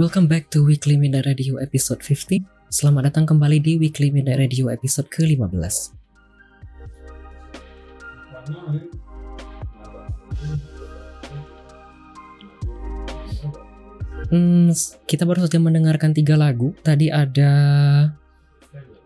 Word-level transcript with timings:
Welcome 0.00 0.28
back 0.28 0.48
to 0.52 0.64
Weekly 0.64 0.96
Midnight 0.96 1.28
Radio 1.28 1.60
episode 1.60 2.04
15. 2.04 2.44
Selamat 2.72 3.12
datang 3.12 3.28
kembali 3.28 3.60
di 3.60 3.72
Weekly 3.76 4.08
Midnight 4.08 4.40
Radio 4.40 4.72
episode 4.72 5.08
ke-15. 5.12 5.92
Hmm, 14.32 14.72
kita 15.04 15.28
baru 15.28 15.44
saja 15.44 15.60
mendengarkan 15.60 16.16
tiga 16.16 16.40
lagu. 16.40 16.72
Tadi 16.80 17.12
ada 17.12 17.52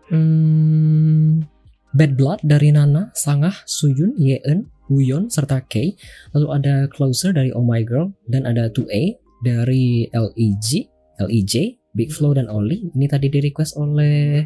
hmm, 0.07 1.43
Bad 1.91 2.11
Blood 2.15 2.39
dari 2.47 2.71
Nana, 2.71 3.11
Sangah, 3.11 3.63
Suyun, 3.67 4.15
Yeon, 4.15 4.67
Wuyon, 4.87 5.27
serta 5.27 5.63
K. 5.67 5.99
Lalu 6.31 6.47
ada 6.47 6.75
Closer 6.87 7.35
dari 7.35 7.51
Oh 7.51 7.63
My 7.63 7.83
Girl 7.83 8.15
dan 8.31 8.47
ada 8.47 8.71
2A 8.71 9.26
dari 9.41 10.09
LEG, 10.09 10.89
LEJ, 11.21 11.53
Big 11.97 12.13
Flow 12.13 12.37
dan 12.37 12.49
Oli. 12.49 12.93
Ini 12.93 13.05
tadi 13.09 13.27
di 13.29 13.41
request 13.41 13.77
oleh 13.77 14.45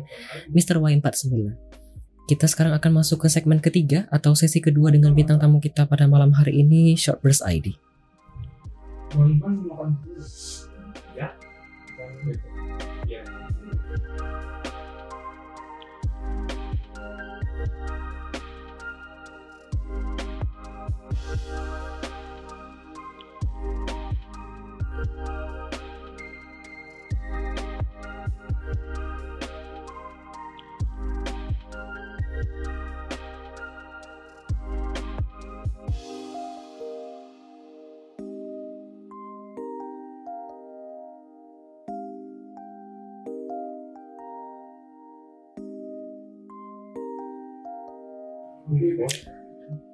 Mr. 0.56 0.80
Y49. 0.80 1.72
Kita 2.32 2.48
sekarang 2.48 2.72
akan 2.80 3.04
masuk 3.04 3.26
ke 3.26 3.28
segmen 3.28 3.60
ketiga 3.60 4.08
atau 4.08 4.32
sesi 4.32 4.64
kedua 4.64 4.88
dengan 4.88 5.12
bintang 5.12 5.36
tamu 5.36 5.60
kita 5.60 5.84
pada 5.84 6.08
malam 6.08 6.32
hari 6.32 6.64
ini, 6.64 6.96
Short 6.96 7.20
Burst 7.20 7.44
ID. 7.44 7.76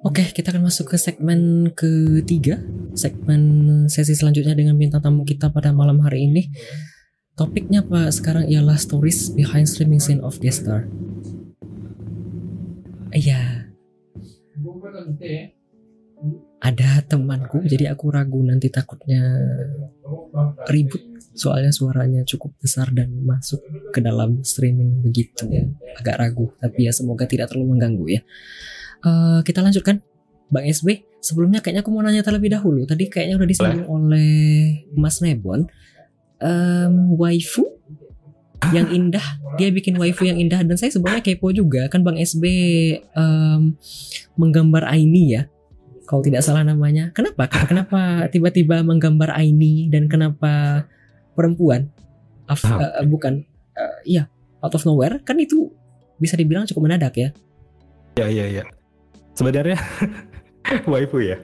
Oke, 0.06 0.30
kita 0.30 0.54
akan 0.54 0.70
masuk 0.70 0.94
ke 0.94 0.96
segmen 0.98 1.70
ketiga, 1.74 2.62
segmen 2.94 3.42
sesi 3.90 4.14
selanjutnya 4.14 4.54
dengan 4.54 4.78
bintang 4.78 5.02
tamu 5.02 5.26
kita 5.26 5.50
pada 5.50 5.74
malam 5.74 5.98
hari 6.02 6.30
ini. 6.30 6.50
Topiknya 7.38 7.86
Pak 7.86 8.10
sekarang 8.14 8.50
ialah 8.50 8.74
stories 8.74 9.30
behind 9.34 9.70
streaming 9.70 10.02
scene 10.02 10.22
of 10.22 10.38
Guest 10.42 10.66
Star. 10.66 10.86
Iya. 13.14 13.70
Ada 16.58 17.06
temanku, 17.06 17.62
jadi 17.62 17.94
aku 17.94 18.10
ragu 18.10 18.42
nanti 18.42 18.66
takutnya 18.74 19.22
ribut 20.66 21.02
soalnya 21.38 21.70
suaranya 21.70 22.26
cukup 22.26 22.58
besar 22.58 22.90
dan 22.90 23.14
masuk 23.22 23.62
ke 23.90 24.00
dalam 24.04 24.44
streaming 24.44 25.00
begitu 25.00 25.48
agak 25.96 26.16
ragu 26.20 26.52
tapi 26.60 26.86
ya 26.86 26.92
semoga 26.92 27.24
tidak 27.24 27.50
terlalu 27.52 27.76
mengganggu 27.76 28.04
ya. 28.18 28.20
Uh, 29.02 29.40
kita 29.46 29.62
lanjutkan. 29.62 30.02
Bang 30.48 30.64
SB 30.64 31.04
sebelumnya 31.20 31.60
kayaknya 31.60 31.84
aku 31.84 31.92
mau 31.92 32.00
nanya 32.00 32.24
terlebih 32.24 32.48
dahulu. 32.48 32.88
Tadi 32.88 33.12
kayaknya 33.12 33.36
udah 33.36 33.48
disinggung 33.48 33.84
oleh 33.84 34.80
Mas 34.96 35.20
Nebon. 35.20 35.68
Um, 36.40 37.18
waifu 37.20 37.68
yang 38.72 38.88
indah. 38.88 39.22
Dia 39.60 39.68
bikin 39.68 40.00
waifu 40.00 40.24
yang 40.24 40.40
indah 40.40 40.64
dan 40.64 40.80
saya 40.80 40.88
sebenarnya 40.88 41.20
kepo 41.20 41.52
juga. 41.52 41.92
Kan 41.92 42.00
Bang 42.00 42.16
SB 42.16 42.44
um, 43.12 43.76
menggambar 44.40 44.88
Aini 44.88 45.36
ya 45.36 45.52
kalau 46.08 46.24
tidak 46.24 46.40
salah 46.40 46.64
namanya. 46.64 47.12
Kenapa? 47.12 47.44
Kenapa 47.68 48.32
tiba-tiba 48.32 48.80
menggambar 48.80 49.36
Aini 49.36 49.92
dan 49.92 50.08
kenapa 50.08 50.84
perempuan? 51.36 51.92
Af, 52.48 52.64
uh, 52.64 53.04
bukan 53.04 53.44
iya 54.08 54.24
out 54.64 54.72
of 54.72 54.82
nowhere. 54.88 55.20
Kan 55.22 55.36
itu 55.38 55.68
bisa 56.18 56.34
dibilang 56.34 56.64
cukup 56.66 56.88
mendadak 56.88 57.14
ya. 57.14 57.28
Ya 58.18 58.26
ya 58.26 58.46
ya. 58.48 58.64
Sebenarnya 59.36 59.78
waifu 60.92 61.22
ya. 61.22 61.38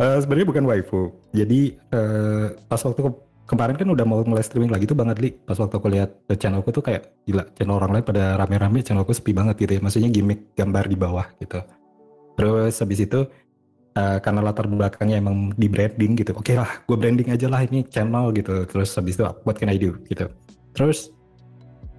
Uh, 0.00 0.18
sebenarnya 0.18 0.48
bukan 0.48 0.64
waifu. 0.64 1.12
Jadi 1.36 1.76
uh, 1.92 2.56
pas 2.66 2.80
waktu 2.80 3.00
ke 3.04 3.10
kemarin 3.44 3.76
kan 3.76 3.88
udah 3.92 4.04
mau 4.08 4.24
mulai 4.24 4.40
streaming 4.40 4.72
lagi 4.72 4.88
tuh 4.88 4.96
banget 4.96 5.16
li. 5.20 5.30
Pas 5.36 5.58
waktu 5.60 5.74
aku 5.76 5.88
lihat 5.92 6.10
channelku 6.40 6.72
tuh 6.72 6.80
kayak 6.80 7.12
gila 7.28 7.44
channel 7.52 7.76
orang 7.76 8.00
lain 8.00 8.04
pada 8.06 8.40
rame-rame 8.40 8.80
channelku 8.80 9.12
sepi 9.12 9.36
banget 9.36 9.60
gitu 9.60 9.72
ya. 9.76 9.80
Maksudnya 9.84 10.10
gimmick 10.10 10.56
gambar 10.56 10.84
di 10.88 10.96
bawah 10.96 11.26
gitu. 11.38 11.60
Terus 12.34 12.74
habis 12.80 12.98
itu 13.04 13.20
uh, 13.94 14.18
karena 14.18 14.40
latar 14.42 14.66
belakangnya 14.66 15.22
emang 15.22 15.54
di 15.54 15.70
branding 15.70 16.18
gitu 16.18 16.34
oke 16.34 16.42
okay 16.42 16.58
lah 16.58 16.82
gue 16.82 16.96
branding 16.98 17.30
aja 17.30 17.46
lah 17.46 17.62
ini 17.62 17.84
channel 17.86 18.32
gitu. 18.32 18.64
Terus 18.66 18.90
habis 18.96 19.20
itu 19.20 19.24
what 19.44 19.60
can 19.60 19.68
I 19.68 19.76
do? 19.76 20.00
gitu. 20.08 20.32
Terus 20.74 21.14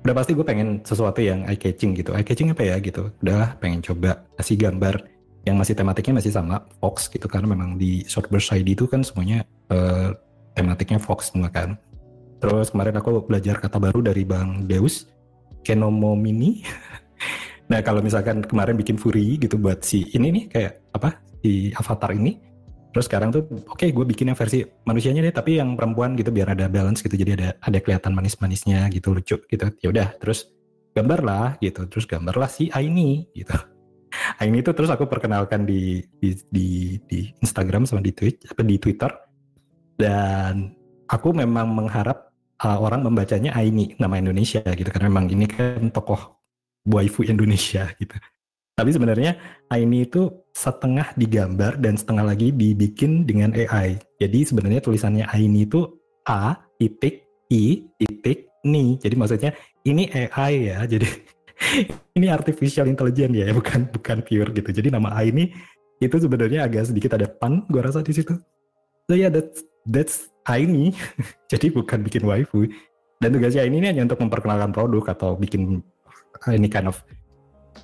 udah 0.06 0.14
pasti 0.14 0.38
gue 0.38 0.46
pengen 0.46 0.86
sesuatu 0.86 1.18
yang 1.18 1.50
eye 1.50 1.58
catching 1.58 1.98
gitu. 1.98 2.14
Eye 2.14 2.22
catching 2.22 2.54
apa 2.54 2.62
ya 2.62 2.78
gitu? 2.78 3.10
Udah 3.26 3.58
pengen 3.58 3.82
coba 3.82 4.22
kasih 4.38 4.56
gambar. 4.62 5.02
Yang 5.46 5.56
masih 5.62 5.74
tematiknya 5.78 6.14
masih 6.22 6.32
sama 6.34 6.62
Fox 6.78 7.10
gitu. 7.10 7.26
Karena 7.26 7.50
memang 7.50 7.82
di 7.82 8.06
Shortburst 8.06 8.54
ID 8.54 8.78
itu 8.78 8.86
kan 8.86 9.02
semuanya 9.02 9.42
uh, 9.74 10.14
tematiknya 10.54 11.02
Fox 11.02 11.34
semua 11.34 11.50
kan. 11.50 11.74
Terus 12.38 12.70
kemarin 12.70 13.02
aku 13.02 13.26
belajar 13.26 13.58
kata 13.58 13.82
baru 13.82 14.06
dari 14.06 14.22
Bang 14.22 14.70
Deus 14.70 15.10
Kenomomini 15.66 16.62
nah 17.72 17.82
kalau 17.82 17.98
misalkan 17.98 18.46
kemarin 18.46 18.78
bikin 18.78 19.02
Fury 19.02 19.42
gitu 19.42 19.58
buat 19.58 19.82
si 19.82 20.06
ini 20.14 20.30
nih 20.30 20.44
kayak 20.54 20.74
apa? 20.94 21.18
Di 21.42 21.74
avatar 21.74 22.14
ini 22.14 22.38
terus 22.96 23.12
sekarang 23.12 23.28
tuh 23.28 23.44
oke 23.68 23.76
okay, 23.76 23.92
gue 23.92 24.08
bikin 24.08 24.32
yang 24.32 24.40
versi 24.40 24.64
manusianya 24.88 25.20
deh 25.28 25.36
tapi 25.36 25.60
yang 25.60 25.76
perempuan 25.76 26.16
gitu 26.16 26.32
biar 26.32 26.56
ada 26.56 26.72
balance 26.72 27.04
gitu. 27.04 27.20
Jadi 27.20 27.36
ada 27.36 27.60
ada 27.60 27.84
kelihatan 27.84 28.16
manis-manisnya 28.16 28.88
gitu 28.88 29.12
lucu 29.12 29.36
gitu. 29.52 29.66
Ya 29.84 29.88
udah 29.92 30.08
terus 30.16 30.56
gambar 30.96 31.20
lah 31.20 31.48
gitu. 31.60 31.84
Terus 31.92 32.08
gambar 32.08 32.40
lah 32.40 32.48
si 32.48 32.72
Aini 32.72 33.28
gitu. 33.36 33.52
Aini 34.40 34.64
itu 34.64 34.72
terus 34.72 34.88
aku 34.88 35.12
perkenalkan 35.12 35.68
di 35.68 36.08
di 36.24 36.40
di, 36.48 36.96
di 37.04 37.20
Instagram 37.44 37.84
sama 37.84 38.00
di 38.00 38.16
Twitter 38.16 38.48
apa 38.48 38.64
di 38.64 38.80
Twitter. 38.80 39.12
Dan 40.00 40.72
aku 41.12 41.36
memang 41.36 41.68
mengharap 41.76 42.32
uh, 42.64 42.80
orang 42.80 43.04
membacanya 43.04 43.60
Aini 43.60 43.92
nama 44.00 44.16
Indonesia 44.16 44.64
gitu. 44.64 44.88
Karena 44.88 45.12
memang 45.12 45.28
ini 45.36 45.52
kan 45.52 45.92
tokoh 45.92 46.40
waifu 46.88 47.28
Indonesia 47.28 47.92
gitu 48.00 48.16
tapi 48.76 48.92
sebenarnya 48.92 49.40
Aini 49.72 50.04
itu 50.04 50.28
setengah 50.52 51.16
digambar 51.16 51.80
dan 51.80 51.96
setengah 51.96 52.28
lagi 52.28 52.52
dibikin 52.52 53.24
dengan 53.24 53.56
AI. 53.56 53.96
Jadi 54.20 54.40
sebenarnya 54.44 54.84
tulisannya 54.84 55.24
Aini 55.32 55.64
itu 55.64 55.88
A 56.28 56.60
titik 56.76 57.24
I 57.48 57.88
titik 57.96 58.52
Ni. 58.68 59.00
Jadi 59.00 59.16
maksudnya 59.16 59.56
ini 59.88 60.12
AI 60.12 60.76
ya. 60.76 60.84
Jadi 60.92 61.08
ini 62.20 62.28
artificial 62.28 62.92
intelligence 62.92 63.32
ya, 63.32 63.48
bukan 63.56 63.88
bukan 63.96 64.20
pure 64.28 64.52
gitu. 64.52 64.70
Jadi 64.76 64.92
nama 64.92 65.16
Aini 65.16 65.56
itu 66.04 66.16
sebenarnya 66.20 66.68
agak 66.68 66.92
sedikit 66.92 67.16
ada 67.16 67.32
pan 67.32 67.64
gue 67.72 67.80
rasa 67.80 68.04
di 68.04 68.12
situ. 68.12 68.36
So 69.08 69.16
yeah, 69.16 69.32
that's 69.32 69.64
that's 69.88 70.28
Aini. 70.52 70.92
Jadi 71.52 71.72
bukan 71.72 72.04
bikin 72.04 72.28
waifu. 72.28 72.68
Dan 73.24 73.32
tugasnya 73.32 73.64
ini 73.64 73.80
hanya 73.88 74.04
untuk 74.04 74.20
memperkenalkan 74.20 74.76
produk 74.76 75.16
atau 75.16 75.40
bikin 75.40 75.80
ini 76.52 76.68
kind 76.68 76.92
of 76.92 77.00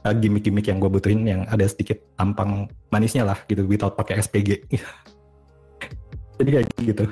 uh, 0.04 0.16
gimmick-gimmick 0.16 0.68
yang 0.68 0.78
gue 0.80 0.90
butuhin 0.90 1.24
yang 1.28 1.42
ada 1.48 1.66
sedikit 1.68 2.00
tampang 2.16 2.70
manisnya 2.92 3.28
lah 3.28 3.38
gitu 3.46 3.68
without 3.68 3.96
pakai 3.96 4.20
SPG 4.24 4.66
jadi 6.42 6.50
kayak 6.62 6.68
gitu 6.82 7.06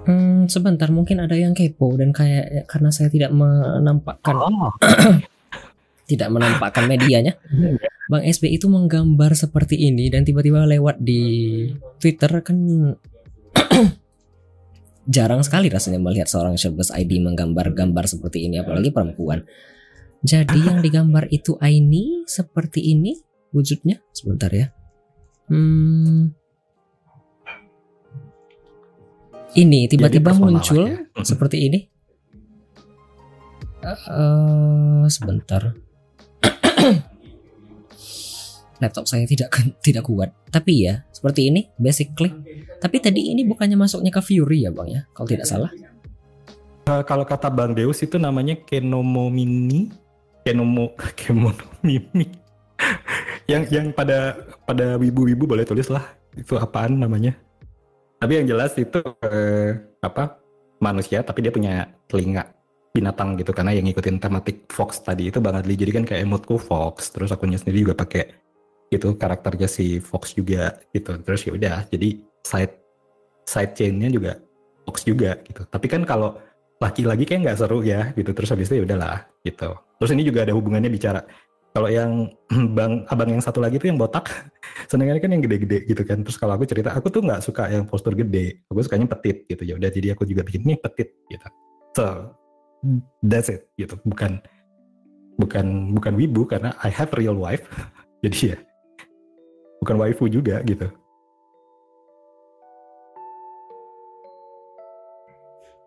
Hmm, 0.00 0.48
sebentar 0.48 0.88
mungkin 0.88 1.20
ada 1.20 1.36
yang 1.36 1.52
kepo 1.52 1.92
dan 2.00 2.10
kayak 2.10 2.64
karena 2.66 2.88
saya 2.88 3.12
tidak 3.12 3.30
menampakkan 3.36 4.32
oh. 4.40 4.72
tidak 6.10 6.28
menampakkan 6.32 6.88
medianya. 6.88 7.36
Bang 8.10 8.26
SB 8.26 8.50
itu 8.50 8.66
menggambar 8.66 9.38
seperti 9.38 9.78
ini 9.78 10.10
dan 10.10 10.26
tiba-tiba 10.26 10.66
lewat 10.66 10.98
di 10.98 11.22
Twitter 12.02 12.42
kan 12.42 12.58
jarang 15.14 15.46
sekali 15.46 15.70
rasanya 15.70 16.02
melihat 16.02 16.26
seorang 16.26 16.58
Showbiz 16.58 16.90
ID 16.90 17.22
menggambar 17.22 17.70
gambar 17.70 18.10
seperti 18.10 18.50
ini 18.50 18.58
apalagi 18.58 18.90
perempuan. 18.90 19.46
Jadi 20.20 20.58
yang 20.68 20.84
digambar 20.84 21.32
itu 21.32 21.56
Aini 21.60 22.28
seperti 22.28 22.92
ini 22.92 23.16
wujudnya. 23.56 24.04
Sebentar 24.12 24.52
ya. 24.52 24.68
Hmm. 25.48 26.36
Ini 29.50 29.90
tiba-tiba 29.90 30.30
muncul 30.36 30.86
ya. 30.86 31.24
seperti 31.24 31.66
ini. 31.66 31.80
Uh, 33.80 35.08
sebentar. 35.08 35.74
laptop 38.80 39.04
saya 39.06 39.28
tidak 39.28 39.52
tidak 39.84 40.08
kuat. 40.08 40.32
Tapi 40.48 40.88
ya, 40.88 41.04
seperti 41.12 41.52
ini 41.52 41.68
basically. 41.76 42.32
Tapi 42.80 42.96
tadi 42.98 43.30
ini 43.30 43.44
bukannya 43.44 43.76
masuknya 43.76 44.08
ke 44.10 44.24
Fury 44.24 44.64
ya, 44.64 44.72
Bang 44.72 44.88
ya? 44.88 45.04
Kalau 45.12 45.28
tidak 45.28 45.46
salah. 45.46 45.70
Uh, 46.88 47.04
kalau 47.04 47.28
kata 47.28 47.52
Bang 47.52 47.76
Deus 47.76 48.00
itu 48.00 48.16
namanya 48.16 48.56
Kenomo 48.56 49.28
Mini, 49.28 49.92
Kenomo 50.44 50.96
Kemono 51.18 51.66
Mini. 51.84 52.28
yang 53.50 53.66
yang 53.68 53.86
pada 53.92 54.38
pada 54.64 54.96
wibu-wibu 54.96 55.44
boleh 55.44 55.66
tulis 55.66 55.90
lah 55.92 56.04
itu 56.38 56.56
apaan 56.56 56.96
namanya. 56.96 57.36
Tapi 58.20 58.40
yang 58.40 58.46
jelas 58.48 58.76
itu 58.76 59.00
uh, 59.00 59.70
apa 60.00 60.40
manusia 60.80 61.20
tapi 61.20 61.44
dia 61.44 61.52
punya 61.52 61.88
telinga 62.08 62.48
binatang 62.90 63.38
gitu 63.38 63.54
karena 63.54 63.70
yang 63.70 63.86
ngikutin 63.86 64.18
tematik 64.18 64.66
Fox 64.66 64.98
tadi 65.04 65.30
itu 65.30 65.38
banget 65.38 65.62
li 65.68 65.78
jadi 65.78 66.02
kan 66.02 66.04
kayak 66.08 66.26
emotku 66.26 66.58
Fox 66.58 67.14
terus 67.14 67.30
akunnya 67.30 67.60
sendiri 67.60 67.86
juga 67.86 67.94
pakai 67.94 68.34
itu 68.90 69.14
karakternya 69.14 69.70
si 69.70 70.02
Fox 70.02 70.34
juga 70.34 70.74
gitu 70.90 71.14
terus 71.22 71.46
ya 71.46 71.54
udah 71.54 71.86
jadi 71.86 72.18
side 72.42 72.74
side 73.46 73.72
chainnya 73.78 74.10
juga 74.10 74.32
Fox 74.82 75.06
juga 75.06 75.38
gitu 75.46 75.62
tapi 75.70 75.86
kan 75.86 76.02
kalau 76.02 76.34
laki-laki 76.80 77.28
kayak 77.28 77.40
nggak 77.44 77.58
seru 77.60 77.84
ya 77.84 78.10
gitu. 78.16 78.32
Terus 78.32 78.48
habis 78.50 78.66
itu 78.72 78.80
ya 78.80 78.84
udahlah 78.88 79.28
gitu. 79.44 79.70
Terus 80.00 80.10
ini 80.16 80.22
juga 80.24 80.48
ada 80.48 80.52
hubungannya 80.56 80.88
bicara. 80.88 81.20
Kalau 81.70 81.86
yang 81.86 82.26
bang 82.76 83.04
abang 83.06 83.30
yang 83.30 83.42
satu 83.44 83.62
lagi 83.62 83.78
tuh 83.78 83.92
yang 83.92 84.00
botak 84.00 84.26
senengnya 84.90 85.20
kan 85.20 85.30
yang 85.30 85.44
gede-gede 85.44 85.86
gitu 85.86 86.02
kan. 86.02 86.24
Terus 86.24 86.36
kalau 86.40 86.56
aku 86.56 86.64
cerita 86.66 86.90
aku 86.96 87.12
tuh 87.12 87.22
nggak 87.22 87.40
suka 87.44 87.68
yang 87.70 87.84
postur 87.84 88.16
gede. 88.16 88.64
Aku 88.72 88.80
sukanya 88.80 89.06
petit 89.06 89.46
gitu. 89.46 89.62
Ya 89.62 89.76
udah 89.76 89.90
jadi 89.92 90.16
aku 90.16 90.24
juga 90.26 90.42
bikin 90.42 90.66
ini 90.66 90.74
petit 90.80 91.12
gitu. 91.28 91.46
So 91.94 92.34
that's 93.22 93.52
it 93.52 93.68
gitu. 93.76 94.00
Bukan 94.08 94.40
bukan 95.36 95.96
bukan 95.96 96.12
wibu 96.16 96.48
karena 96.48 96.72
I 96.80 96.90
have 96.90 97.12
real 97.14 97.36
wife. 97.36 97.64
Jadi 98.20 98.52
ya 98.52 98.58
bukan 99.80 99.96
waifu 99.96 100.28
juga 100.28 100.60
gitu 100.68 100.92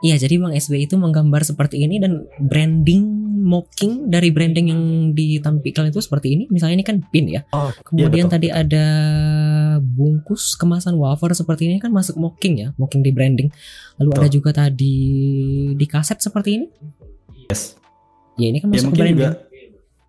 Iya, 0.04 0.20
jadi 0.20 0.36
Bang 0.36 0.52
SB 0.52 0.84
itu 0.84 1.00
menggambar 1.00 1.48
seperti 1.48 1.80
ini 1.80 1.96
dan 1.96 2.28
branding 2.36 3.24
mocking 3.44 4.12
dari 4.12 4.36
branding 4.36 4.68
yang 4.68 4.82
ditampilkan 5.16 5.96
itu 5.96 6.04
seperti 6.04 6.36
ini. 6.36 6.44
Misalnya 6.52 6.84
ini 6.84 6.86
kan 6.88 7.00
pin 7.08 7.32
ya. 7.32 7.48
oh, 7.56 7.72
Kemudian 7.88 8.28
iya, 8.28 8.28
betul. 8.28 8.36
tadi 8.36 8.48
ada 8.52 8.86
bungkus 9.80 10.60
kemasan 10.60 11.00
wafer 11.00 11.32
seperti 11.32 11.72
ini 11.72 11.80
kan 11.80 11.96
masuk 11.96 12.20
mocking 12.20 12.60
ya, 12.60 12.68
mocking 12.76 13.00
di 13.00 13.16
branding. 13.16 13.48
Lalu 14.00 14.10
ada 14.12 14.28
Betul. 14.28 14.36
juga 14.44 14.52
tadi 14.52 14.96
di 15.72 15.86
kaset 15.88 16.20
seperti 16.20 16.50
ini. 16.60 16.68
yes 17.48 17.80
Ya 18.36 18.50
ini 18.50 18.60
kan 18.60 18.74
ya 18.74 18.82
masuk 18.82 18.84
ke 18.84 18.88
mungkin 18.92 19.04
branding. 19.08 19.20
juga 19.24 19.32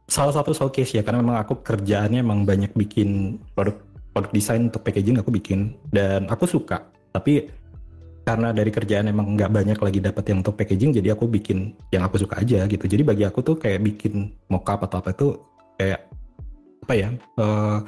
salah 0.04 0.34
satu 0.34 0.50
showcase 0.52 0.90
ya 0.96 1.02
karena 1.06 1.22
memang 1.22 1.38
aku 1.38 1.62
kerjaannya 1.62 2.20
emang 2.20 2.44
banyak 2.44 2.72
bikin 2.76 3.40
produk 3.56 3.78
produk 4.10 4.30
desain 4.32 4.68
untuk 4.68 4.84
packaging 4.84 5.16
aku 5.20 5.32
bikin 5.32 5.74
dan 5.90 6.28
aku 6.28 6.44
suka 6.44 6.88
tapi 7.10 7.48
karena 8.24 8.56
dari 8.56 8.72
kerjaan 8.72 9.12
emang 9.12 9.36
nggak 9.36 9.52
banyak 9.52 9.78
lagi 9.78 10.00
dapat 10.00 10.24
yang 10.32 10.40
untuk 10.40 10.56
packaging 10.56 10.96
jadi 10.96 11.12
aku 11.12 11.28
bikin 11.28 11.76
yang 11.92 12.08
aku 12.08 12.16
suka 12.16 12.40
aja 12.40 12.64
gitu. 12.64 12.84
Jadi 12.88 13.02
bagi 13.04 13.24
aku 13.28 13.44
tuh 13.44 13.56
kayak 13.60 13.84
bikin 13.84 14.32
mockup 14.48 14.80
atau 14.88 15.04
apa 15.04 15.12
itu 15.12 15.28
kayak 15.76 16.00
apa 16.84 16.94
ya 16.96 17.08
eh, 17.16 17.78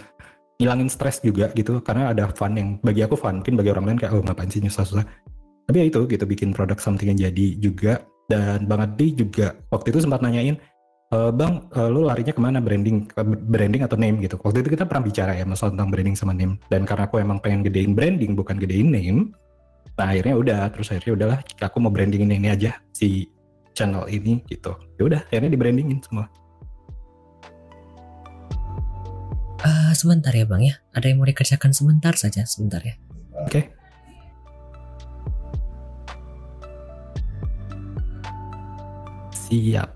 ngilangin 0.61 0.89
stres 0.93 1.25
juga 1.25 1.49
gitu. 1.57 1.81
Karena 1.81 2.13
ada 2.13 2.29
fun 2.37 2.53
yang 2.53 2.77
bagi 2.85 3.01
aku 3.01 3.17
fun 3.17 3.41
mungkin 3.41 3.57
bagi 3.57 3.73
orang 3.73 3.85
lain 3.89 3.99
kayak 3.99 4.13
oh 4.13 4.23
ngapain 4.23 4.53
sih 4.53 4.61
susah-susah 4.61 5.05
tapi 5.67 5.83
ya 5.83 5.85
itu 5.91 6.01
gitu 6.07 6.25
bikin 6.25 6.55
produk 6.55 6.79
something 6.79 7.11
yang 7.11 7.19
jadi 7.19 7.47
juga. 7.59 7.95
Dan 8.27 8.67
Bang 8.67 8.83
Adi 8.83 9.15
juga 9.15 9.55
waktu 9.71 9.95
itu 9.95 10.03
sempat 10.03 10.19
nanyain 10.19 10.59
"Eh, 11.15 11.31
Bang, 11.31 11.71
eh, 11.71 11.87
lu 11.87 12.03
larinya 12.03 12.35
ke 12.35 12.43
mana? 12.43 12.59
Branding, 12.59 13.07
branding 13.47 13.87
atau 13.87 13.95
name? 13.95 14.19
Gitu? 14.19 14.35
Waktu 14.43 14.67
itu 14.67 14.75
kita 14.75 14.83
pernah 14.91 15.07
bicara 15.07 15.33
ya 15.39 15.47
masalah 15.47 15.79
tentang 15.79 15.95
branding 15.95 16.19
sama 16.19 16.35
name. 16.35 16.59
Dan 16.67 16.83
karena 16.83 17.07
aku 17.07 17.23
emang 17.23 17.39
pengen 17.39 17.63
gedein 17.63 17.95
branding 17.95 18.35
bukan 18.35 18.59
gedein 18.59 18.91
name, 18.91 19.31
nah 19.95 20.11
akhirnya 20.11 20.35
udah, 20.35 20.61
terus 20.75 20.91
akhirnya 20.91 21.15
udahlah, 21.15 21.39
aku 21.63 21.77
mau 21.79 21.95
brandingin 21.95 22.35
ini 22.35 22.51
aja 22.51 22.83
si 22.91 23.31
channel 23.77 24.11
ini 24.11 24.43
gitu. 24.51 24.75
Ya 24.99 25.03
udah, 25.07 25.21
akhirnya 25.31 25.53
di 25.53 25.59
brandingin 25.61 26.03
semua. 26.03 26.27
Eh, 29.67 29.93
sebentar 29.97 30.31
ya 30.31 30.45
Bang 30.47 30.63
ya. 30.63 30.79
Ada 30.93 31.11
yang 31.11 31.19
mau 31.19 31.29
dikerjakan 31.29 31.73
sebentar 31.73 32.15
saja, 32.15 32.45
sebentar 32.45 32.79
ya. 32.85 32.95
Oke. 33.43 33.73
Siap. 39.33 39.96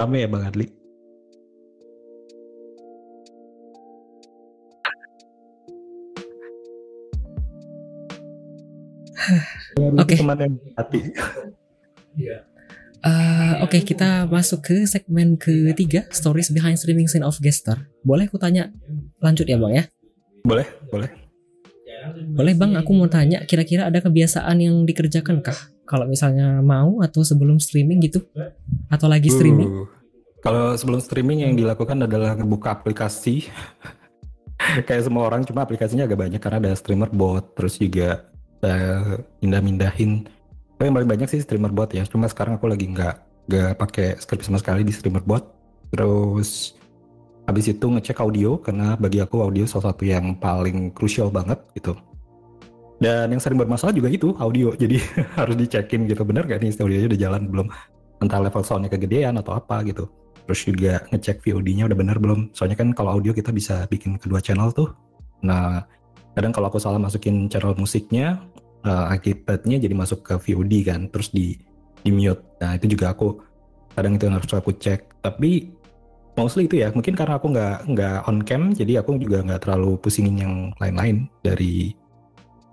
Rame 0.00 0.24
ya 0.24 0.32
Bang 0.32 0.48
Adli? 0.48 0.64
Oke. 10.00 10.16
Teman 10.16 10.40
yang 10.40 10.56
hati. 10.72 11.12
Eh, 12.16 12.40
Oke, 13.60 13.84
kita 13.84 14.24
masuk 14.24 14.72
ke 14.72 14.88
segmen 14.88 15.36
ketiga, 15.36 16.08
stories 16.08 16.48
behind 16.48 16.80
streaming 16.80 17.04
scene 17.04 17.20
of 17.20 17.36
Gestar. 17.36 17.84
Boleh 18.00 18.24
aku 18.24 18.40
tanya 18.40 18.72
lanjut 19.20 19.44
ya 19.44 19.60
Bang 19.60 19.76
ya? 19.76 19.84
Boleh, 20.40 20.64
boleh. 20.88 21.12
Boleh 22.32 22.56
Bang, 22.56 22.72
aku 22.80 22.96
mau 22.96 23.12
tanya, 23.12 23.44
kira-kira 23.44 23.84
ada 23.84 24.00
kebiasaan 24.00 24.64
yang 24.64 24.88
dikerjakan 24.88 25.44
kah? 25.44 25.60
Kalau 25.90 26.06
misalnya 26.06 26.62
mau 26.62 27.02
atau 27.02 27.26
sebelum 27.26 27.58
streaming 27.58 27.98
gitu? 28.06 28.22
Atau 28.86 29.10
lagi 29.10 29.26
streaming? 29.26 29.66
Uh, 29.66 29.86
Kalau 30.38 30.78
sebelum 30.78 31.02
streaming 31.02 31.42
yang 31.42 31.58
dilakukan 31.58 31.98
adalah 32.06 32.38
ngebuka 32.38 32.78
aplikasi. 32.78 33.50
Kayak 34.86 35.10
semua 35.10 35.26
orang, 35.26 35.42
cuma 35.42 35.66
aplikasinya 35.66 36.06
agak 36.06 36.30
banyak 36.30 36.38
karena 36.38 36.62
ada 36.62 36.72
streamer 36.78 37.10
bot, 37.10 37.42
terus 37.58 37.74
juga 37.74 38.30
mindah-mindahin. 39.42 40.30
Tapi 40.78 40.86
yang 40.86 40.94
paling 40.94 41.10
banyak 41.10 41.26
sih 41.26 41.42
streamer 41.42 41.74
bot 41.74 41.90
ya. 41.90 42.06
Cuma 42.06 42.30
sekarang 42.30 42.54
aku 42.60 42.70
lagi 42.70 42.86
nggak 42.86 43.16
nggak 43.50 43.72
pakai 43.74 44.14
script 44.22 44.46
sama 44.46 44.62
sekali 44.62 44.86
di 44.86 44.94
streamer 44.94 45.26
bot. 45.26 45.42
Terus 45.90 46.78
habis 47.50 47.66
itu 47.66 47.82
ngecek 47.82 48.22
audio 48.22 48.62
karena 48.62 48.94
bagi 48.94 49.18
aku 49.18 49.42
audio 49.42 49.66
salah 49.66 49.90
satu 49.90 50.06
yang 50.06 50.38
paling 50.38 50.94
krusial 50.94 51.34
banget 51.34 51.58
gitu. 51.74 51.98
Dan 53.00 53.32
yang 53.32 53.40
sering 53.40 53.56
bermasalah 53.56 53.96
juga 53.96 54.12
itu 54.12 54.36
audio. 54.36 54.76
Jadi 54.82 55.00
harus 55.34 55.56
dicekin 55.56 56.04
gitu 56.04 56.22
bener 56.22 56.44
gak 56.44 56.60
nih 56.60 56.76
audionya 56.76 57.08
udah 57.10 57.20
jalan 57.20 57.42
belum? 57.48 57.66
Entah 58.20 58.40
level 58.44 58.62
soundnya 58.62 58.92
kegedean 58.92 59.40
atau 59.40 59.56
apa 59.56 59.80
gitu. 59.88 60.06
Terus 60.44 60.60
juga 60.66 60.92
ngecek 61.08 61.40
VOD-nya 61.40 61.88
udah 61.88 61.96
bener 61.96 62.16
belum? 62.20 62.52
Soalnya 62.52 62.76
kan 62.76 62.92
kalau 62.92 63.16
audio 63.16 63.32
kita 63.32 63.48
bisa 63.48 63.88
bikin 63.88 64.20
kedua 64.20 64.44
channel 64.44 64.68
tuh. 64.74 64.92
Nah, 65.40 65.80
kadang 66.36 66.52
kalau 66.52 66.68
aku 66.68 66.76
salah 66.76 67.00
masukin 67.00 67.48
channel 67.48 67.72
musiknya, 67.80 68.44
eh, 68.84 69.06
akibatnya 69.14 69.80
jadi 69.80 69.94
masuk 69.96 70.20
ke 70.20 70.34
VOD 70.36 70.84
kan, 70.84 71.08
terus 71.08 71.32
di 71.32 71.56
di 72.04 72.10
mute. 72.12 72.40
Nah 72.60 72.76
itu 72.76 72.96
juga 72.96 73.12
aku 73.12 73.40
kadang 73.94 74.16
itu 74.16 74.28
yang 74.28 74.36
harus 74.36 74.52
aku 74.52 74.72
cek. 74.76 75.22
Tapi 75.22 75.70
mostly 76.36 76.64
itu 76.68 76.80
ya, 76.80 76.88
mungkin 76.92 77.12
karena 77.16 77.36
aku 77.36 77.52
nggak 77.52 77.76
nggak 77.92 78.18
on 78.28 78.38
cam, 78.44 78.62
jadi 78.72 79.04
aku 79.04 79.20
juga 79.20 79.44
nggak 79.44 79.60
terlalu 79.68 80.00
pusingin 80.00 80.36
yang 80.40 80.54
lain-lain 80.80 81.28
dari 81.44 81.92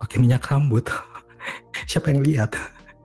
pakai 0.02 0.18
minyak 0.22 0.46
rambut. 0.46 0.86
Siapa 1.90 2.14
yang 2.14 2.22
lihat? 2.22 2.54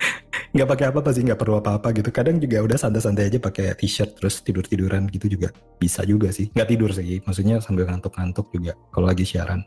nggak 0.54 0.68
pakai 0.68 0.86
apa-apa 0.92 1.10
sih, 1.16 1.24
nggak 1.24 1.40
perlu 1.40 1.58
apa-apa 1.60 1.88
gitu. 1.96 2.12
Kadang 2.12 2.36
juga 2.38 2.60
udah 2.60 2.76
santai-santai 2.76 3.32
aja 3.32 3.38
pakai 3.40 3.72
t-shirt 3.76 4.20
terus 4.20 4.44
tidur-tiduran 4.44 5.08
gitu 5.08 5.26
juga 5.28 5.48
bisa 5.80 6.04
juga 6.04 6.28
sih. 6.30 6.52
Nggak 6.52 6.68
tidur 6.68 6.90
sih, 6.92 7.20
maksudnya 7.24 7.60
sambil 7.64 7.88
ngantuk-ngantuk 7.88 8.52
juga 8.52 8.76
kalau 8.92 9.08
lagi 9.08 9.24
siaran. 9.24 9.64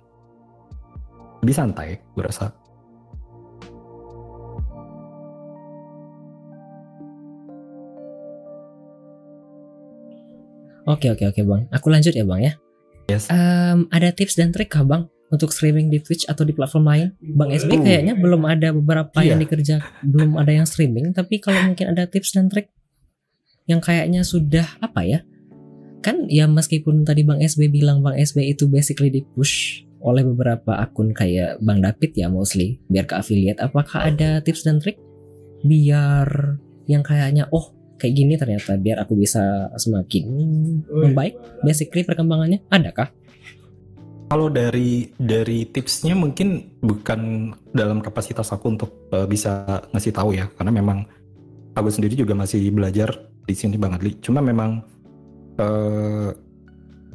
Lebih 1.41 1.55
santai, 1.55 2.01
gue 2.13 2.24
rasa. 2.25 2.53
Oke 10.86 11.10
oke 11.10 11.25
oke 11.34 11.41
bang, 11.41 11.65
aku 11.74 11.89
lanjut 11.89 12.13
ya 12.13 12.22
bang 12.22 12.41
ya. 12.46 12.53
Yes. 13.10 13.25
Em, 13.34 13.89
ada 13.89 14.13
tips 14.13 14.38
dan 14.38 14.53
trik 14.53 14.70
kah 14.70 14.86
bang 14.86 15.10
untuk 15.36 15.51
streaming 15.51 15.92
di 15.92 16.00
Twitch 16.00 16.24
atau 16.25 16.48
di 16.48 16.56
platform 16.56 16.86
lain? 16.88 17.08
Bang 17.36 17.51
SB 17.51 17.84
kayaknya 17.84 18.15
belum 18.15 18.48
ada 18.48 18.72
beberapa 18.72 19.20
Iya. 19.20 19.36
yang 19.36 19.39
dikerja, 19.44 19.75
belum 20.01 20.39
ada 20.39 20.51
yang 20.56 20.63
streaming. 20.63 21.12
Tapi 21.12 21.44
kalau 21.44 21.60
mungkin 21.68 21.92
ada 21.92 22.08
tips 22.08 22.34
dan 22.34 22.48
trik 22.48 22.72
yang 23.68 23.84
kayaknya 23.84 24.24
sudah 24.24 24.80
apa 24.80 25.04
ya? 25.04 25.20
Kan 26.00 26.30
ya 26.30 26.46
meskipun 26.46 27.01
tadi 27.04 27.25
Bang 27.25 27.42
SB 27.42 27.68
bilang 27.68 28.00
Bang 28.00 28.15
SB 28.15 28.46
itu 28.48 28.70
basically 28.70 29.12
di 29.12 29.22
push 29.22 29.84
oleh 30.06 30.22
beberapa 30.22 30.77
akun 30.77 31.12
kayak 31.12 31.58
Bang 31.65 31.82
David 31.82 32.13
ya 32.13 32.30
mostly 32.30 32.77
biar 32.88 33.10
ke 33.10 33.18
affiliate. 33.18 33.58
Apakah 33.58 34.06
ada 34.06 34.38
tips 34.39 34.63
dan 34.63 34.77
trik 34.77 35.01
biar 35.65 36.62
yang 36.86 37.01
kayaknya 37.01 37.50
oh 37.50 37.74
kayak 37.98 38.13
gini 38.13 38.38
ternyata 38.38 38.77
biar 38.77 39.01
aku 39.01 39.18
bisa 39.18 39.72
semakin 39.82 40.30
membaik 40.86 41.34
basically 41.65 42.06
perkembangannya 42.06 42.62
adakah? 42.70 43.10
Kalau 44.25 44.50
dari 44.50 45.05
dari 45.22 45.70
tipsnya 45.70 46.17
mungkin 46.17 46.79
bukan 46.82 47.53
dalam 47.70 48.01
kapasitas 48.01 48.50
aku 48.50 48.74
untuk 48.74 48.91
eh, 49.13 49.29
bisa 49.29 49.65
ngasih 49.94 50.13
tahu 50.13 50.34
ya, 50.34 50.50
karena 50.58 50.74
memang 50.74 51.05
aku 51.77 51.89
sendiri 51.94 52.17
juga 52.17 52.34
masih 52.34 52.74
belajar 52.74 53.13
di 53.46 53.53
sini 53.53 53.77
Bang 53.77 53.94
Adli. 53.94 54.17
Cuma 54.17 54.41
memang 54.41 54.82
eh, 55.62 56.29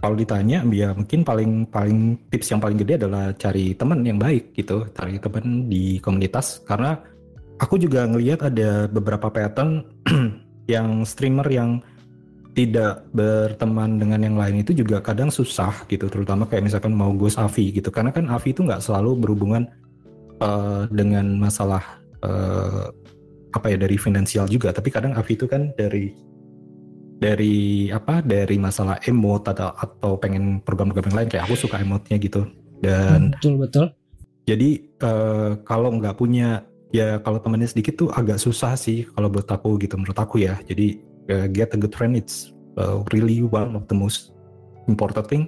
kalau 0.01 0.17
ditanya, 0.17 0.65
ya 0.73 0.97
mungkin 0.97 1.21
paling 1.27 1.69
paling 1.69 2.17
tips 2.33 2.57
yang 2.57 2.61
paling 2.63 2.79
gede 2.81 3.05
adalah 3.05 3.37
cari 3.37 3.77
teman 3.77 4.01
yang 4.01 4.17
baik 4.17 4.57
gitu, 4.57 4.89
cari 4.97 5.21
teman 5.21 5.69
di 5.69 6.01
komunitas. 6.01 6.65
Karena 6.65 6.97
aku 7.61 7.77
juga 7.77 8.09
ngelihat 8.09 8.49
ada 8.49 8.89
beberapa 8.89 9.29
pattern 9.29 9.85
yang 10.73 11.05
streamer 11.05 11.45
yang 11.53 11.85
tidak 12.61 13.09
berteman 13.17 13.97
dengan 13.97 14.21
yang 14.21 14.37
lain 14.37 14.61
itu 14.61 14.77
juga 14.77 15.01
kadang 15.01 15.33
susah 15.33 15.73
gitu 15.89 16.13
terutama 16.13 16.45
kayak 16.45 16.69
misalkan 16.69 16.93
mau 16.93 17.09
ghost 17.17 17.41
Avi 17.41 17.73
gitu 17.73 17.89
karena 17.89 18.13
kan 18.13 18.29
Avi 18.29 18.53
itu 18.53 18.61
nggak 18.61 18.85
selalu 18.85 19.17
berhubungan 19.17 19.65
eh, 20.45 20.85
dengan 20.93 21.41
masalah 21.41 22.05
eh, 22.21 22.93
apa 23.57 23.67
ya 23.73 23.81
dari 23.81 23.97
finansial 23.97 24.45
juga 24.45 24.77
tapi 24.77 24.93
kadang 24.93 25.17
Avi 25.17 25.41
itu 25.41 25.49
kan 25.49 25.73
dari 25.73 26.13
dari 27.17 27.89
apa 27.89 28.21
dari 28.21 28.61
masalah 28.61 29.01
emote 29.09 29.57
atau 29.57 29.73
atau 29.73 30.13
pengen 30.21 30.61
program-program 30.61 31.09
yang 31.09 31.19
lain 31.25 31.31
kayak 31.33 31.49
aku 31.49 31.57
suka 31.57 31.81
emotnya 31.81 32.21
gitu 32.21 32.45
dan 32.85 33.33
betul 33.33 33.57
betul. 33.57 33.87
jadi 34.45 34.69
eh, 34.85 35.51
kalau 35.65 35.97
nggak 35.97 36.21
punya 36.21 36.69
ya 36.93 37.23
kalau 37.23 37.39
temennya 37.39 37.71
sedikit 37.71 37.95
tuh 37.97 38.09
agak 38.13 38.37
susah 38.37 38.75
sih 38.77 39.07
kalau 39.15 39.31
buat 39.31 39.47
aku 39.47 39.79
gitu 39.81 39.97
menurut 39.97 40.19
aku 40.19 40.43
ya. 40.43 40.59
Jadi 40.67 41.10
eh, 41.31 41.47
get 41.49 41.71
a 41.73 41.79
good 41.79 41.95
friend 41.95 42.19
it's 42.19 42.51
uh, 42.77 43.01
really 43.15 43.41
one 43.47 43.79
of 43.79 43.87
the 43.87 43.97
most 43.97 44.35
important 44.91 45.27
thing. 45.31 45.45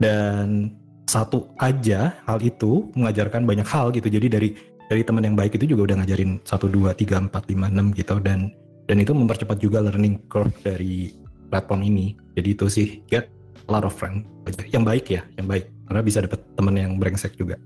Dan 0.00 0.72
satu 1.08 1.48
aja 1.60 2.16
hal 2.24 2.38
itu 2.40 2.88
mengajarkan 2.96 3.44
banyak 3.44 3.68
hal 3.68 3.92
gitu. 3.92 4.08
Jadi 4.08 4.26
dari 4.28 4.48
dari 4.88 5.04
teman 5.04 5.24
yang 5.24 5.36
baik 5.36 5.60
itu 5.60 5.76
juga 5.76 5.92
udah 5.92 5.96
ngajarin 6.04 6.40
satu 6.48 6.68
dua 6.68 6.96
tiga 6.96 7.20
empat 7.20 7.44
lima 7.52 7.68
enam 7.68 7.92
gitu 7.92 8.16
dan 8.24 8.48
dan 8.88 8.96
itu 9.04 9.12
mempercepat 9.12 9.60
juga 9.60 9.84
learning 9.84 10.16
curve 10.32 10.52
dari 10.64 11.12
platform 11.52 11.84
ini. 11.84 12.16
Jadi 12.36 12.48
itu 12.56 12.66
sih 12.72 12.88
get 13.08 13.28
a 13.68 13.70
lot 13.72 13.84
of 13.84 13.92
friend 13.92 14.24
yang 14.72 14.84
baik 14.84 15.12
ya, 15.12 15.20
yang 15.36 15.44
baik 15.44 15.68
karena 15.88 16.00
bisa 16.00 16.24
dapet 16.24 16.40
teman 16.56 16.76
yang 16.76 16.96
brengsek 16.96 17.36
juga. 17.36 17.60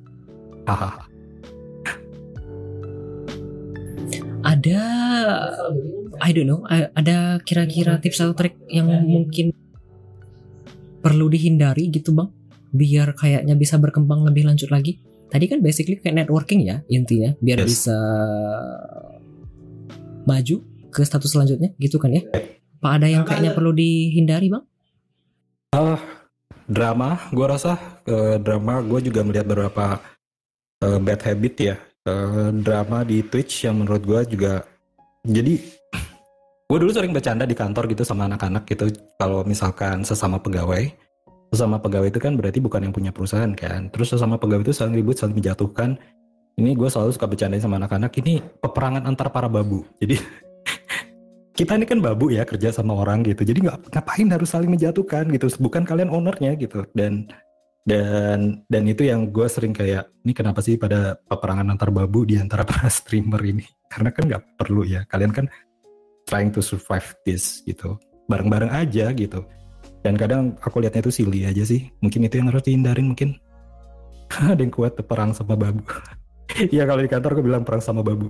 Hahaha. 0.67 1.07
Ada 4.43 4.83
I 6.21 6.31
don't 6.35 6.49
know, 6.49 6.61
ada 6.69 7.41
kira-kira 7.41 7.97
tips 8.03 8.21
atau 8.21 8.35
trik 8.37 8.59
yang 8.69 8.89
mungkin 8.89 9.55
perlu 11.01 11.27
dihindari 11.33 11.89
gitu 11.89 12.13
bang, 12.13 12.29
biar 12.75 13.17
kayaknya 13.17 13.55
bisa 13.57 13.81
berkembang 13.81 14.27
lebih 14.27 14.49
lanjut 14.49 14.69
lagi. 14.69 15.01
Tadi 15.33 15.49
kan 15.49 15.65
basically 15.65 15.97
kayak 15.97 16.25
networking 16.25 16.69
ya 16.69 16.85
intinya, 16.93 17.33
biar 17.41 17.65
Yes. 17.65 17.69
bisa 17.73 17.97
maju 20.29 20.57
ke 20.93 21.01
status 21.03 21.33
selanjutnya 21.33 21.73
gitu 21.81 21.97
kan 21.97 22.13
ya. 22.13 22.23
Apa 22.83 23.01
ada 23.01 23.07
yang 23.09 23.25
kayaknya 23.25 23.57
perlu 23.57 23.73
dihindari 23.73 24.53
bang? 24.53 24.65
drama 26.63 27.19
gue 27.33 27.47
rasa 27.49 28.01
eh, 28.07 28.37
drama 28.41 28.81
gue 28.81 29.09
juga 29.09 29.21
melihat 29.25 29.45
beberapa 29.45 29.99
eh, 30.81 30.99
bad 31.01 31.21
habit 31.21 31.55
ya 31.59 31.77
Eh, 32.03 32.51
drama 32.67 33.07
di 33.07 33.23
Twitch 33.23 33.63
yang 33.63 33.79
menurut 33.79 34.03
gue 34.03 34.35
juga 34.35 34.67
jadi 35.23 35.55
gue 36.67 36.79
dulu 36.81 36.91
sering 36.91 37.15
bercanda 37.15 37.47
di 37.47 37.55
kantor 37.55 37.87
gitu 37.93 38.03
sama 38.03 38.27
anak-anak 38.27 38.67
gitu. 38.67 38.91
Kalau 39.21 39.47
misalkan 39.47 40.03
sesama 40.03 40.43
pegawai 40.43 40.91
sesama 41.53 41.77
pegawai 41.77 42.09
itu 42.09 42.17
kan 42.17 42.33
berarti 42.33 42.65
bukan 42.65 42.89
yang 42.89 42.95
punya 42.97 43.13
perusahaan 43.13 43.53
kan. 43.53 43.93
Terus 43.93 44.17
sesama 44.17 44.41
pegawai 44.41 44.65
itu 44.65 44.73
saling 44.73 44.97
ribut 44.97 45.21
saling 45.21 45.37
menjatuhkan. 45.37 46.01
Ini 46.57 46.73
gue 46.77 46.89
selalu 46.89 47.13
suka 47.13 47.29
bercandain 47.29 47.61
sama 47.61 47.77
anak-anak 47.77 48.13
ini 48.25 48.41
peperangan 48.41 49.05
antar 49.05 49.29
para 49.29 49.53
babu. 49.53 49.85
Jadi 50.01 50.17
kita 51.59 51.77
ini 51.77 51.85
kan 51.85 52.01
babu 52.01 52.33
ya 52.33 52.49
kerja 52.49 52.73
sama 52.73 52.97
orang 52.97 53.21
gitu. 53.29 53.45
Jadi 53.45 53.69
nggak 53.69 53.93
ngapain 53.93 54.29
harus 54.33 54.49
saling 54.49 54.73
menjatuhkan 54.73 55.29
gitu. 55.29 55.53
Bukan 55.61 55.85
kalian 55.85 56.09
ownernya 56.09 56.57
gitu. 56.57 56.89
Dan 56.97 57.29
dan 57.85 58.65
dan 58.67 58.83
itu 58.89 59.05
yang 59.05 59.29
gue 59.29 59.45
sering 59.45 59.77
kayak 59.77 60.09
ini 60.25 60.33
kenapa 60.33 60.65
sih 60.65 60.81
pada 60.81 61.21
peperangan 61.29 61.69
antar 61.69 61.93
babu 61.93 62.25
di 62.25 62.41
antara 62.41 62.65
para 62.65 62.89
streamer 62.93 63.43
ini 63.45 63.67
karena 63.93 64.09
kan 64.09 64.25
nggak 64.25 64.43
perlu 64.57 64.83
ya. 64.89 65.05
Kalian 65.13 65.33
kan 65.37 65.47
trying 66.25 66.49
to 66.49 66.65
survive 66.65 67.13
this 67.29 67.61
gitu. 67.69 68.01
Bareng-bareng 68.33 68.73
aja 68.73 69.13
gitu. 69.13 69.45
Dan 70.01 70.17
kadang 70.17 70.57
aku 70.65 70.81
lihatnya 70.81 71.05
itu 71.05 71.13
silly 71.13 71.45
aja 71.45 71.63
sih. 71.63 71.93
Mungkin 72.01 72.25
itu 72.25 72.41
yang 72.41 72.49
harus 72.49 72.65
dihindarin 72.65 73.13
mungkin. 73.13 73.37
Ada 74.33 74.65
yang 74.65 74.73
kuat 74.73 74.97
perang 75.05 75.37
sama 75.37 75.55
babu. 75.55 75.85
Iya 76.53 76.85
kalau 76.85 77.01
di 77.01 77.09
kantor 77.09 77.33
aku 77.33 77.43
bilang 77.49 77.65
perang 77.65 77.81
sama 77.81 78.05
babu. 78.05 78.29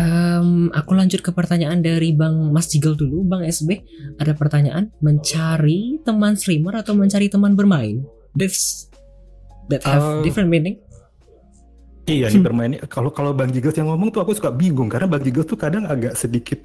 Em, 0.00 0.72
aku 0.72 0.96
lanjut 0.96 1.20
ke 1.20 1.28
pertanyaan 1.28 1.84
dari 1.84 2.16
Bang 2.16 2.48
Mas 2.56 2.72
Jigel 2.72 2.96
dulu, 2.96 3.20
Bang 3.20 3.44
SB. 3.44 3.84
Ada 4.16 4.32
pertanyaan, 4.32 4.96
mencari 5.04 6.00
teman 6.08 6.40
streamer 6.40 6.80
atau 6.80 6.96
mencari 6.96 7.28
teman 7.28 7.52
bermain? 7.52 8.00
That's 8.32 8.88
that 9.68 9.84
have 9.84 10.02
Uh, 10.02 10.22
different 10.24 10.48
meaning. 10.48 10.80
Iya 12.04 12.28
nih 12.28 12.42
bermain 12.44 12.72
kalau 12.92 13.08
kalau 13.08 13.32
Bang 13.32 13.48
Jigels 13.48 13.76
yang 13.80 13.88
ngomong 13.88 14.12
tuh 14.12 14.20
aku 14.20 14.36
suka 14.36 14.52
bingung 14.52 14.92
karena 14.92 15.08
Bang 15.08 15.24
Jigels 15.24 15.48
tuh 15.48 15.56
kadang 15.56 15.88
agak 15.88 16.12
sedikit 16.16 16.60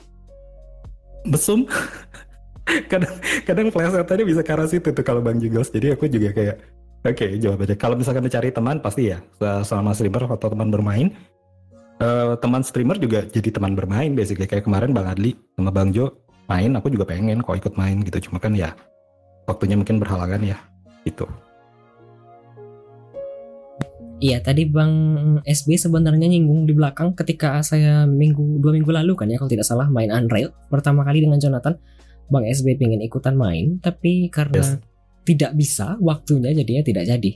mesum. 1.24 1.64
kadang 2.92 3.16
kadang 3.48 3.68
plesetannya 3.74 4.26
bisa 4.30 4.42
ke 4.46 4.52
arah 4.54 4.68
situ 4.68 4.92
tuh 4.92 5.04
kalau 5.06 5.24
Bang 5.24 5.40
Jigels. 5.40 5.72
Jadi 5.72 5.96
aku 5.96 6.12
juga 6.12 6.36
kayak 6.36 6.58
oke 7.08 7.26
jawabannya 7.40 7.76
kalau 7.80 7.96
misalkan 7.96 8.24
mencari 8.28 8.52
teman 8.52 8.78
pasti 8.84 9.16
ya 9.16 9.24
selama 9.40 9.96
streamer 9.96 10.28
atau 10.28 10.48
teman 10.52 10.68
bermain 10.68 11.08
eh, 12.04 12.34
teman 12.44 12.62
streamer 12.64 13.00
juga 13.00 13.24
jadi 13.24 13.50
teman 13.56 13.74
bermain 13.80 14.12
basically 14.12 14.48
kayak 14.48 14.68
kemarin 14.68 14.92
Bang 14.92 15.08
Adli 15.08 15.40
sama 15.56 15.72
Bang 15.72 15.96
Jo 15.96 16.12
main 16.52 16.76
aku 16.76 16.92
juga 16.92 17.08
pengen 17.08 17.40
kok 17.40 17.56
ikut 17.56 17.74
main 17.80 18.04
gitu 18.04 18.28
cuma 18.28 18.44
kan 18.44 18.52
ya 18.52 18.76
waktunya 19.48 19.80
mungkin 19.80 20.02
berhalangan 20.02 20.42
ya 20.44 20.58
gitu. 21.08 21.26
Iya, 24.20 24.44
tadi 24.44 24.68
Bang 24.68 24.92
SB 25.48 25.80
sebenarnya 25.80 26.28
nyinggung 26.28 26.68
di 26.68 26.76
belakang 26.76 27.16
ketika 27.16 27.64
saya 27.64 28.04
minggu 28.04 28.60
dua 28.60 28.76
minggu 28.76 28.92
lalu 28.92 29.16
kan 29.16 29.32
ya 29.32 29.40
kalau 29.40 29.48
tidak 29.48 29.64
salah 29.64 29.88
main 29.88 30.12
Unreal 30.12 30.52
pertama 30.68 31.08
kali 31.08 31.24
dengan 31.24 31.40
Jonathan. 31.40 31.80
Bang 32.28 32.44
SB 32.44 32.76
pengen 32.76 33.00
ikutan 33.00 33.34
main 33.40 33.80
tapi 33.80 34.28
karena 34.28 34.60
Yes. 34.60 34.78
tidak 35.24 35.52
bisa 35.56 35.96
waktunya 36.04 36.52
jadinya 36.52 36.84
tidak 36.84 37.04
jadi. 37.08 37.32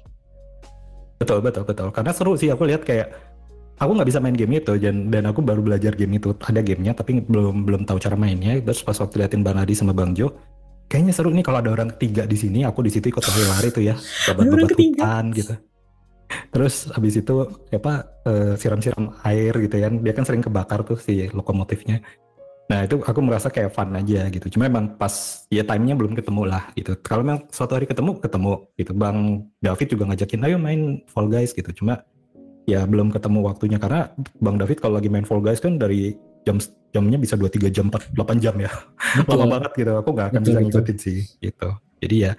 Betul 1.23 1.39
betul 1.39 1.63
betul. 1.63 1.87
Karena 1.95 2.11
seru 2.11 2.35
sih 2.35 2.51
aku 2.51 2.67
lihat 2.67 2.83
kayak 2.83 3.15
aku 3.79 3.91
nggak 3.95 4.09
bisa 4.11 4.19
main 4.19 4.35
game 4.35 4.59
itu 4.59 4.75
dan 4.75 5.07
dan 5.07 5.23
aku 5.23 5.39
baru 5.39 5.63
belajar 5.63 5.95
game 5.95 6.19
itu. 6.19 6.35
Ada 6.35 6.59
gamenya 6.59 6.99
tapi 6.99 7.23
belum 7.23 7.63
belum 7.63 7.87
tahu 7.87 7.95
cara 7.95 8.19
mainnya. 8.19 8.59
Terus 8.59 8.83
pas 8.83 8.99
waktu 8.99 9.23
liatin 9.23 9.39
Bang 9.39 9.55
Adi 9.55 9.71
sama 9.71 9.95
Bang 9.95 10.11
Jo, 10.11 10.35
kayaknya 10.91 11.15
seru 11.15 11.31
nih 11.31 11.47
kalau 11.47 11.63
ada 11.63 11.71
orang 11.71 11.95
ketiga 11.95 12.27
di 12.27 12.35
sini. 12.35 12.67
Aku 12.67 12.83
di 12.83 12.91
situ 12.91 13.07
ikut 13.07 13.23
lari-lari 13.23 13.71
tuh 13.71 13.83
ya, 13.87 13.95
babat-babat 14.27 14.75
hutan 14.75 15.25
gitu. 15.31 15.55
Terus 16.53 16.89
habis 16.93 17.13
itu 17.19 17.35
apa 17.73 17.93
eh, 18.25 18.53
siram-siram 18.57 19.13
air 19.25 19.53
gitu 19.57 19.75
kan. 19.79 19.93
Dia 20.01 20.13
kan 20.13 20.25
sering 20.25 20.43
kebakar 20.43 20.85
tuh 20.85 20.97
si 20.97 21.27
lokomotifnya. 21.31 22.01
Nah 22.71 22.87
itu 22.87 23.03
aku 23.03 23.19
merasa 23.19 23.51
kayak 23.51 23.75
fun 23.75 23.91
aja 23.91 24.31
gitu. 24.31 24.47
Cuma 24.55 24.71
emang 24.71 24.95
pas 24.95 25.45
ya 25.51 25.67
timenya 25.67 25.99
belum 25.99 26.15
ketemu 26.15 26.47
lah 26.47 26.71
gitu. 26.79 26.95
Kalau 27.03 27.21
memang 27.25 27.43
suatu 27.51 27.75
hari 27.75 27.85
ketemu 27.89 28.17
ketemu 28.23 28.53
gitu. 28.79 28.91
Bang 28.95 29.49
David 29.59 29.87
juga 29.91 30.03
ngajakin 30.09 30.45
ayo 30.47 30.57
main 30.57 30.81
Fall 31.11 31.27
Guys 31.27 31.51
gitu. 31.51 31.69
Cuma 31.75 32.01
ya 32.63 32.87
belum 32.87 33.11
ketemu 33.11 33.43
waktunya 33.43 33.75
karena 33.75 34.15
Bang 34.39 34.55
David 34.55 34.79
kalau 34.79 34.95
lagi 34.95 35.11
main 35.11 35.27
Fall 35.27 35.43
Guys 35.43 35.59
kan 35.59 35.75
dari 35.75 36.15
jam 36.47 36.59
jamnya 36.95 37.17
bisa 37.19 37.35
2 37.35 37.47
3 37.51 37.67
jam 37.73 37.91
4 37.91 38.15
8 38.15 38.43
jam 38.43 38.55
ya. 38.55 38.71
Lama 39.27 39.59
banget 39.59 39.71
gitu. 39.83 39.91
Aku 39.99 40.09
nggak 40.15 40.27
akan 40.31 40.39
Betul, 40.39 40.47
bisa 40.47 40.59
betul. 40.59 40.67
ngikutin 40.71 40.97
sih 40.97 41.19
gitu. 41.43 41.69
Jadi 41.99 42.15
ya 42.15 42.31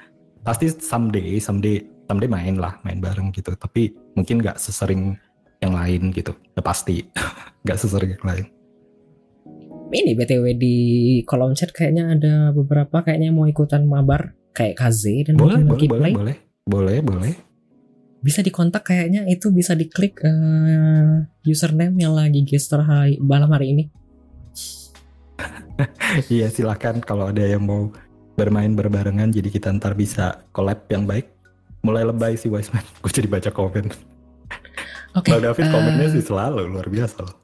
pasti 0.45 0.67
someday 0.73 1.37
someday 1.41 1.85
someday 2.07 2.31
main 2.31 2.57
lah 2.57 2.79
main 2.83 2.99
bareng 2.99 3.31
gitu. 3.35 3.55
Tapi 3.55 3.93
mungkin 4.17 4.41
nggak 4.41 4.61
sesering 4.61 5.17
yang 5.61 5.73
lain 5.75 6.11
gitu. 6.13 6.33
Ya 6.55 6.63
pasti 6.63 7.05
nggak 7.65 7.79
sesering 7.79 8.17
yang 8.17 8.27
lain. 8.27 8.47
Ini 9.95 10.19
BTW 10.19 10.59
di 10.59 10.77
kolom 11.23 11.55
chat 11.55 11.71
kayaknya 11.71 12.19
ada 12.19 12.35
beberapa 12.51 13.07
kayaknya 13.07 13.31
mau 13.31 13.47
ikutan 13.47 13.87
mabar 13.87 14.35
kayak 14.55 14.79
KZ 14.79 15.03
dan 15.31 15.35
boleh 15.35 15.61
boleh 15.67 15.87
boleh 15.91 16.13
boleh 16.15 16.37
boleh 16.65 16.99
boleh 17.03 17.35
bisa 18.25 18.41
dikontak 18.41 18.89
kayaknya 18.89 19.29
itu 19.29 19.53
bisa 19.53 19.77
diklik 19.77 20.17
eh, 20.25 21.29
username 21.45 21.93
yang 22.01 22.17
lagi 22.17 22.41
gester 22.47 22.81
hari 22.81 23.21
malam 23.21 23.53
hari 23.53 23.77
ini 23.77 23.85
iya 26.33 26.49
silakan 26.49 27.05
kalau 27.05 27.29
ada 27.29 27.45
yang 27.45 27.67
mau 27.67 27.91
bermain 28.39 28.73
berbarengan 28.73 29.29
jadi 29.29 29.51
kita 29.51 29.75
ntar 29.77 29.93
bisa 29.99 30.47
collab 30.55 30.87
yang 30.89 31.05
baik 31.05 31.34
mulai 31.85 32.03
lebay 32.03 32.35
sih 32.35 32.49
Wiseman 32.49 32.83
gue 33.05 33.13
jadi 33.13 33.29
baca 33.29 33.53
komen. 33.53 33.93
Oke 35.15 35.31
Bang 35.31 35.45
David 35.47 35.67
eh, 35.69 35.71
komennya 35.71 36.09
sih 36.11 36.25
selalu 36.25 36.67
luar 36.67 36.89
biasa 36.91 37.23
loh. 37.23 37.37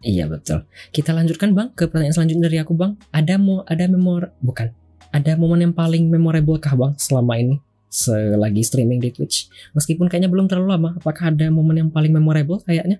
Iya 0.00 0.24
betul. 0.30 0.64
Kita 0.96 1.12
lanjutkan 1.12 1.52
bang 1.52 1.68
ke 1.76 1.84
pertanyaan 1.84 2.16
selanjutnya 2.16 2.48
dari 2.48 2.56
aku 2.64 2.72
bang. 2.72 2.96
Ada 3.12 3.36
mau 3.36 3.60
ada 3.68 3.84
memor 3.84 4.32
bukan. 4.40 4.72
Ada 5.12 5.36
momen 5.36 5.68
yang 5.68 5.74
paling 5.76 6.08
memorable 6.08 6.56
kah 6.56 6.72
bang 6.72 6.96
selama 6.96 7.36
ini? 7.36 7.60
Selagi 7.92 8.62
streaming 8.64 9.02
di 9.02 9.12
Twitch. 9.12 9.50
Meskipun 9.76 10.08
kayaknya 10.08 10.32
belum 10.32 10.48
terlalu 10.48 10.72
lama 10.72 10.90
apakah 10.96 11.34
ada 11.34 11.52
momen 11.52 11.84
yang 11.84 11.90
paling 11.92 12.14
memorable 12.14 12.62
kayaknya? 12.64 12.96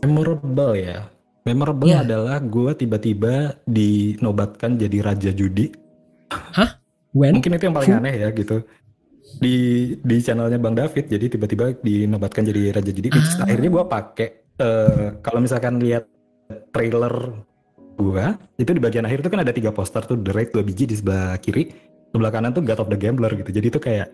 Memorable 0.00 0.72
ya. 0.78 1.10
Memorable 1.44 1.86
Iya. 1.86 2.02
adalah 2.02 2.40
gue 2.40 2.72
tiba-tiba 2.74 3.60
dinobatkan 3.68 4.80
jadi 4.80 4.98
raja 5.04 5.30
judi. 5.34 5.74
When? 7.16 7.38
Mungkin 7.38 7.52
itu 7.56 7.64
yang 7.68 7.76
paling 7.76 7.92
Who? 7.92 8.00
aneh 8.00 8.14
ya 8.24 8.28
gitu 8.32 8.64
di 9.42 9.56
di 10.00 10.16
channelnya 10.22 10.56
Bang 10.56 10.78
David 10.78 11.10
jadi 11.10 11.26
tiba-tiba 11.28 11.76
dinobatkan 11.82 12.46
jadi 12.46 12.72
raja 12.72 12.90
judi 12.94 13.10
Ah. 13.12 13.44
akhirnya 13.44 13.70
gue 13.70 13.84
pakai 13.84 14.28
eh, 14.56 15.06
kalau 15.20 15.38
misalkan 15.42 15.82
lihat 15.82 16.08
trailer 16.70 17.34
gua 17.96 18.36
itu 18.60 18.70
di 18.70 18.80
bagian 18.80 19.08
akhir 19.08 19.24
itu 19.24 19.30
kan 19.32 19.40
ada 19.42 19.52
tiga 19.52 19.72
poster 19.72 20.04
tuh 20.04 20.20
The 20.20 20.32
Raid 20.32 20.52
dua 20.52 20.62
biji 20.62 20.84
di 20.86 20.96
sebelah 20.96 21.40
kiri 21.40 21.72
sebelah 22.12 22.32
kanan 22.32 22.52
tuh 22.54 22.62
God 22.62 22.86
of 22.86 22.88
the 22.92 22.98
Gambler 22.98 23.32
gitu. 23.34 23.50
Jadi 23.50 23.66
itu 23.72 23.80
kayak 23.80 24.08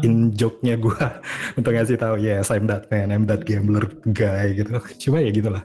in 0.00 0.32
joke-nya 0.32 0.80
gua 0.80 1.20
untuk 1.58 1.76
ngasih 1.76 2.00
tahu 2.00 2.16
yes 2.18 2.48
I'm 2.48 2.64
that 2.66 2.88
man 2.88 3.12
I'm 3.12 3.24
that 3.28 3.44
gambler 3.44 3.84
guy 4.10 4.56
gitu. 4.56 4.80
Cuma 4.96 5.20
ya 5.20 5.28
gitulah 5.28 5.62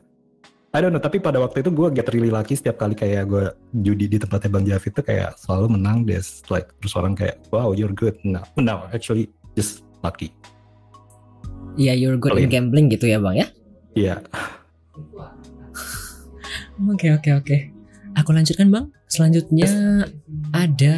I 0.74 0.82
don't 0.82 0.90
know 0.90 1.02
tapi 1.02 1.22
pada 1.22 1.38
waktu 1.38 1.62
itu 1.62 1.70
gua 1.70 1.94
get 1.94 2.10
really 2.10 2.34
lucky 2.34 2.58
setiap 2.58 2.82
kali 2.82 2.98
kayak 2.98 3.30
gua 3.30 3.54
judi 3.72 4.10
di 4.10 4.18
tempatnya 4.18 4.50
Bang 4.50 4.66
Javid 4.66 4.92
tuh 4.98 5.06
kayak 5.06 5.38
selalu 5.38 5.78
menang 5.78 6.02
des 6.02 6.42
like 6.50 6.74
terus 6.82 6.98
orang 6.98 7.14
kayak 7.14 7.38
wow 7.54 7.78
you're 7.78 7.94
good 7.94 8.18
no 8.26 8.42
no 8.58 8.90
actually 8.90 9.30
just 9.54 9.86
lucky 10.02 10.34
ya 11.78 11.94
you're 11.94 12.18
good 12.18 12.34
in 12.34 12.50
Clean. 12.50 12.70
gambling 12.70 12.90
gitu 12.90 13.06
ya 13.06 13.22
bang 13.22 13.46
ya 13.46 13.48
Iya 13.94 14.16
Oke 16.74 17.14
oke 17.14 17.30
oke. 17.38 17.58
Aku 18.18 18.34
lanjutkan 18.34 18.74
bang. 18.74 18.90
Selanjutnya 19.06 19.70
ada 20.50 20.98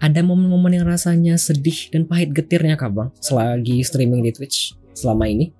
ada 0.00 0.20
momen-momen 0.24 0.80
yang 0.80 0.88
rasanya 0.88 1.36
sedih 1.36 1.92
dan 1.92 2.08
pahit 2.08 2.32
getirnya 2.32 2.80
kah 2.80 2.88
bang? 2.88 3.12
Selagi 3.20 3.84
streaming 3.84 4.24
di 4.24 4.32
Twitch 4.32 4.72
selama 4.96 5.28
ini. 5.28 5.52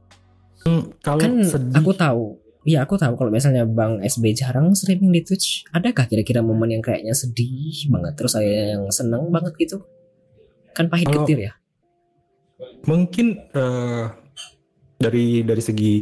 Hmm, 0.60 0.92
kalau 1.00 1.20
Kan 1.20 1.40
sedih 1.40 1.76
aku 1.76 1.92
tahu. 1.92 2.24
Iya 2.60 2.84
aku 2.84 3.00
tahu 3.00 3.16
kalau 3.16 3.32
misalnya 3.32 3.64
bang 3.64 4.04
SB 4.04 4.36
jarang 4.36 4.76
streaming 4.76 5.10
di 5.10 5.24
Twitch. 5.24 5.64
Adakah 5.72 6.04
kira-kira 6.04 6.44
momen 6.44 6.68
yang 6.68 6.84
kayaknya 6.84 7.16
sedih 7.16 7.88
banget 7.88 8.12
terus 8.20 8.36
saya 8.36 8.76
yang 8.76 8.84
seneng 8.92 9.32
banget 9.32 9.56
gitu? 9.56 9.80
Kan 10.76 10.92
pahit 10.92 11.08
Kalau- 11.08 11.24
getir 11.24 11.48
ya. 11.48 11.52
mungkin 12.84 13.40
eh, 13.50 14.04
dari 14.96 15.40
dari 15.40 15.62
segi 15.64 15.92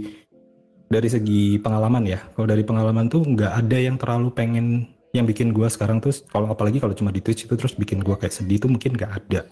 dari 0.91 1.07
segi 1.07 1.55
pengalaman 1.59 2.03
ya 2.03 2.19
kalau 2.35 2.51
dari 2.51 2.67
pengalaman 2.67 3.07
tuh 3.07 3.23
nggak 3.23 3.53
ada 3.63 3.79
yang 3.79 3.95
terlalu 3.95 4.35
pengen 4.35 4.67
yang 5.15 5.23
bikin 5.23 5.55
gua 5.55 5.71
sekarang 5.71 6.03
tuh 6.03 6.11
kalau 6.27 6.51
apalagi 6.51 6.83
kalau 6.83 6.99
cuma 6.99 7.15
di 7.15 7.23
Twitch 7.23 7.47
itu 7.47 7.55
terus 7.55 7.79
bikin 7.79 8.03
gua 8.03 8.19
kayak 8.19 8.35
sedih 8.35 8.59
tuh 8.59 8.71
mungkin 8.71 8.99
nggak 8.99 9.13
ada 9.23 9.47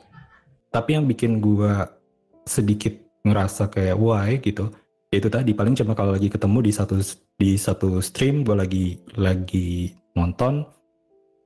tapi 0.71 0.99
yang 0.99 1.07
bikin 1.07 1.39
gua 1.39 1.95
sedikit 2.43 2.99
ngerasa 3.23 3.71
kayak 3.71 3.95
why 3.95 4.39
gitu 4.43 4.71
ya 5.17 5.19
itu 5.25 5.33
tadi 5.33 5.57
paling 5.57 5.73
cuma 5.73 5.97
kalau 5.97 6.13
lagi 6.13 6.29
ketemu 6.29 6.59
di 6.61 6.73
satu 6.77 7.01
di 7.41 7.57
satu 7.57 8.05
stream 8.05 8.45
gua 8.45 8.61
lagi 8.61 9.01
lagi 9.17 9.97
nonton 10.13 10.69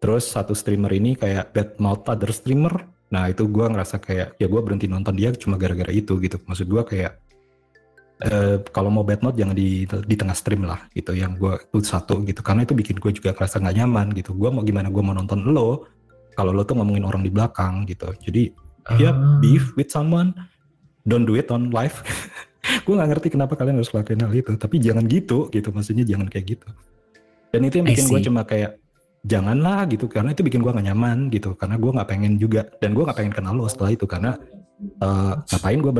terus 0.03 0.27
satu 0.27 0.59
streamer 0.59 0.91
ini 0.91 1.15
kayak 1.15 1.55
bad 1.55 1.79
mouth 1.79 2.03
other 2.11 2.35
streamer 2.35 2.91
Nah 3.11 3.27
itu 3.27 3.47
gue 3.51 3.67
ngerasa 3.67 3.99
kayak 3.99 4.39
ya 4.39 4.47
gue 4.47 4.61
berhenti 4.63 4.87
nonton 4.87 5.15
dia 5.19 5.35
cuma 5.35 5.59
gara-gara 5.59 5.91
itu 5.91 6.17
gitu. 6.23 6.39
Maksud 6.47 6.67
gue 6.71 6.83
kayak 6.87 7.13
eh, 8.23 8.57
kalau 8.71 8.91
mau 8.91 9.03
bad 9.03 9.21
note 9.27 9.37
jangan 9.37 9.55
di 9.55 9.85
di 9.85 10.15
tengah 10.15 10.37
stream 10.39 10.63
lah 10.65 10.87
gitu. 10.95 11.13
Yang 11.13 11.33
gue 11.43 11.53
itu 11.59 11.79
satu 11.91 12.23
gitu. 12.23 12.41
Karena 12.41 12.63
itu 12.63 12.73
bikin 12.73 13.03
gue 13.03 13.11
juga 13.11 13.35
ngerasa 13.35 13.59
nggak 13.59 13.77
nyaman 13.83 14.07
gitu. 14.15 14.31
Gue 14.39 14.51
mau 14.55 14.63
gimana 14.63 14.89
gue 14.89 15.03
mau 15.03 15.15
nonton 15.15 15.43
lo 15.51 15.91
kalau 16.39 16.55
lo 16.55 16.63
tuh 16.63 16.79
ngomongin 16.79 17.03
orang 17.03 17.27
di 17.27 17.31
belakang 17.35 17.85
gitu. 17.91 18.15
Jadi 18.23 18.55
ya 18.97 19.13
Ah. 19.13 19.39
beef 19.43 19.75
with 19.77 19.91
someone 19.93 20.33
don't 21.03 21.27
do 21.27 21.35
it 21.35 21.51
on 21.51 21.75
live. 21.75 21.99
gue 22.61 22.95
nggak 22.95 23.11
ngerti 23.17 23.29
kenapa 23.33 23.57
kalian 23.57 23.81
harus 23.81 23.93
lakuin 23.93 24.21
hal 24.23 24.33
itu. 24.33 24.53
Tapi 24.57 24.77
jangan 24.81 25.05
gitu 25.09 25.49
gitu. 25.49 25.69
Maksudnya 25.73 26.05
jangan 26.05 26.27
kayak 26.29 26.59
gitu. 26.59 26.69
Dan 27.51 27.61
itu 27.67 27.75
yang 27.83 27.87
bikin 27.89 28.05
gue 28.07 28.21
cuma 28.31 28.43
kayak 28.47 28.79
janganlah 29.21 29.85
gitu 29.91 30.09
karena 30.09 30.33
itu 30.33 30.41
bikin 30.41 30.65
gue 30.65 30.73
gak 30.73 30.87
nyaman 30.87 31.29
gitu 31.29 31.53
karena 31.53 31.77
gue 31.77 31.93
nggak 31.93 32.09
pengen 32.09 32.41
juga 32.41 32.65
dan 32.81 32.97
gue 32.97 33.05
nggak 33.05 33.21
pengen 33.21 33.35
kenal 33.37 33.53
lo 33.53 33.69
setelah 33.69 33.93
itu 33.93 34.09
karena 34.09 34.33
eh, 34.81 35.35
ngapain 35.45 35.77
gue 35.77 35.93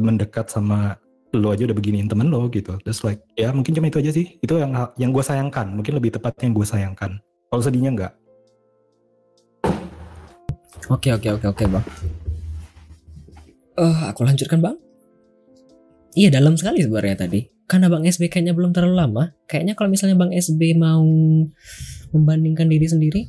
mendekat 0.00 0.48
sama 0.48 0.96
lo 1.36 1.52
aja 1.52 1.68
udah 1.68 1.76
beginiin 1.76 2.08
temen 2.08 2.32
lo 2.32 2.48
gitu 2.48 2.80
just 2.88 3.04
like 3.04 3.20
ya 3.36 3.52
mungkin 3.52 3.76
cuma 3.76 3.92
itu 3.92 4.00
aja 4.00 4.16
sih 4.16 4.40
itu 4.40 4.54
yang 4.56 4.72
yang 4.96 5.12
gue 5.12 5.20
sayangkan 5.20 5.76
mungkin 5.76 6.00
lebih 6.00 6.16
tepatnya 6.16 6.48
yang 6.48 6.56
gue 6.56 6.64
sayangkan 6.64 7.20
kalau 7.52 7.60
sedihnya 7.60 7.92
nggak 7.92 8.12
Oke 10.88 11.12
oke 11.12 11.28
oke 11.36 11.46
oke 11.52 11.64
bang. 11.68 11.84
Eh 13.76 13.98
aku 14.08 14.24
lanjutkan 14.24 14.58
bang. 14.64 14.76
Iya 16.18 16.34
dalam 16.34 16.58
sekali 16.58 16.82
sebenarnya 16.82 17.14
tadi. 17.14 17.46
Karena 17.70 17.86
bang 17.86 18.02
SB 18.02 18.26
kayaknya 18.26 18.58
belum 18.58 18.74
terlalu 18.74 18.96
lama. 18.98 19.24
Kayaknya 19.46 19.78
kalau 19.78 19.86
misalnya 19.94 20.18
bang 20.18 20.34
SB 20.34 20.74
mau 20.74 21.04
membandingkan 22.10 22.66
diri 22.66 22.86
sendiri 22.90 23.20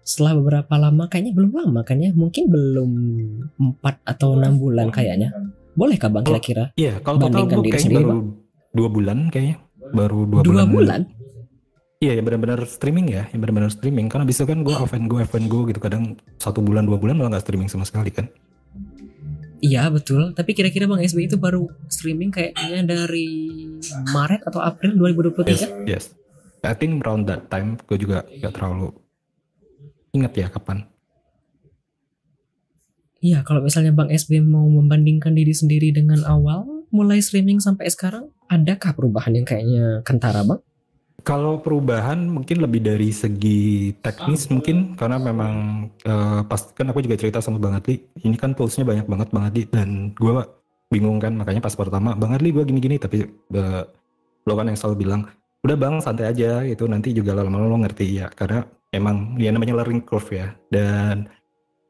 setelah 0.00 0.40
beberapa 0.40 0.74
lama, 0.80 1.04
kayaknya 1.12 1.36
belum 1.36 1.52
lama 1.52 1.84
kan 1.84 2.00
ya? 2.00 2.16
Mungkin 2.16 2.48
belum 2.48 2.90
4 3.60 3.84
atau 4.08 4.40
enam 4.40 4.56
bulan 4.56 4.88
kayaknya. 4.88 5.36
Bolehkah 5.76 6.08
bang 6.08 6.24
Kalau- 6.24 6.40
kira-kira? 6.40 6.64
iya 6.80 6.96
kalau 7.04 7.20
Bandingkan 7.20 7.60
diri 7.60 7.78
sendiri, 7.78 8.08
baru 8.08 8.18
dua 8.72 8.88
bulan 8.88 9.18
kayaknya 9.28 9.56
baru 9.92 10.18
dua, 10.24 10.40
Dua 10.46 10.64
bulan? 10.64 11.00
Iya, 12.00 12.16
yang 12.16 12.24
benar-benar 12.24 12.64
streaming 12.64 13.12
ya, 13.12 13.28
yang 13.28 13.44
benar-benar 13.44 13.68
streaming. 13.68 14.08
Karena 14.08 14.24
bisa 14.24 14.48
kan 14.48 14.64
gue 14.64 14.72
off 14.72 14.96
and 14.96 15.04
go, 15.04 15.20
off 15.20 15.36
and 15.36 15.52
go 15.52 15.68
gitu. 15.68 15.76
Kadang 15.84 16.16
satu 16.40 16.64
bulan, 16.64 16.88
dua 16.88 16.96
bulan 16.96 17.20
malah 17.20 17.36
nggak 17.36 17.44
streaming 17.44 17.68
sama 17.68 17.84
sekali 17.84 18.08
kan. 18.08 18.24
Iya 19.60 19.92
betul. 19.92 20.32
Tapi 20.32 20.56
kira-kira 20.56 20.88
bang 20.88 21.04
SB 21.04 21.28
itu 21.28 21.36
baru 21.36 21.68
streaming 21.92 22.32
kayaknya 22.32 22.80
dari 22.84 23.28
Maret 24.12 24.48
atau 24.48 24.60
April 24.64 24.96
2023? 24.96 25.52
Yes, 25.52 25.62
yes. 25.84 26.04
I 26.60 26.76
think 26.76 27.00
around 27.04 27.28
that 27.28 27.48
time 27.48 27.80
gue 27.88 27.96
juga 27.96 28.24
gak 28.40 28.52
terlalu 28.56 28.92
ingat 30.12 30.32
ya 30.36 30.48
kapan. 30.48 30.84
Iya, 33.20 33.44
kalau 33.44 33.60
misalnya 33.60 33.92
Bang 33.92 34.08
SB 34.08 34.40
mau 34.40 34.64
membandingkan 34.64 35.36
diri 35.36 35.52
sendiri 35.52 35.92
dengan 35.92 36.24
awal 36.24 36.64
mulai 36.88 37.20
streaming 37.20 37.60
sampai 37.60 37.92
sekarang, 37.92 38.32
adakah 38.48 38.96
perubahan 38.96 39.36
yang 39.36 39.44
kayaknya 39.44 40.00
kentara, 40.08 40.40
Bang? 40.40 40.64
Kalau 41.20 41.60
perubahan 41.60 42.28
mungkin 42.28 42.62
lebih 42.62 42.80
dari 42.84 43.10
segi 43.10 43.92
teknis 43.98 44.46
mungkin 44.48 44.94
karena 44.94 45.18
memang 45.18 45.54
eh, 46.02 46.40
pas 46.44 46.60
kan 46.72 46.86
aku 46.90 47.04
juga 47.04 47.16
cerita 47.18 47.38
sama 47.42 47.58
Bang 47.58 47.76
Adli, 47.76 48.00
ini 48.22 48.36
kan 48.38 48.52
toolsnya 48.52 48.84
banyak 48.86 49.06
banget 49.08 49.28
Bang 49.32 49.44
Adli. 49.48 49.66
Dan 49.68 50.12
gue 50.14 50.32
bingung 50.90 51.18
kan 51.22 51.34
makanya 51.34 51.62
pas 51.62 51.74
pertama 51.74 52.12
Bang 52.14 52.34
Adli 52.34 52.50
gue 52.50 52.64
gini-gini 52.66 53.00
tapi 53.00 53.24
eh, 53.30 53.82
lo 54.46 54.52
kan 54.56 54.66
yang 54.66 54.78
selalu 54.78 54.96
bilang 55.06 55.20
udah 55.60 55.76
Bang 55.76 56.00
santai 56.00 56.30
aja 56.30 56.64
itu 56.64 56.88
nanti 56.88 57.12
juga 57.12 57.36
lama-lama 57.36 57.68
lo 57.68 57.78
ngerti 57.82 58.06
ya. 58.20 58.28
Karena 58.30 58.62
emang 58.92 59.34
ya 59.40 59.50
namanya 59.50 59.80
learning 59.80 60.04
curve 60.04 60.30
ya. 60.34 60.54
Dan 60.68 61.26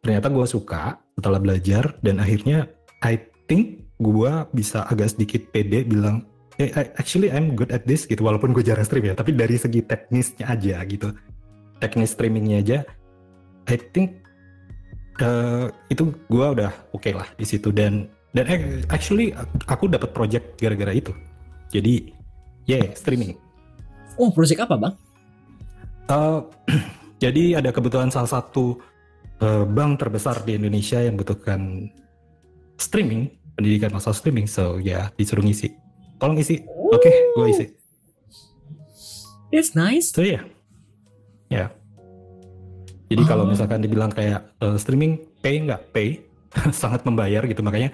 ternyata 0.00 0.32
gue 0.32 0.46
suka 0.48 0.96
setelah 1.18 1.36
belajar 1.42 1.92
dan 2.00 2.18
akhirnya 2.18 2.70
I 3.04 3.20
think 3.50 3.84
gue 4.00 4.32
bisa 4.56 4.88
agak 4.88 5.12
sedikit 5.12 5.52
pede 5.52 5.84
bilang 5.84 6.24
"Eh, 6.24 6.24
I- 6.24 6.29
actually 6.68 7.32
I'm 7.32 7.56
good 7.56 7.72
at 7.72 7.88
this 7.88 8.04
gitu 8.04 8.26
walaupun 8.26 8.52
gue 8.52 8.60
jarang 8.60 8.84
stream 8.84 9.08
ya 9.08 9.14
tapi 9.16 9.32
dari 9.32 9.56
segi 9.56 9.80
teknisnya 9.86 10.50
aja 10.50 10.82
gitu. 10.84 11.14
Teknis 11.80 12.12
streamingnya 12.12 12.58
aja 12.60 12.78
I 13.70 13.76
think 13.78 14.20
eh, 15.22 15.66
itu 15.88 16.12
gue 16.28 16.46
udah 16.58 16.72
oke 16.92 17.10
lah 17.14 17.28
di 17.38 17.46
situ. 17.46 17.70
Dan 17.70 18.10
dan 18.34 18.44
eh, 18.50 18.82
actually 18.90 19.32
aku 19.70 19.86
dapat 19.86 20.10
project 20.10 20.58
gara-gara 20.58 20.92
itu. 20.92 21.14
Jadi 21.70 22.12
yeah 22.66 22.90
streaming. 22.98 23.38
Oh, 24.20 24.28
project 24.34 24.60
apa, 24.60 24.76
Bang? 24.76 24.94
Eh, 26.10 26.40
jadi 27.24 27.62
ada 27.62 27.70
kebutuhan 27.70 28.10
salah 28.10 28.28
satu 28.28 28.76
eh, 29.40 29.64
bank 29.64 30.02
terbesar 30.02 30.42
di 30.42 30.58
Indonesia 30.58 30.98
yang 30.98 31.14
butuhkan 31.14 31.88
streaming 32.80 33.30
pendidikan 33.54 33.92
masalah 33.92 34.16
streaming. 34.16 34.50
So 34.50 34.80
ya 34.80 35.12
disuruh 35.14 35.44
ngisi 35.44 35.70
tolong 36.20 36.36
isi 36.36 36.60
oke 36.68 37.10
gue 37.34 37.46
isi 37.48 37.66
That's 39.50 39.74
nice. 39.74 40.14
so 40.14 40.22
ya 40.22 40.46
ya 41.50 41.66
Jadi 43.10 43.26
kalau 43.26 43.42
Oh. 43.42 43.50
misalkan 43.50 43.82
dibilang 43.82 44.06
kayak 44.06 44.54
eh, 44.62 44.78
streaming 44.78 45.18
pay 45.42 45.58
nggak 45.58 45.90
pay, 45.90 46.22
sangat 46.70 47.02
membayar 47.02 47.42
gitu 47.42 47.58
makanya. 47.58 47.90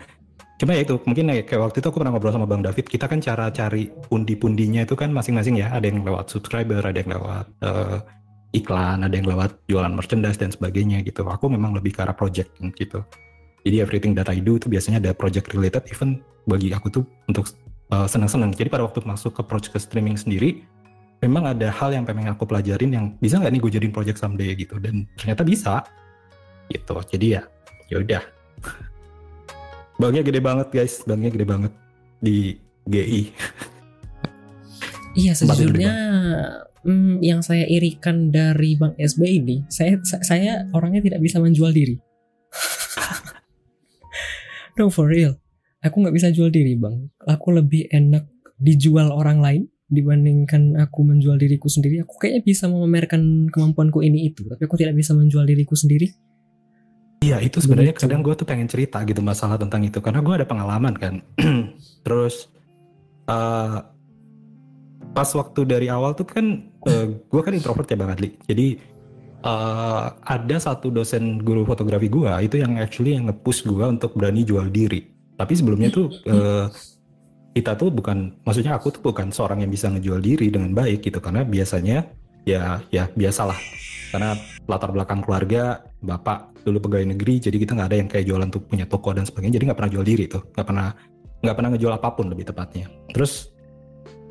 Cuma 0.61 0.77
ya 0.77 0.85
itu 0.85 1.01
mungkin 1.09 1.33
kayak 1.33 1.49
kayak 1.49 1.61
waktu 1.65 1.81
itu 1.81 1.89
aku 1.89 2.05
pernah 2.05 2.13
ngobrol 2.13 2.37
sama 2.37 2.45
Bang 2.45 2.61
David, 2.61 2.85
kita 2.85 3.09
kan 3.09 3.25
cara 3.25 3.49
cari 3.49 3.89
pundi-pundinya 3.89 4.85
itu 4.85 4.93
kan 4.93 5.09
masing-masing 5.17 5.57
ya. 5.57 5.73
Ada 5.73 5.89
yang 5.89 6.05
lewat 6.05 6.29
subscriber, 6.29 6.85
ada 6.85 7.01
yang 7.01 7.17
lewat 7.17 7.49
eh, 7.65 7.97
iklan, 8.61 9.09
ada 9.09 9.15
yang 9.17 9.25
lewat 9.25 9.57
jualan 9.65 9.89
merchandise 9.89 10.37
dan 10.37 10.53
sebagainya 10.53 11.01
gitu. 11.01 11.25
Aku 11.25 11.49
memang 11.49 11.73
lebih 11.73 11.97
ke 11.97 12.05
arah 12.05 12.13
project 12.13 12.53
gitu. 12.77 13.01
Jadi 13.65 13.77
everything 13.81 14.13
that 14.13 14.29
I 14.29 14.45
do 14.45 14.61
itu 14.61 14.69
biasanya 14.69 15.01
ada 15.01 15.17
project 15.17 15.49
related. 15.57 15.89
Even 15.89 16.21
bagi 16.45 16.77
aku 16.77 16.93
tuh 16.93 17.09
untuk 17.25 17.49
eh, 17.93 18.09
senang-senang. 18.09 18.55
Jadi 18.55 18.69
pada 18.73 18.87
waktu 18.87 19.05
masuk 19.05 19.37
ke 19.39 19.43
project 19.47 19.73
ke 19.77 19.81
streaming 19.83 20.17
sendiri, 20.19 20.65
memang 21.23 21.51
ada 21.53 21.73
hal 21.73 21.93
yang 21.93 22.05
pengen 22.05 22.29
aku 22.31 22.45
pelajarin 22.45 22.91
yang 22.93 23.07
bisa 23.19 23.41
nggak 23.41 23.53
nih 23.53 23.61
gue 23.63 23.73
jadiin 23.79 23.95
project 23.95 24.19
someday 24.21 24.55
gitu. 24.55 24.79
Dan 24.81 25.07
ternyata 25.19 25.43
bisa 25.43 25.85
gitu. 26.71 26.99
Jadi 27.11 27.27
ya, 27.39 27.43
ya 27.91 28.03
udah. 28.03 28.23
Banknya 30.01 30.23
gede 30.27 30.41
banget 30.45 30.69
guys, 30.69 31.01
banknya 31.09 31.33
gede 31.33 31.47
banget 31.49 31.73
di 32.21 32.61
GI. 32.85 33.23
Iya 35.17 35.33
sejujurnya 35.39 35.95
hmm, 36.85 37.25
yang 37.25 37.41
saya 37.41 37.65
irikan 37.65 38.29
dari 38.29 38.79
Bang 38.79 38.93
SB 39.01 39.23
ini, 39.25 39.65
saya 39.73 39.99
sa- 40.05 40.23
saya 40.23 40.69
orangnya 40.77 41.01
tidak 41.01 41.21
bisa 41.25 41.43
menjual 41.43 41.73
diri. 41.73 41.97
no 44.79 44.93
for 44.93 45.09
real, 45.09 45.41
aku 45.89 46.03
nggak 46.03 46.17
bisa 46.17 46.29
jual 46.35 46.51
diri 46.51 46.75
bang. 46.75 47.07
Aku 47.27 47.55
lebih 47.55 47.91
enak 47.91 48.27
dijual 48.57 49.13
orang 49.13 49.39
lain 49.41 49.63
dibandingkan 49.87 50.75
aku 50.83 51.07
menjual 51.07 51.39
diriku 51.39 51.71
sendiri. 51.71 52.03
Aku 52.03 52.19
kayaknya 52.19 52.43
bisa 52.43 52.65
memamerkan 52.67 53.47
kemampuanku 53.51 54.03
ini 54.03 54.31
itu, 54.31 54.47
tapi 54.51 54.67
aku 54.67 54.75
tidak 54.75 54.99
bisa 54.99 55.15
menjual 55.15 55.47
diriku 55.47 55.79
sendiri. 55.79 56.11
Iya 57.25 57.41
itu 57.41 57.59
sebenarnya 57.59 57.97
Begitu. 57.97 58.07
kadang 58.07 58.21
gue 58.21 58.35
tuh 58.37 58.47
pengen 58.47 58.69
cerita 58.69 59.01
gitu 59.03 59.25
masalah 59.25 59.57
tentang 59.57 59.83
itu 59.83 59.99
karena 60.05 60.21
gue 60.21 60.35
ada 60.37 60.47
pengalaman 60.47 60.95
kan. 60.95 61.15
Terus 62.07 62.53
eh, 63.27 63.79
pas 65.17 65.29
waktu 65.33 65.61
dari 65.65 65.89
awal 65.89 66.13
tuh 66.13 66.29
kan 66.29 66.71
gue 67.27 67.41
kan 67.43 67.53
introvert 67.57 67.89
ya 67.89 67.97
bang 67.97 68.13
Adli. 68.13 68.31
Jadi 68.45 68.67
eh, 69.43 70.07
ada 70.13 70.57
satu 70.61 70.93
dosen 70.93 71.41
guru 71.41 71.65
fotografi 71.65 72.07
gue 72.13 72.31
itu 72.45 72.61
yang 72.61 72.77
actually 72.77 73.17
yang 73.17 73.33
nge-push 73.33 73.65
gue 73.65 73.85
untuk 73.87 74.13
berani 74.15 74.45
jual 74.45 74.69
diri. 74.69 75.16
Tapi 75.37 75.53
sebelumnya 75.53 75.93
tuh 75.93 76.09
eh, 76.25 76.67
kita 77.57 77.73
tuh 77.77 77.89
bukan, 77.89 78.37
maksudnya 78.45 78.77
aku 78.77 78.93
tuh 78.93 79.01
bukan 79.01 79.33
seorang 79.33 79.65
yang 79.65 79.73
bisa 79.73 79.89
ngejual 79.89 80.21
diri 80.21 80.53
dengan 80.53 80.77
baik 80.77 81.05
gitu. 81.05 81.21
Karena 81.21 81.45
biasanya 81.45 82.05
ya 82.45 82.81
ya 82.93 83.09
biasalah. 83.13 83.57
Karena 84.13 84.37
latar 84.69 84.93
belakang 84.93 85.21
keluarga 85.21 85.85
bapak 86.01 86.57
dulu 86.63 86.89
pegawai 86.89 87.15
negeri 87.15 87.39
jadi 87.39 87.57
kita 87.63 87.79
nggak 87.79 87.89
ada 87.89 87.99
yang 87.99 88.09
kayak 88.11 88.25
jualan 88.27 88.49
tuh 88.51 88.63
punya 88.63 88.87
toko 88.91 89.15
dan 89.15 89.23
sebagainya 89.23 89.63
jadi 89.63 89.65
nggak 89.71 89.79
pernah 89.79 89.93
jual 89.93 90.07
diri 90.07 90.25
tuh. 90.29 90.43
Nggak 90.53 90.67
pernah 90.67 90.89
nggak 91.45 91.57
pernah 91.57 91.71
ngejual 91.77 91.93
apa 91.95 92.09
pun 92.17 92.27
lebih 92.33 92.45
tepatnya. 92.49 92.87
Terus 93.13 93.53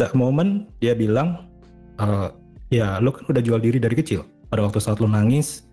that 0.01 0.13
moment 0.13 0.67
dia 0.81 0.93
bilang 0.97 1.49
"Eh, 2.01 2.29
ya 2.73 2.97
lo 3.01 3.13
kan 3.13 3.29
udah 3.29 3.43
jual 3.43 3.61
diri 3.61 3.77
dari 3.77 3.95
kecil. 3.97 4.25
Pada 4.49 4.65
waktu 4.65 4.79
saat 4.81 5.01
lo 5.01 5.09
nangis 5.09 5.65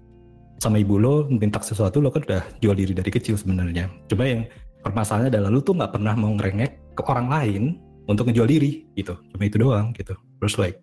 sama 0.63 0.79
ibu 0.79 0.97
lo 0.97 1.27
minta 1.27 1.59
sesuatu 1.59 1.99
lo 1.99 2.15
kan 2.15 2.23
udah 2.23 2.43
jual 2.63 2.77
diri 2.79 2.93
dari 2.95 3.11
kecil 3.11 3.35
sebenarnya. 3.35 3.91
Coba 4.07 4.25
yang 4.25 4.43
permasalahannya 4.83 5.31
adalah 5.31 5.49
lo 5.49 5.61
tuh 5.63 5.79
nggak 5.79 5.93
pernah 5.95 6.15
mau 6.19 6.35
ngerengek 6.35 6.99
ke 6.99 7.03
orang 7.07 7.27
lain 7.31 7.63
untuk 8.11 8.29
ngejual 8.29 8.49
diri 8.51 8.85
gitu. 8.99 9.15
Cuma 9.31 9.43
itu 9.47 9.57
doang 9.57 9.95
gitu. 9.95 10.19
Terus 10.43 10.55
like 10.59 10.79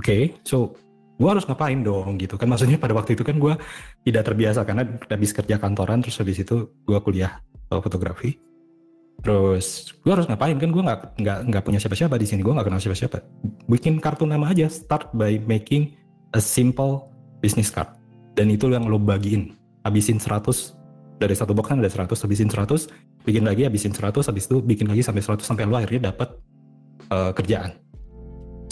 oke 0.00 0.40
so 0.42 0.72
gue 1.20 1.28
harus 1.28 1.44
ngapain 1.44 1.76
dong 1.84 2.16
gitu. 2.16 2.40
Kan 2.40 2.48
maksudnya 2.48 2.80
pada 2.80 2.96
waktu 2.96 3.12
itu 3.12 3.22
kan 3.22 3.36
gue 3.36 3.54
tidak 4.08 4.24
terbiasa 4.24 4.64
karena 4.64 4.88
habis 4.88 5.30
kerja 5.36 5.60
kantoran 5.60 6.00
terus 6.00 6.16
habis 6.16 6.40
itu 6.40 6.72
gue 6.88 6.98
kuliah 7.04 7.44
fotografi. 7.68 8.40
Terus 9.20 9.92
gue 10.00 10.12
harus 10.16 10.24
ngapain? 10.24 10.56
Kan 10.56 10.72
gue 10.72 10.80
nggak 10.80 11.20
nggak 11.20 11.38
nggak 11.52 11.62
punya 11.62 11.76
siapa-siapa 11.76 12.16
di 12.16 12.24
sini 12.24 12.40
gue 12.40 12.56
nggak 12.56 12.72
kenal 12.72 12.80
siapa-siapa. 12.80 13.20
Bikin 13.68 14.00
kartu 14.00 14.24
nama 14.24 14.48
aja 14.48 14.64
start 14.72 15.12
by 15.12 15.36
making 15.44 15.92
a 16.32 16.40
simple 16.40 17.12
business 17.44 17.68
card. 17.68 17.92
Dan 18.32 18.48
itu 18.48 18.72
yang 18.72 18.88
lo 18.88 18.96
bagiin 18.96 19.52
habisin 19.84 20.16
100 20.16 20.79
dari 21.20 21.36
satu 21.36 21.52
box 21.52 21.68
kan 21.68 21.84
ada 21.84 21.92
100 21.92 22.08
habisin 22.16 22.48
100 22.48 23.28
bikin 23.28 23.44
lagi 23.44 23.68
habisin 23.68 23.92
100 23.92 24.24
habis 24.24 24.48
itu 24.48 24.64
bikin 24.64 24.88
lagi 24.88 25.04
sampai 25.04 25.20
100 25.20 25.44
sampai 25.44 25.68
lo 25.68 25.76
akhirnya 25.76 26.08
dapat 26.08 26.32
uh, 27.12 27.36
kerjaan. 27.36 27.76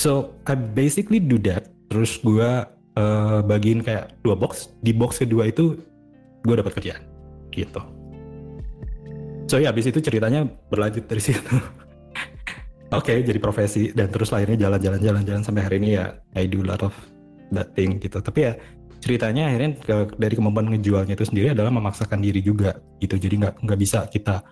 So 0.00 0.40
I 0.48 0.56
basically 0.56 1.20
do 1.20 1.36
that 1.44 1.68
terus 1.92 2.16
gue 2.24 2.64
uh, 2.96 3.38
bagiin 3.44 3.84
kayak 3.84 4.16
dua 4.24 4.32
box 4.32 4.72
di 4.80 4.96
box 4.96 5.20
kedua 5.20 5.52
itu 5.52 5.76
gue 6.48 6.54
dapat 6.56 6.72
kerjaan 6.80 7.04
gitu. 7.52 7.84
So 9.44 9.60
ya 9.60 9.68
habis 9.68 9.84
itu 9.84 10.00
ceritanya 10.00 10.48
berlanjut 10.72 11.04
dari 11.04 11.20
situ. 11.20 11.40
Oke 12.98 13.20
jadi 13.20 13.36
profesi 13.36 13.92
dan 13.92 14.08
terus 14.08 14.32
akhirnya 14.32 14.64
jalan-jalan 14.64 15.00
jalan-jalan 15.04 15.42
sampai 15.44 15.62
hari 15.68 15.76
ini 15.84 16.00
ya 16.00 16.16
I 16.32 16.48
do 16.48 16.64
a 16.64 16.72
lot 16.72 16.80
of 16.80 16.96
that 17.52 17.76
thing 17.76 18.00
gitu. 18.00 18.24
Tapi 18.24 18.48
ya 18.48 18.52
ceritanya 18.98 19.50
akhirnya 19.50 19.78
dari 20.18 20.34
kemampuan 20.34 20.66
ngejualnya 20.74 21.14
itu 21.14 21.24
sendiri 21.26 21.54
adalah 21.54 21.70
memaksakan 21.70 22.18
diri 22.18 22.42
juga 22.42 22.78
gitu 22.98 23.14
jadi 23.14 23.34
nggak 23.46 23.54
nggak 23.62 23.78
bisa 23.78 24.10
kita 24.10 24.42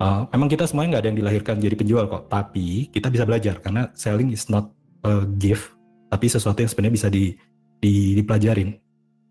uh, 0.00 0.24
emang 0.32 0.48
kita 0.48 0.64
semuanya 0.64 0.96
nggak 0.96 1.02
ada 1.04 1.08
yang 1.12 1.18
dilahirkan 1.20 1.56
jadi 1.60 1.74
penjual 1.76 2.04
kok 2.08 2.32
tapi 2.32 2.88
kita 2.88 3.12
bisa 3.12 3.28
belajar 3.28 3.60
karena 3.60 3.92
selling 3.92 4.32
is 4.32 4.48
not 4.48 4.72
a 5.04 5.28
gift 5.36 5.76
tapi 6.12 6.28
sesuatu 6.28 6.60
yang 6.60 6.68
sebenarnya 6.68 6.94
bisa 7.00 7.08
di, 7.08 7.32
di- 7.80 8.12
dipelajarin. 8.20 8.76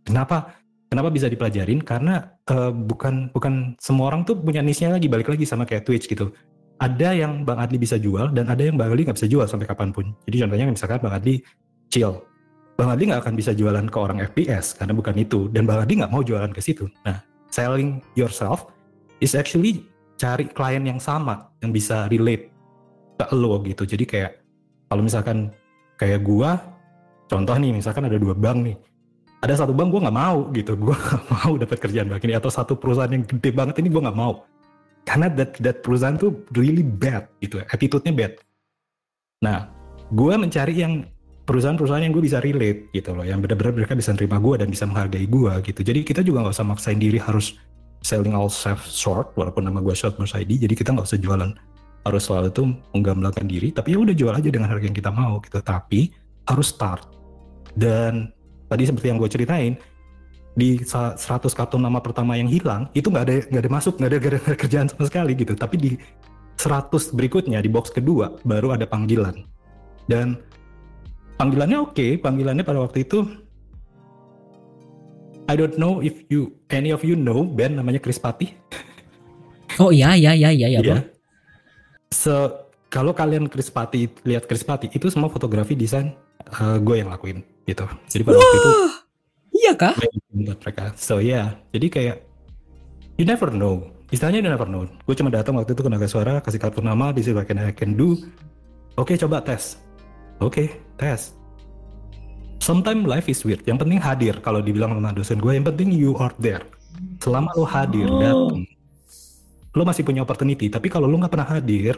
Kenapa? 0.02 0.58
Kenapa 0.90 1.14
bisa 1.14 1.30
dipelajarin? 1.30 1.86
Karena 1.86 2.26
eh, 2.50 2.74
bukan 2.74 3.30
bukan 3.30 3.78
semua 3.78 4.10
orang 4.10 4.26
tuh 4.26 4.42
punya 4.42 4.66
niche-nya 4.66 4.98
lagi 4.98 5.06
balik 5.06 5.30
lagi 5.30 5.46
sama 5.46 5.70
kayak 5.70 5.86
Twitch 5.86 6.10
gitu. 6.10 6.34
Ada 6.82 7.14
yang 7.14 7.46
Bang 7.46 7.62
Adli 7.62 7.78
bisa 7.78 8.02
jual 8.02 8.34
dan 8.34 8.50
ada 8.50 8.66
yang 8.66 8.74
Bang 8.82 8.90
Adli 8.90 9.06
nggak 9.06 9.22
bisa 9.22 9.30
jual 9.30 9.46
sampai 9.46 9.70
kapan 9.70 9.94
pun. 9.94 10.18
Jadi 10.26 10.42
contohnya 10.42 10.66
misalkan 10.66 10.98
Bang 11.06 11.14
Adli 11.14 11.46
chill, 11.94 12.18
Bang 12.82 12.98
Adli 12.98 13.14
nggak 13.14 13.22
akan 13.22 13.38
bisa 13.38 13.54
jualan 13.54 13.86
ke 13.86 13.98
orang 14.02 14.26
FPS 14.26 14.74
karena 14.74 14.98
bukan 14.98 15.14
itu. 15.22 15.46
Dan 15.54 15.70
Bang 15.70 15.86
Adli 15.86 16.02
nggak 16.02 16.10
mau 16.10 16.26
jualan 16.26 16.50
ke 16.50 16.66
situ. 16.66 16.90
Nah, 17.06 17.22
selling 17.54 18.02
yourself 18.18 18.74
is 19.22 19.38
actually 19.38 19.86
cari 20.18 20.50
klien 20.50 20.82
yang 20.82 20.98
sama 20.98 21.54
yang 21.62 21.70
bisa 21.70 22.10
relate 22.10 22.50
ke 23.22 23.30
lo 23.38 23.62
gitu. 23.62 23.86
Jadi 23.86 24.10
kayak 24.10 24.42
kalau 24.90 25.06
misalkan 25.06 25.54
kayak 25.94 26.26
gua 26.26 26.58
contoh 27.30 27.54
nih 27.54 27.70
misalkan 27.70 28.10
ada 28.10 28.18
dua 28.18 28.34
bank 28.34 28.74
nih. 28.74 28.78
Ada 29.46 29.62
satu 29.62 29.78
bank 29.78 29.94
gua 29.94 30.10
nggak 30.10 30.18
mau 30.18 30.50
gitu. 30.50 30.74
Gua 30.74 30.98
nggak 31.06 31.24
mau 31.30 31.54
dapat 31.62 31.78
kerjaan 31.78 32.10
bank 32.10 32.26
ini. 32.26 32.34
Atau 32.34 32.50
satu 32.50 32.74
perusahaan 32.74 33.14
yang 33.14 33.30
gede 33.30 33.54
banget 33.54 33.78
ini 33.78 33.94
gua 33.94 34.10
nggak 34.10 34.18
mau. 34.18 34.42
Karena 35.06 35.30
that 35.38 35.54
that 35.62 35.86
perusahaan 35.86 36.18
tuh 36.18 36.34
really 36.58 36.82
bad 36.82 37.30
gitu. 37.46 37.62
Attitude-nya 37.62 38.10
bad. 38.10 38.34
Nah 39.46 39.70
gua 40.10 40.34
mencari 40.42 40.82
yang 40.82 41.06
perusahaan-perusahaan 41.46 42.04
yang 42.06 42.14
gue 42.14 42.24
bisa 42.24 42.38
relate 42.40 42.94
gitu 42.94 43.18
loh 43.18 43.26
yang 43.26 43.42
benar-benar 43.42 43.74
mereka 43.74 43.94
bisa 43.98 44.14
nerima 44.14 44.38
gua 44.38 44.62
dan 44.62 44.70
bisa 44.70 44.86
menghargai 44.86 45.26
gua 45.26 45.60
gitu. 45.66 45.82
Jadi 45.82 46.06
kita 46.06 46.22
juga 46.22 46.46
nggak 46.46 46.56
usah 46.56 46.68
maksain 46.68 47.00
diri 47.02 47.18
harus 47.18 47.58
selling 48.02 48.34
all 48.34 48.50
self 48.50 48.82
short 48.90 49.34
walaupun 49.38 49.66
nama 49.66 49.78
gua 49.78 49.94
short 49.94 50.18
ID 50.18 50.58
jadi 50.58 50.74
kita 50.74 50.90
nggak 50.94 51.06
usah 51.06 51.22
jualan 51.22 51.54
harus 52.02 52.24
selalu 52.26 52.50
tuh 52.50 52.66
menggambarkan 52.98 53.46
diri 53.46 53.70
tapi 53.70 53.94
ya 53.94 54.02
udah 54.02 54.16
jual 54.18 54.34
aja 54.34 54.50
dengan 54.50 54.74
harga 54.74 54.86
yang 54.86 54.98
kita 54.98 55.12
mau 55.14 55.42
gitu. 55.42 55.62
Tapi 55.62 56.14
harus 56.50 56.74
start. 56.74 57.06
Dan 57.74 58.30
tadi 58.70 58.84
seperti 58.90 59.08
yang 59.10 59.18
gue 59.22 59.30
ceritain 59.30 59.74
di 60.52 60.84
sa- 60.84 61.16
100 61.16 61.56
kartu 61.56 61.80
nama 61.80 62.04
pertama 62.04 62.36
yang 62.36 62.52
hilang 62.52 62.92
itu 62.92 63.08
nggak 63.08 63.24
ada 63.24 63.36
nggak 63.48 63.62
ada 63.64 63.72
masuk 63.72 63.94
nggak 63.96 64.10
ada, 64.12 64.18
nggak 64.20 64.32
ada 64.34 64.58
kerjaan 64.60 64.88
sama 64.90 65.04
sekali 65.08 65.32
gitu. 65.38 65.54
Tapi 65.56 65.76
di 65.80 65.92
100 66.60 67.10
berikutnya 67.16 67.58
di 67.64 67.70
box 67.72 67.90
kedua 67.90 68.38
baru 68.46 68.76
ada 68.76 68.86
panggilan. 68.86 69.46
Dan 70.10 70.38
panggilannya 71.42 71.78
oke 71.82 72.22
panggilannya 72.22 72.62
pada 72.62 72.86
waktu 72.86 73.02
itu 73.02 73.26
I 75.50 75.58
don't 75.58 75.76
know 75.76 76.00
if 76.00 76.22
you 76.30 76.54
any 76.70 76.94
of 76.94 77.02
you 77.02 77.18
know 77.18 77.42
band 77.44 77.76
namanya 77.76 77.98
Chris 77.98 78.22
Patti 78.22 78.54
Oh 79.80 79.90
iya 79.90 80.14
iya 80.14 80.36
iya 80.36 80.52
iya, 80.52 80.68
iya 80.68 80.80
Iya. 80.84 80.94
bang. 81.00 81.04
So, 82.12 82.60
kalau 82.92 83.16
kalian 83.16 83.48
Chris 83.48 83.72
Patti 83.72 84.04
lihat 84.28 84.44
Chris 84.46 84.68
Patti 84.68 84.92
itu 84.92 85.08
semua 85.08 85.32
fotografi 85.32 85.74
desain 85.74 86.12
gue 86.84 86.96
yang 87.00 87.08
lakuin 87.08 87.40
gitu. 87.64 87.88
Jadi 88.06 88.22
pada 88.22 88.36
waktu 88.36 88.58
itu 88.60 88.70
Wah, 88.70 88.94
iya 89.56 89.72
kah? 89.74 89.96
buat 90.36 90.60
mereka. 90.60 90.92
So 91.00 91.24
ya, 91.24 91.56
jadi 91.72 91.88
kayak 91.88 92.18
you 93.16 93.24
never 93.24 93.48
know. 93.48 93.80
Istilahnya 94.12 94.44
you 94.44 94.52
never 94.52 94.68
know. 94.68 94.84
Gue 95.08 95.16
cuma 95.16 95.32
datang 95.32 95.56
waktu 95.56 95.72
itu 95.72 95.82
ke 95.82 95.90
Naga 95.90 96.06
Suara, 96.06 96.44
kasih 96.44 96.60
kartu 96.60 96.84
nama, 96.84 97.16
di 97.16 97.24
situ 97.24 97.40
I 97.40 97.48
can, 97.48 97.64
I 97.64 97.72
can 97.72 97.96
do. 97.96 98.20
Oke, 99.00 99.16
coba 99.16 99.40
tes. 99.40 99.80
Oke, 100.44 100.68
tes. 101.02 101.34
Sometimes 102.62 103.10
life 103.10 103.26
is 103.26 103.42
weird. 103.42 103.66
Yang 103.66 103.82
penting 103.82 103.98
hadir. 103.98 104.38
Kalau 104.40 104.62
dibilang 104.62 104.94
sama 104.94 105.10
dosen 105.12 105.42
gue, 105.42 105.58
yang 105.58 105.66
penting 105.66 105.90
you 105.90 106.14
are 106.22 106.32
there. 106.38 106.62
Selama 107.18 107.50
lo 107.58 107.66
hadir, 107.66 108.06
Oh. 108.06 108.22
datang, 108.22 108.62
lo 109.74 109.82
masih 109.82 110.06
punya 110.06 110.22
opportunity. 110.22 110.70
Tapi 110.70 110.86
kalau 110.86 111.10
lo 111.10 111.18
nggak 111.18 111.34
pernah 111.34 111.50
hadir, 111.50 111.98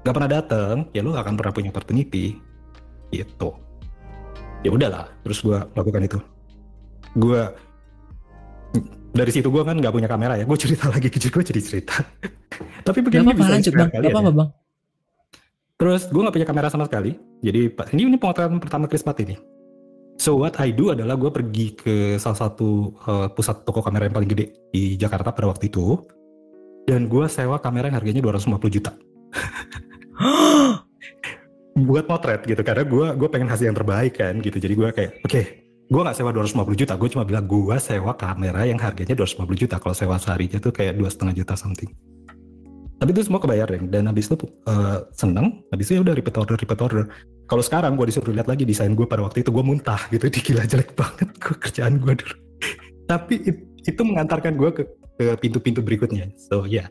nggak 0.00 0.14
pernah 0.16 0.30
datang, 0.30 0.88
ya 0.96 1.04
lo 1.04 1.12
nggak 1.12 1.24
akan 1.28 1.36
pernah 1.36 1.52
punya 1.52 1.68
opportunity. 1.68 2.40
Gitu. 3.12 3.48
Ya 4.64 4.72
udahlah. 4.72 5.12
Terus 5.20 5.44
gue 5.44 5.58
lakukan 5.76 6.02
itu. 6.02 6.18
gue 7.14 7.46
dari 9.14 9.30
situ 9.30 9.46
gue 9.46 9.62
kan 9.62 9.78
nggak 9.78 9.94
punya 9.94 10.10
kamera 10.10 10.34
ya 10.34 10.42
gue 10.42 10.58
cerita 10.58 10.90
lagi 10.94 11.06
gue 11.06 11.44
jadi 11.46 11.62
cerita 11.62 12.02
tapi 12.82 12.98
Gak 12.98 13.06
begini 13.06 13.22
apa-apa 13.30 13.38
bisa 13.38 13.50
lanjut 13.54 13.72
bang. 13.78 13.88
Gak 13.94 14.02
ya. 14.02 14.10
apa-apa 14.10 14.30
bang. 14.34 14.48
Terus 15.74 16.06
gue 16.06 16.22
gak 16.22 16.34
punya 16.34 16.46
kamera 16.46 16.70
sama 16.70 16.86
sekali. 16.86 17.18
Jadi 17.42 17.74
ini 17.94 18.02
ini 18.14 18.16
pemotretan 18.18 18.62
pertama 18.62 18.86
Chris 18.86 19.02
Pat 19.02 19.18
ini. 19.20 19.34
So 20.14 20.38
what 20.38 20.54
I 20.62 20.70
do 20.70 20.94
adalah 20.94 21.18
gue 21.18 21.30
pergi 21.34 21.74
ke 21.74 21.94
salah 22.22 22.38
satu 22.46 22.94
uh, 23.02 23.26
pusat 23.34 23.66
toko 23.66 23.82
kamera 23.82 24.06
yang 24.06 24.14
paling 24.14 24.30
gede 24.30 24.54
di 24.70 24.94
Jakarta 24.94 25.34
pada 25.34 25.50
waktu 25.50 25.66
itu. 25.66 25.98
Dan 26.86 27.10
gue 27.10 27.26
sewa 27.26 27.58
kamera 27.58 27.90
yang 27.90 27.98
harganya 27.98 28.22
250 28.22 28.70
juta. 28.70 28.92
Buat 31.90 32.06
motret 32.06 32.46
gitu. 32.46 32.62
Karena 32.62 32.86
gue 32.86 33.06
gue 33.18 33.28
pengen 33.28 33.50
hasil 33.50 33.66
yang 33.66 33.74
terbaik 33.74 34.14
kan 34.14 34.38
gitu. 34.38 34.54
Jadi 34.62 34.74
gue 34.78 34.88
kayak 34.94 35.12
oke 35.26 35.42
gue 35.84 36.00
gak 36.00 36.16
sewa 36.16 36.30
250 36.30 36.80
juta. 36.80 36.94
Gue 36.94 37.10
cuma 37.10 37.26
bilang 37.26 37.44
gue 37.50 37.76
sewa 37.82 38.14
kamera 38.14 38.62
yang 38.62 38.78
harganya 38.78 39.18
250 39.18 39.62
juta. 39.66 39.76
Kalau 39.82 39.94
sewa 39.98 40.16
seharinya 40.22 40.62
tuh 40.62 40.70
kayak 40.70 40.94
dua 40.94 41.10
setengah 41.10 41.34
juta 41.34 41.58
something. 41.58 41.90
Tapi 42.94 43.10
itu 43.10 43.26
semua 43.26 43.42
kebayar 43.42 43.66
Reng. 43.66 43.90
dan 43.90 44.06
habis 44.06 44.30
itu 44.30 44.38
uh, 44.70 45.04
seneng. 45.10 45.66
Habis 45.74 45.90
itu 45.90 45.92
ya 45.98 46.02
udah 46.06 46.14
repeat 46.14 46.36
order, 46.38 46.56
repeat 46.56 46.80
order. 46.80 47.04
Kalau 47.44 47.62
sekarang 47.62 47.98
gue 47.98 48.06
disuruh 48.08 48.32
lihat 48.32 48.48
lagi 48.48 48.64
desain 48.64 48.94
gue 48.94 49.04
pada 49.04 49.20
waktu 49.26 49.42
itu 49.44 49.50
gue 49.50 49.64
muntah 49.66 50.00
gitu, 50.08 50.30
dikira 50.34 50.64
jelek 50.64 50.94
banget 50.94 51.28
gue 51.36 51.54
kerjaan 51.58 51.98
gue 52.00 52.14
dulu. 52.16 52.36
Tapi 53.10 53.34
it- 53.44 53.66
itu 53.84 54.00
mengantarkan 54.00 54.56
gue 54.56 54.70
ke 54.72 54.82
ke 55.14 55.26
pintu-pintu 55.38 55.84
berikutnya. 55.84 56.32
So 56.38 56.64
ya, 56.64 56.86
yeah. 56.86 56.88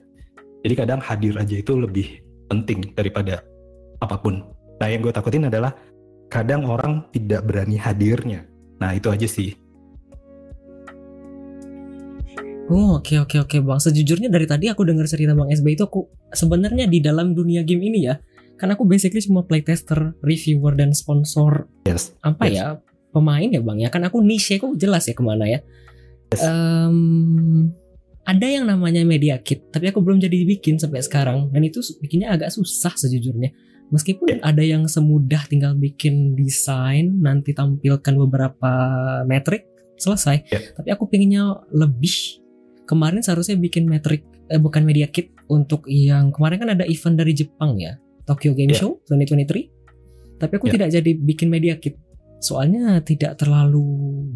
jadi 0.63 0.85
kadang 0.85 0.99
hadir 1.03 1.35
aja 1.35 1.55
itu 1.59 1.73
lebih 1.75 2.21
penting 2.47 2.93
daripada 2.93 3.41
apa 3.99 4.15
pun. 4.19 4.43
Nah 4.79 4.87
yang 4.87 5.01
gue 5.01 5.11
takutin 5.15 5.47
adalah 5.47 5.73
kadang 6.29 6.67
orang 6.67 7.07
tidak 7.11 7.43
berani 7.47 7.79
hadirnya. 7.79 8.45
Nah 8.77 8.93
itu 8.95 9.09
aja 9.09 9.27
sih. 9.27 9.55
Oh 12.71 12.97
oke 12.99 13.19
oke 13.28 13.38
oke 13.43 13.58
bang. 13.60 13.80
Sejujurnya 13.80 14.32
dari 14.32 14.47
tadi 14.47 14.71
aku 14.71 14.88
dengar 14.88 15.04
cerita 15.04 15.36
bang 15.36 15.52
SB 15.52 15.76
itu 15.76 15.84
aku 15.84 16.08
sebenarnya 16.32 16.88
di 16.88 17.04
dalam 17.04 17.36
dunia 17.36 17.62
game 17.62 17.91
ini 17.91 18.08
ya. 18.08 18.15
Karena 18.56 18.80
aku 18.80 18.88
basically 18.88 19.19
cuma 19.19 19.43
playtester, 19.43 20.15
reviewer 20.23 20.71
dan 20.78 20.95
sponsor 20.95 21.67
Yes. 21.84 22.15
apa 22.23 22.47
Yes. 22.47 22.56
ya 22.56 22.65
pemain 23.12 23.49
ya 23.52 23.60
bang 23.60 23.78
ya. 23.84 23.89
Kan 23.91 24.08
aku 24.08 24.23
niche 24.23 24.58
aku 24.58 24.80
jelas 24.80 25.04
ya 25.06 25.13
ke 25.13 25.23
mana 25.26 25.43
ya. 25.43 25.60
Yes. 26.32 26.41
Em, 26.47 27.76
ada 28.23 28.47
yang 28.47 28.63
namanya 28.63 29.04
media 29.04 29.36
kit, 29.43 29.67
tapi 29.67 29.91
aku 29.91 29.99
belum 29.99 30.23
jadi 30.23 30.47
bikin 30.47 30.80
sampai 30.80 31.04
sekarang. 31.04 31.52
Dan 31.52 31.67
itu 31.67 31.84
bikinnya 31.99 32.32
agak 32.32 32.56
susah 32.56 32.95
sejujurnya. 32.95 33.52
Meskipun 33.91 34.39
ada 34.39 34.63
yang 34.63 34.88
semudah 34.88 35.43
tinggal 35.52 35.76
bikin 35.76 36.34
desain, 36.39 37.19
nanti 37.19 37.52
tampilkan 37.52 38.15
beberapa 38.15 38.71
metrik, 39.28 39.67
selesai. 39.99 40.47
Ya. 40.47 40.60
Tapi 40.73 40.89
aku 40.89 41.12
pinginnya 41.12 41.62
lebih. 41.69 42.39
Kemarin 42.83 43.23
seharusnya 43.23 43.55
bikin 43.55 43.87
metrik, 43.87 44.27
eh, 44.51 44.59
bukan 44.59 44.83
media 44.83 45.07
kit 45.07 45.31
untuk 45.47 45.87
yang 45.87 46.31
kemarin 46.35 46.57
kan 46.59 46.69
ada 46.75 46.85
event 46.87 47.15
dari 47.15 47.31
Jepang 47.31 47.79
ya, 47.79 47.95
Tokyo 48.27 48.51
Game 48.51 48.71
Ya. 48.75 48.79
Show 48.79 48.99
2023. 49.07 49.71
Tapi 50.39 50.53
aku 50.59 50.67
Ya. 50.67 50.73
tidak 50.75 50.89
jadi 50.91 51.11
bikin 51.15 51.47
media 51.47 51.79
kit, 51.79 51.95
soalnya 52.43 52.99
tidak 52.99 53.39
terlalu 53.39 53.83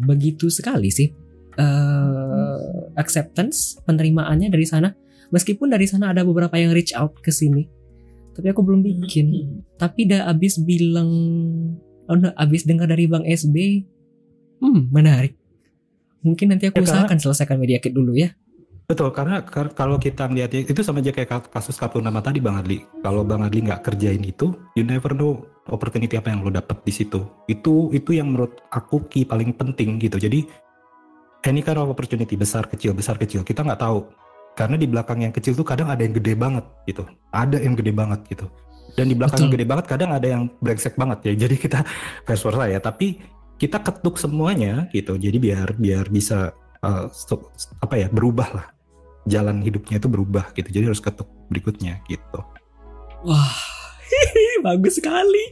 begitu 0.00 0.48
sekali 0.48 0.88
sih 0.88 1.12
eh, 1.58 2.58
acceptance 2.94 3.82
penerimaannya 3.82 4.48
dari 4.48 4.62
sana. 4.62 4.94
Meskipun 5.28 5.68
dari 5.68 5.84
sana 5.84 6.14
ada 6.14 6.22
beberapa 6.24 6.54
yang 6.56 6.70
reach 6.72 6.94
out 6.94 7.18
ke 7.20 7.28
sini, 7.28 7.66
tapi 8.32 8.48
aku 8.48 8.62
belum 8.62 8.80
bikin. 8.80 9.58
Tapi 9.76 10.06
dah 10.08 10.30
abis 10.30 10.62
bilang, 10.62 11.10
oh 12.06 12.16
no, 12.16 12.30
abis 12.38 12.64
dengar 12.64 12.86
dari 12.88 13.10
Bang 13.10 13.26
SB, 13.26 13.84
hmm 14.62 14.88
menarik. 14.94 15.34
Mungkin 16.20 16.50
nanti 16.50 16.66
aku 16.66 16.78
Ya, 16.78 16.82
karena- 16.82 16.92
usahakan 17.04 17.18
selesaikan 17.18 17.56
media 17.56 17.78
kit 17.78 17.92
dulu 17.92 18.12
ya. 18.12 18.34
Betul, 18.84 19.12
karena 19.12 19.44
kar- 19.44 19.76
kalau 19.76 20.00
kita 20.00 20.24
melihat 20.26 20.48
itu 20.54 20.80
sama 20.80 20.98
aja 20.98 21.12
kayak 21.12 21.28
ka- 21.28 21.50
kasus 21.52 21.76
kartu 21.76 22.00
nama 22.00 22.18
tadi 22.18 22.40
Bang 22.40 22.56
Adli. 22.56 22.80
Kalau 22.98 23.20
Bang 23.20 23.44
Adli 23.44 23.60
nggak 23.60 23.84
kerjain 23.84 24.18
itu, 24.18 24.48
you 24.72 24.80
never 24.80 25.12
know 25.12 25.36
opportunity 25.68 26.16
apa 26.16 26.32
yang 26.32 26.40
lo 26.40 26.48
dapet 26.48 26.80
di 26.82 26.92
situ. 26.94 27.20
Itu 27.44 27.92
itu 27.92 28.16
yang 28.16 28.32
menurut 28.32 28.64
aku 28.68 29.04
key 29.06 29.28
paling 29.28 29.52
penting 29.52 30.00
gitu. 30.00 30.16
Jadi 30.16 30.48
any 31.44 31.60
kind 31.60 31.76
of 31.76 31.86
opportunity 31.86 32.32
besar 32.34 32.64
kecil 32.64 32.92
besar 32.92 33.14
kecil 33.14 33.44
kita 33.44 33.60
nggak 33.60 33.76
tahu. 33.78 34.08
Karena 34.56 34.74
di 34.74 34.88
belakang 34.88 35.20
yang 35.20 35.30
kecil 35.30 35.52
tuh 35.52 35.62
kadang 35.62 35.86
ada 35.86 36.00
yang 36.00 36.10
gede 36.10 36.32
banget 36.34 36.64
gitu. 36.84 37.04
Ada 37.30 37.60
yang 37.60 37.76
gede 37.76 37.92
banget 37.92 38.20
gitu. 38.26 38.48
Dan 38.96 39.06
di 39.06 39.14
belakang 39.14 39.38
yang 39.38 39.52
gede 39.52 39.66
banget 39.68 39.84
kadang 39.86 40.10
ada 40.10 40.26
yang 40.26 40.48
brengsek 40.58 40.96
banget 40.96 41.18
ya. 41.22 41.46
Jadi 41.46 41.54
kita 41.60 41.84
vice 42.26 42.40
versa 42.42 42.64
ya. 42.66 42.80
Tapi 42.80 43.20
kita 43.58 43.82
ketuk 43.82 44.16
semuanya 44.16 44.86
gitu. 44.94 45.18
Jadi 45.18 45.36
biar 45.42 45.74
biar 45.76 46.06
bisa 46.08 46.54
uh, 46.82 47.10
apa 47.82 47.94
ya 47.98 48.08
berubah 48.08 48.48
lah 48.54 48.66
jalan 49.28 49.60
hidupnya 49.60 50.00
itu 50.00 50.08
berubah 50.08 50.56
gitu 50.56 50.72
jadi 50.72 50.88
harus 50.88 51.04
ketuk 51.04 51.28
berikutnya 51.52 52.00
gitu 52.08 52.40
Wah, 53.26 53.50
bagus 54.66 55.02
sekali. 55.02 55.42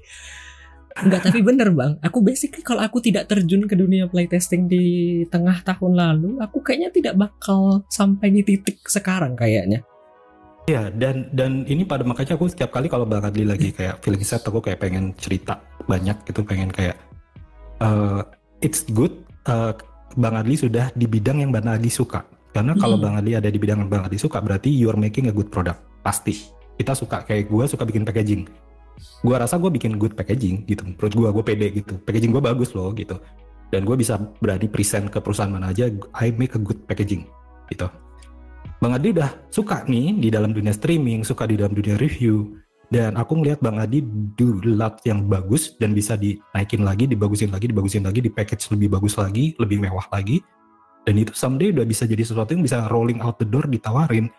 Enggak, 0.96 1.28
tapi 1.28 1.42
bener 1.42 1.74
bang. 1.74 1.98
Aku 1.98 2.22
basically 2.22 2.62
kalau 2.62 2.78
aku 2.78 3.02
tidak 3.02 3.26
terjun 3.26 3.66
ke 3.66 3.74
dunia 3.74 4.06
playtesting 4.06 4.70
di 4.70 5.26
tengah 5.28 5.66
tahun 5.66 5.98
lalu, 5.98 6.38
aku 6.38 6.62
kayaknya 6.62 6.94
tidak 6.94 7.14
bakal 7.18 7.82
sampai 7.90 8.30
di 8.30 8.46
titik 8.46 8.86
sekarang 8.86 9.34
kayaknya. 9.34 9.82
ya 10.66 10.90
dan 10.90 11.30
dan 11.30 11.62
ini 11.70 11.86
pada 11.86 12.02
makanya 12.02 12.34
aku 12.34 12.50
setiap 12.50 12.74
kali 12.74 12.90
kalau 12.90 13.06
Bang 13.06 13.22
Adli 13.22 13.46
lagi 13.46 13.70
kayak 13.70 14.02
feeling 14.02 14.26
set 14.26 14.42
aku 14.42 14.58
kayak 14.58 14.82
pengen 14.82 15.14
cerita 15.14 15.62
banyak 15.86 16.18
gitu 16.26 16.42
pengen 16.42 16.74
kayak 16.74 16.98
uh, 17.80 18.22
it's 18.64 18.86
good 18.92 19.12
uh, 19.48 19.72
Bang 20.16 20.36
Adli 20.36 20.56
sudah 20.56 20.88
di 20.96 21.04
bidang 21.04 21.44
yang 21.44 21.50
Bang 21.52 21.68
Adli 21.68 21.92
suka. 21.92 22.24
Karena 22.56 22.72
kalau 22.72 22.96
Hmm. 22.96 23.04
Bang 23.04 23.14
Adli 23.20 23.36
ada 23.36 23.52
di 23.52 23.58
bidang 23.60 23.84
yang 23.84 23.90
Bang 23.92 24.04
Adli 24.08 24.16
suka 24.16 24.40
berarti 24.40 24.72
you're 24.72 24.96
making 24.96 25.28
a 25.28 25.34
good 25.34 25.52
product. 25.52 25.82
Pasti. 26.00 26.32
Kita 26.76 26.92
suka 26.96 27.24
kayak 27.24 27.48
gue 27.48 27.64
suka 27.68 27.84
bikin 27.84 28.04
packaging. 28.04 28.48
Gue 29.20 29.36
rasa 29.36 29.60
gue 29.60 29.68
bikin 29.68 30.00
good 30.00 30.16
packaging 30.16 30.64
gitu. 30.64 30.84
Menurut 30.88 31.12
gue 31.12 31.28
gue 31.28 31.44
pede 31.44 31.66
gitu. 31.72 31.94
Packaging 32.00 32.32
gue 32.32 32.42
bagus 32.44 32.72
loh 32.72 32.92
gitu. 32.96 33.20
Dan 33.68 33.84
gue 33.84 33.96
bisa 33.98 34.16
berani 34.40 34.68
present 34.72 35.12
ke 35.12 35.20
perusahaan 35.20 35.52
mana 35.52 35.72
aja 35.72 35.88
I 36.16 36.32
make 36.32 36.56
a 36.56 36.60
good 36.60 36.84
packaging 36.88 37.28
gitu. 37.68 37.88
Bang 38.76 38.92
Adi 38.92 39.16
udah 39.16 39.48
suka 39.48 39.88
nih 39.88 40.20
di 40.20 40.28
dalam 40.28 40.52
dunia 40.52 40.72
streaming 40.72 41.24
suka 41.24 41.48
di 41.48 41.56
dalam 41.56 41.72
dunia 41.72 41.96
review 41.96 42.60
dan 42.86 43.18
aku 43.18 43.42
ngelihat 43.42 43.58
Bang 43.58 43.82
Adi 43.82 43.98
do 44.38 44.62
lot 44.62 45.02
yang 45.02 45.26
bagus 45.26 45.74
dan 45.74 45.90
bisa 45.90 46.14
dinaikin 46.14 46.86
lagi 46.86 47.10
dibagusin 47.10 47.50
lagi 47.50 47.66
dibagusin 47.66 48.06
lagi 48.06 48.22
di 48.22 48.30
package 48.30 48.70
lebih 48.70 48.94
bagus 48.94 49.18
lagi 49.18 49.58
lebih 49.58 49.82
mewah 49.82 50.06
lagi. 50.14 50.38
Dan 51.06 51.22
itu 51.22 51.34
someday 51.34 51.70
udah 51.70 51.86
bisa 51.86 52.02
jadi 52.06 52.22
sesuatu 52.22 52.54
yang 52.54 52.66
bisa 52.66 52.86
rolling 52.90 53.22
out 53.22 53.38
the 53.38 53.46
door 53.46 53.66
ditawarin. 53.66 54.30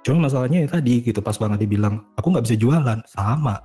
Cuma 0.00 0.28
masalahnya 0.28 0.64
ya 0.64 0.68
tadi 0.68 1.04
gitu 1.04 1.20
pas 1.20 1.36
Bang 1.36 1.52
Adi 1.52 1.68
bilang 1.68 2.08
aku 2.16 2.32
nggak 2.32 2.44
bisa 2.48 2.56
jualan. 2.56 2.98
Sama. 3.04 3.60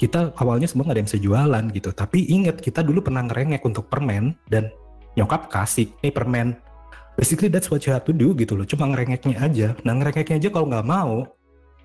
Kita 0.00 0.32
awalnya 0.40 0.68
semua 0.68 0.88
nggak 0.88 0.96
ada 0.96 1.00
yang 1.04 1.10
bisa 1.12 1.20
jualan 1.20 1.64
gitu. 1.76 1.90
Tapi 1.92 2.18
inget 2.32 2.56
kita 2.56 2.80
dulu 2.80 3.04
pernah 3.04 3.24
ngerengek 3.28 3.60
untuk 3.68 3.88
permen 3.92 4.32
dan 4.48 4.72
nyokap 5.12 5.52
kasih 5.52 5.92
nih 6.00 6.12
permen. 6.12 6.56
Basically 7.20 7.52
that's 7.52 7.68
what 7.68 7.84
you 7.84 7.92
have 7.92 8.08
to 8.08 8.16
do 8.16 8.32
gitu 8.32 8.56
loh. 8.56 8.64
Cuma 8.64 8.88
ngerengeknya 8.88 9.36
aja. 9.44 9.68
Nah 9.84 9.92
ngerengeknya 10.00 10.40
aja 10.40 10.48
kalau 10.48 10.72
nggak 10.72 10.88
mau 10.88 11.28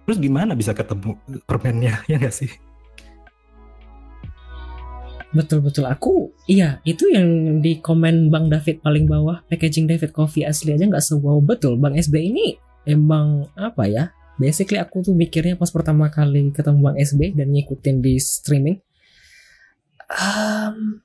terus 0.07 0.23
gimana 0.23 0.55
bisa 0.55 0.71
ketemu 0.71 1.19
permennya 1.43 1.99
ya 2.09 2.15
nggak 2.15 2.31
sih 2.31 2.47
Betul 5.27 5.59
betul. 5.59 5.83
Aku 5.85 6.31
iya 6.47 6.79
itu 6.87 7.11
yang 7.11 7.59
di 7.59 7.83
komen 7.83 8.31
Bang 8.31 8.47
David 8.47 8.79
paling 8.79 9.11
bawah 9.11 9.43
packaging 9.51 9.83
David 9.83 10.15
Coffee 10.15 10.47
asli 10.47 10.71
aja 10.71 10.87
nggak 10.87 11.03
sewow 11.03 11.43
betul. 11.43 11.75
Bang 11.75 11.99
SB 11.99 12.31
ini 12.31 12.55
emang 12.87 13.51
apa 13.59 13.85
ya? 13.91 14.15
Basically 14.39 14.79
aku 14.79 15.03
tuh 15.03 15.11
mikirnya 15.11 15.59
pas 15.59 15.67
pertama 15.67 16.07
kali 16.07 16.55
ketemu 16.55 16.79
Bang 16.79 16.97
SB 16.97 17.35
dan 17.35 17.51
ngikutin 17.51 17.97
di 17.99 18.15
streaming, 18.21 18.79
um, 20.07 21.03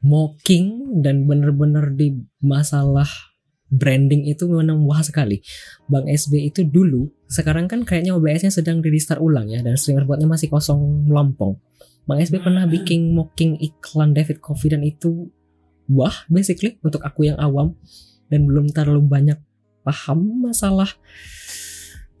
mocking 0.00 0.98
dan 1.04 1.28
bener-bener 1.28 1.92
di 1.92 2.16
masalah 2.40 3.29
branding 3.70 4.26
itu 4.26 4.50
memang 4.50 4.82
wah 4.84 5.00
sekali. 5.00 5.40
Bang 5.86 6.10
SB 6.10 6.50
itu 6.50 6.66
dulu, 6.66 7.06
sekarang 7.30 7.70
kan 7.70 7.86
kayaknya 7.86 8.18
OBS-nya 8.18 8.50
sedang 8.50 8.82
di 8.82 8.90
restart 8.90 9.22
ulang 9.22 9.46
ya 9.46 9.62
dan 9.62 9.78
streamer 9.78 10.04
buatnya 10.04 10.26
masih 10.26 10.50
kosong 10.50 11.06
melompong. 11.06 11.56
Bang 12.04 12.18
SB 12.18 12.42
pernah 12.42 12.66
bikin 12.66 13.14
mocking 13.14 13.54
iklan 13.62 14.10
David 14.10 14.42
Coffee 14.42 14.74
dan 14.74 14.82
itu 14.82 15.30
wah 15.86 16.26
basically 16.26 16.76
untuk 16.82 17.06
aku 17.06 17.30
yang 17.30 17.38
awam. 17.38 17.78
Dan 18.30 18.46
belum 18.46 18.70
terlalu 18.70 19.02
banyak 19.10 19.38
paham 19.82 20.46
masalah 20.46 20.86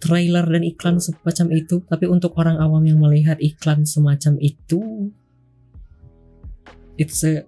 trailer 0.02 0.42
dan 0.42 0.62
iklan 0.66 0.98
semacam 0.98 1.46
itu. 1.54 1.82
Tapi 1.86 2.06
untuk 2.10 2.34
orang 2.34 2.58
awam 2.58 2.82
yang 2.82 2.98
melihat 2.98 3.38
iklan 3.38 3.86
semacam 3.86 4.38
itu 4.42 5.10
it's 6.98 7.22
a 7.22 7.46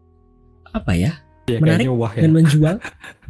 apa 0.71 0.95
ya? 0.95 1.13
Ya 1.51 1.59
Menarik 1.59 1.91
wah 1.91 2.15
ya. 2.15 2.23
dan 2.23 2.31
menjual 2.39 2.77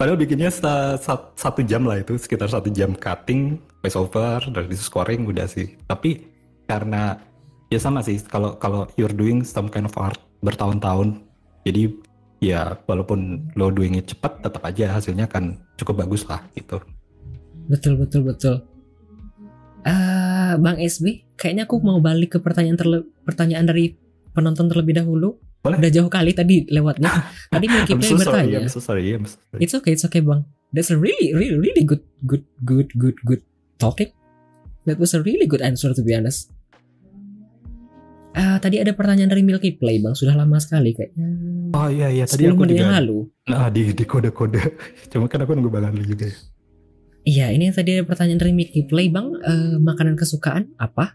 padahal 0.00 0.16
bikinnya 0.16 0.48
sa- 0.48 0.96
sa- 0.96 1.28
satu 1.36 1.60
jam 1.60 1.84
lah 1.84 2.00
itu 2.00 2.16
sekitar 2.16 2.48
satu 2.48 2.72
jam 2.72 2.96
cutting 2.96 3.60
voice 3.84 4.00
over 4.00 4.40
dari 4.48 4.72
scoring 4.72 5.28
udah 5.28 5.44
sih 5.44 5.76
tapi 5.84 6.24
karena 6.64 7.20
ya 7.68 7.76
sama 7.76 8.00
sih 8.00 8.16
kalau 8.24 8.56
kalau 8.56 8.88
you're 8.96 9.12
doing 9.12 9.44
some 9.44 9.68
kind 9.68 9.84
of 9.84 9.92
art 10.00 10.16
bertahun-tahun 10.40 11.20
Jadi 11.60 11.92
ya 12.40 12.72
walaupun 12.88 13.52
lo 13.52 13.68
doing 13.68 14.00
it 14.00 14.08
cepat 14.08 14.40
tetap 14.40 14.64
aja 14.64 14.96
hasilnya 14.96 15.28
akan 15.28 15.60
cukup 15.76 16.04
bagus 16.04 16.24
lah 16.24 16.40
gitu. 16.56 16.80
Betul 17.68 18.00
betul 18.00 18.24
betul. 18.24 18.54
Eh, 19.84 20.52
Bang 20.60 20.76
SB, 20.80 21.36
kayaknya 21.36 21.64
aku 21.64 21.80
mau 21.80 22.00
balik 22.00 22.36
ke 22.36 22.38
pertanyaan 22.40 22.76
pertanyaan 23.24 23.68
dari 23.68 23.96
penonton 24.32 24.68
terlebih 24.68 25.00
dahulu. 25.00 25.40
Boleh. 25.60 25.76
Udah 25.76 25.90
jauh 25.92 26.08
kali 26.08 26.32
tadi 26.32 26.64
lewatnya. 26.72 27.12
Tadi 27.52 27.66
Milky 27.68 27.92
Play 28.00 28.08
so 28.08 28.16
sorry, 28.16 28.48
bertanya. 28.48 28.58
I'm 28.64 28.72
so 28.72 28.80
sorry, 28.80 29.12
I'm 29.12 29.26
so 29.28 29.36
sorry. 29.36 29.60
It's 29.60 29.74
okay, 29.76 29.92
it's 29.92 30.04
okay, 30.08 30.24
Bang. 30.24 30.48
That's 30.72 30.88
a 30.88 30.96
really, 30.96 31.36
really, 31.36 31.60
really 31.60 31.84
good, 31.84 32.00
good, 32.24 32.48
good, 32.64 32.88
good, 32.96 33.20
good 33.28 33.42
talking. 33.76 34.08
That 34.88 34.96
was 34.96 35.12
a 35.12 35.20
really 35.20 35.44
good 35.44 35.60
answer 35.60 35.92
to 35.92 36.00
be 36.00 36.16
honest. 36.16 36.48
Ah, 38.30 38.62
tadi 38.62 38.80
ada 38.80 38.94
pertanyaan 38.96 39.28
dari 39.28 39.44
Milky 39.44 39.76
Play, 39.76 40.00
Bang. 40.00 40.16
Sudah 40.16 40.32
lama 40.32 40.56
sekali 40.62 40.96
kayaknya. 40.96 41.28
Oh 41.76 41.92
iya 41.92 42.08
iya 42.08 42.24
tadi 42.24 42.48
10 42.48 42.56
aku 42.56 42.62
menit 42.64 42.80
yang 42.80 42.88
juga 42.88 42.96
lalu. 43.02 43.18
nah 43.50 43.68
di 43.68 43.82
di 43.92 44.04
kode-kode. 44.08 44.62
Cuma 45.12 45.28
kan 45.28 45.44
aku 45.44 45.52
nunggu 45.52 45.76
lu 45.92 46.04
juga 46.08 46.24
ya. 46.24 46.38
Iya, 47.20 47.46
ini 47.52 47.68
tadi 47.68 48.00
ada 48.00 48.08
pertanyaan 48.08 48.40
dari 48.40 48.56
Milky 48.56 48.88
Play, 48.88 49.12
Bang. 49.12 49.36
Eh, 49.44 49.76
makanan 49.76 50.16
kesukaan 50.16 50.72
apa? 50.80 51.12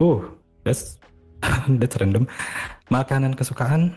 Oh, 0.00 0.24
that's 0.64 0.96
that's 1.82 1.98
random. 2.00 2.24
Makanan 2.88 3.36
kesukaan 3.36 3.92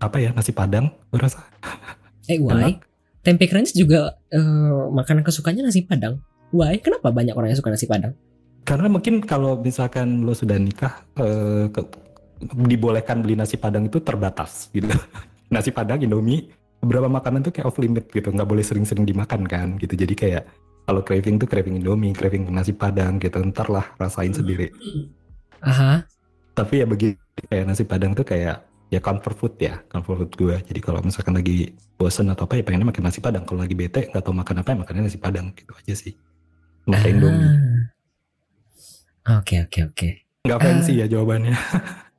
apa 0.00 0.16
ya? 0.20 0.30
Nasi 0.32 0.52
Padang, 0.52 0.92
gue 1.12 1.20
rasa. 1.20 1.44
Eh, 2.24 2.40
why? 2.40 2.80
Tempe 3.20 3.44
crunch 3.44 3.76
juga 3.76 4.16
eh, 4.32 4.40
makanan 4.88 5.20
kesukaannya 5.28 5.68
nasi 5.68 5.84
padang. 5.84 6.24
Why? 6.56 6.80
Kenapa 6.80 7.12
banyak 7.12 7.36
orang 7.36 7.52
yang 7.52 7.60
suka 7.60 7.68
nasi 7.68 7.84
padang? 7.84 8.16
Karena 8.64 8.88
mungkin 8.88 9.20
kalau 9.20 9.60
misalkan 9.60 10.24
lo 10.24 10.32
sudah 10.32 10.56
nikah, 10.56 11.04
eh, 11.20 11.68
ke- 11.68 12.00
dibolehkan 12.64 13.20
beli 13.20 13.36
nasi 13.36 13.60
Padang 13.60 13.92
itu 13.92 14.00
terbatas 14.00 14.72
gitu. 14.72 14.88
nasi 15.52 15.68
Padang, 15.68 16.00
Indomie, 16.00 16.48
beberapa 16.80 17.12
makanan 17.12 17.44
tuh 17.44 17.52
kayak 17.52 17.68
off 17.68 17.76
limit 17.76 18.08
gitu, 18.08 18.32
nggak 18.32 18.48
boleh 18.48 18.64
sering-sering 18.64 19.04
dimakan 19.04 19.44
kan 19.44 19.76
gitu. 19.76 19.92
Jadi 19.92 20.16
kayak 20.16 20.48
kalau 20.84 21.04
craving 21.04 21.36
tuh 21.36 21.48
craving 21.48 21.84
Indomie, 21.84 22.16
craving 22.16 22.48
nasi 22.48 22.72
Padang 22.72 23.20
gitu. 23.20 23.36
Ntar 23.36 23.68
lah 23.68 23.84
rasain 24.00 24.32
sendiri. 24.32 24.72
Aha. 25.60 26.08
Tapi 26.54 26.74
ya 26.80 26.86
begitu 26.86 27.18
kayak 27.50 27.64
nasi 27.66 27.82
Padang 27.82 28.14
tuh 28.14 28.22
kayak 28.22 28.62
ya 28.88 29.00
comfort 29.02 29.34
food 29.34 29.54
ya, 29.58 29.82
comfort 29.90 30.22
food 30.22 30.32
gue. 30.38 30.56
Jadi 30.70 30.80
kalau 30.80 31.02
misalkan 31.02 31.34
lagi 31.34 31.74
bosen 31.98 32.30
atau 32.30 32.46
apa 32.46 32.54
ya 32.54 32.62
pengennya 32.62 32.86
makan 32.94 33.02
nasi 33.10 33.18
Padang. 33.18 33.42
Kalau 33.42 33.60
lagi 33.60 33.74
bete 33.74 34.06
nggak 34.06 34.22
tahu 34.22 34.34
makan 34.34 34.62
apa 34.62 34.68
ya 34.70 34.76
makannya 34.86 35.02
nasi 35.10 35.18
Padang 35.18 35.50
gitu 35.58 35.74
aja 35.74 35.94
sih. 35.98 36.14
Makan 36.86 37.10
Indomie. 37.10 37.50
Ah. 39.24 39.40
Oke, 39.40 39.64
oke, 39.64 39.80
oke. 39.88 40.08
Nggak 40.44 40.60
fancy 40.60 41.00
ya 41.00 41.08
jawabannya. 41.08 41.56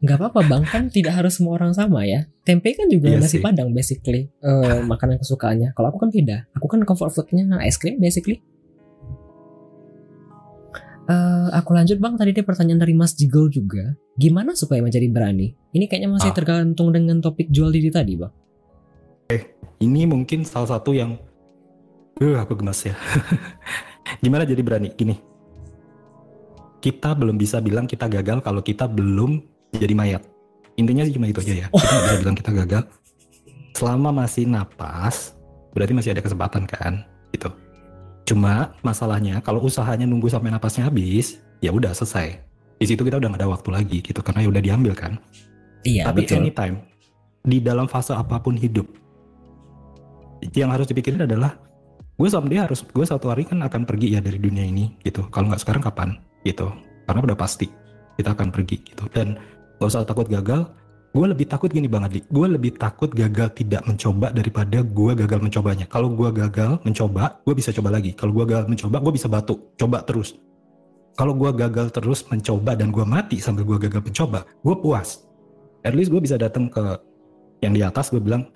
Nggak 0.01 0.17
apa-apa 0.17 0.41
bang, 0.45 0.63
kan 0.65 0.83
tidak 0.89 1.13
harus 1.21 1.37
semua 1.37 1.55
orang 1.55 1.71
sama 1.71 2.03
ya. 2.03 2.25
Tempe 2.41 2.73
kan 2.73 2.89
juga 2.89 3.13
Iya 3.13 3.21
nasi 3.21 3.37
sih. 3.37 3.41
padang 3.45 3.71
basically. 3.71 4.27
Eh, 4.41 4.79
makanan 4.83 5.21
kesukaannya. 5.21 5.77
Kalau 5.77 5.87
aku 5.93 6.01
kan 6.01 6.09
beda. 6.09 6.37
Aku 6.57 6.65
kan 6.67 6.81
comfort 6.83 7.13
foodnya 7.13 7.45
es 7.63 7.77
krim 7.77 8.01
basically. 8.01 8.41
Eh, 11.05 11.47
aku 11.53 11.77
lanjut 11.77 12.01
bang, 12.01 12.17
tadi 12.17 12.33
ada 12.33 12.41
pertanyaan 12.41 12.81
dari 12.81 12.97
Mas 12.97 13.13
Jigol 13.13 13.53
juga. 13.53 13.93
Gimana 14.17 14.57
supaya 14.57 14.81
menjadi 14.81 15.05
berani? 15.05 15.53
Ini 15.69 15.85
kayaknya 15.85 16.09
masih 16.09 16.33
Ah. 16.33 16.35
tergantung 16.35 16.89
dengan 16.89 17.21
topik 17.21 17.45
jual 17.53 17.69
diri 17.69 17.93
tadi 17.93 18.17
bang. 18.17 18.33
Ini 19.75 20.07
mungkin 20.07 20.47
salah 20.47 20.71
satu 20.79 20.95
yang 20.95 21.19
uh, 22.23 22.37
aku 22.41 22.57
gemas 22.57 22.79
ya. 22.87 22.95
Gimana 24.23 24.47
jadi 24.47 24.63
berani? 24.63 24.89
Gini. 24.95 25.13
Kita 26.79 27.13
belum 27.13 27.35
bisa 27.35 27.59
bilang 27.59 27.85
kita 27.85 28.07
gagal 28.07 28.39
kalau 28.41 28.63
kita 28.63 28.87
belum 28.87 29.43
jadi 29.75 29.93
mayat. 29.93 30.23
Intinya 30.79 31.03
sih 31.03 31.13
cuma 31.13 31.27
itu 31.27 31.43
aja 31.43 31.53
ya. 31.53 31.67
Kita 31.69 31.91
nggak 31.91 32.05
bisa 32.07 32.21
bilang 32.23 32.37
kita 32.39 32.51
gagal. 32.55 32.83
Selama 33.75 34.09
masih 34.25 34.47
napas, 34.47 35.35
berarti 35.75 35.91
masih 35.91 36.15
ada 36.15 36.23
kesempatan 36.23 36.63
kan? 36.65 37.03
Gitu. 37.35 37.51
Cuma 38.25 38.73
masalahnya 38.81 39.37
kalau 39.45 39.61
usahanya 39.61 40.09
nunggu 40.09 40.27
sampai 40.27 40.49
napasnya 40.49 40.89
habis, 40.89 41.39
ya 41.61 41.69
udah 41.69 41.93
selesai. 41.93 42.41
Di 42.81 42.85
situ 42.89 43.05
kita 43.05 43.21
udah 43.21 43.29
nggak 43.31 43.41
ada 43.45 43.49
waktu 43.49 43.69
lagi 43.71 43.97
gitu 44.01 44.19
karena 44.19 44.43
ya 44.43 44.49
udah 44.49 44.63
diambil 44.65 44.93
kan. 44.97 45.13
Iya 45.85 46.09
Tapi 46.09 46.25
betul. 46.25 46.41
anytime 46.41 46.75
di 47.45 47.61
dalam 47.61 47.85
fase 47.85 48.17
apa 48.17 48.41
pun 48.41 48.57
hidup, 48.57 48.89
yang 50.57 50.73
harus 50.73 50.89
dipikirin 50.89 51.29
adalah 51.29 51.53
gue 52.17 52.27
someday 52.27 52.57
harus 52.57 52.81
gue 52.81 53.05
satu 53.05 53.29
hari 53.29 53.45
kan 53.45 53.61
akan 53.61 53.85
pergi 53.85 54.17
ya 54.17 54.19
dari 54.19 54.41
dunia 54.41 54.65
ini 54.65 54.97
gitu. 55.05 55.29
Kalau 55.29 55.53
nggak 55.53 55.61
sekarang 55.61 55.85
kapan 55.85 56.09
gitu? 56.41 56.73
Karena 57.05 57.21
udah 57.21 57.37
pasti 57.37 57.69
kita 58.17 58.33
akan 58.33 58.49
pergi 58.49 58.81
gitu. 58.81 59.05
Dan 59.13 59.37
gak 59.77 59.87
usah 59.87 60.07
takut 60.07 60.25
gagal. 60.25 60.65
Gue 61.15 61.31
lebih 61.31 61.47
takut 61.47 61.71
gini 61.71 61.87
bang 61.87 62.03
Adli. 62.03 62.27
Gue 62.27 62.51
lebih 62.51 62.75
takut 62.75 63.07
gagal 63.07 63.55
tidak 63.55 63.87
mencoba 63.87 64.35
daripada 64.35 64.83
gue 64.83 65.11
gagal 65.15 65.39
mencobanya. 65.39 65.87
Kalau 65.87 66.11
gue 66.11 66.27
gagal 66.27 66.83
mencoba, 66.83 67.39
gue 67.47 67.55
bisa 67.55 67.71
coba 67.71 67.95
lagi. 67.95 68.11
Kalau 68.11 68.35
gue 68.35 68.43
gagal 68.43 68.67
mencoba, 68.67 68.99
gue 68.99 69.13
bisa 69.15 69.31
batu. 69.31 69.55
Coba 69.79 70.03
terus. 70.03 70.35
Kalau 71.15 71.31
gue 71.31 71.47
gagal 71.55 71.95
terus 71.95 72.27
mencoba 72.27 72.75
dan 72.75 72.91
gue 72.91 73.07
mati 73.07 73.39
sambil 73.39 73.63
gue 73.63 73.87
gagal 73.87 74.03
mencoba, 74.03 74.43
gue 74.43 74.75
puas 74.75 75.23
at 75.85 75.93
least 75.93 76.09
gue 76.09 76.17
bisa 76.17 76.35
datang 76.35 76.65
ke 76.65 76.81
yang 77.61 77.77
di 77.77 77.85
atas 77.85 78.09
gue 78.09 78.17
bilang 78.17 78.49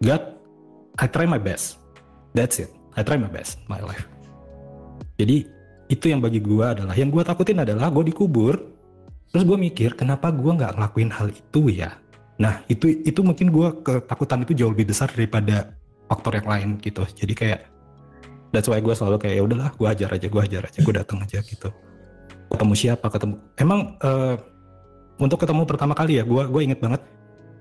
God 0.00 0.32
I 0.96 1.06
try 1.06 1.28
my 1.28 1.36
best 1.36 1.76
that's 2.32 2.56
it 2.56 2.72
I 2.96 3.04
try 3.04 3.20
my 3.20 3.28
best 3.28 3.60
my 3.68 3.78
life 3.84 4.08
jadi 5.20 5.44
itu 5.92 6.08
yang 6.08 6.24
bagi 6.24 6.40
gue 6.40 6.64
adalah 6.64 6.96
yang 6.96 7.12
gue 7.12 7.20
takutin 7.20 7.60
adalah 7.60 7.92
gue 7.92 8.08
dikubur 8.08 8.56
terus 9.32 9.44
gue 9.48 9.58
mikir 9.58 9.96
kenapa 9.96 10.30
gue 10.30 10.52
nggak 10.52 10.76
ngelakuin 10.78 11.10
hal 11.10 11.28
itu 11.32 11.60
ya 11.72 11.96
nah 12.36 12.60
itu 12.68 13.02
itu 13.02 13.20
mungkin 13.24 13.48
gue 13.48 13.68
ketakutan 13.80 14.44
itu 14.44 14.52
jauh 14.52 14.72
lebih 14.72 14.92
besar 14.92 15.08
daripada 15.10 15.72
faktor 16.06 16.38
yang 16.38 16.48
lain 16.48 16.68
gitu 16.84 17.02
jadi 17.16 17.32
kayak 17.32 17.60
that's 18.52 18.68
why 18.68 18.78
gue 18.78 18.92
selalu 18.92 19.16
kayak 19.16 19.34
ya 19.40 19.42
udahlah 19.42 19.70
gue 19.72 19.88
ajar 19.88 20.10
aja 20.12 20.26
gue 20.28 20.42
ajar 20.42 20.62
aja 20.68 20.78
gue 20.78 20.94
datang 20.94 21.18
aja 21.24 21.38
gitu 21.40 21.68
ketemu 22.52 22.74
siapa 22.76 23.06
ketemu 23.08 23.34
emang 23.56 23.96
eh, 24.04 24.36
untuk 25.22 25.38
ketemu 25.38 25.62
pertama 25.62 25.94
kali 25.94 26.18
ya, 26.18 26.26
gue 26.26 26.42
gue 26.50 26.60
inget 26.66 26.82
banget. 26.82 27.02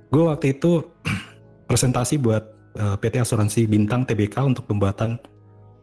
Gue 0.09 0.25
waktu 0.25 0.57
itu 0.57 0.81
presentasi 1.69 2.17
buat 2.17 2.43
eh, 2.73 2.95
PT 2.97 3.21
Asuransi 3.21 3.69
Bintang 3.69 4.01
TBK 4.07 4.41
untuk 4.41 4.65
pembuatan 4.65 5.21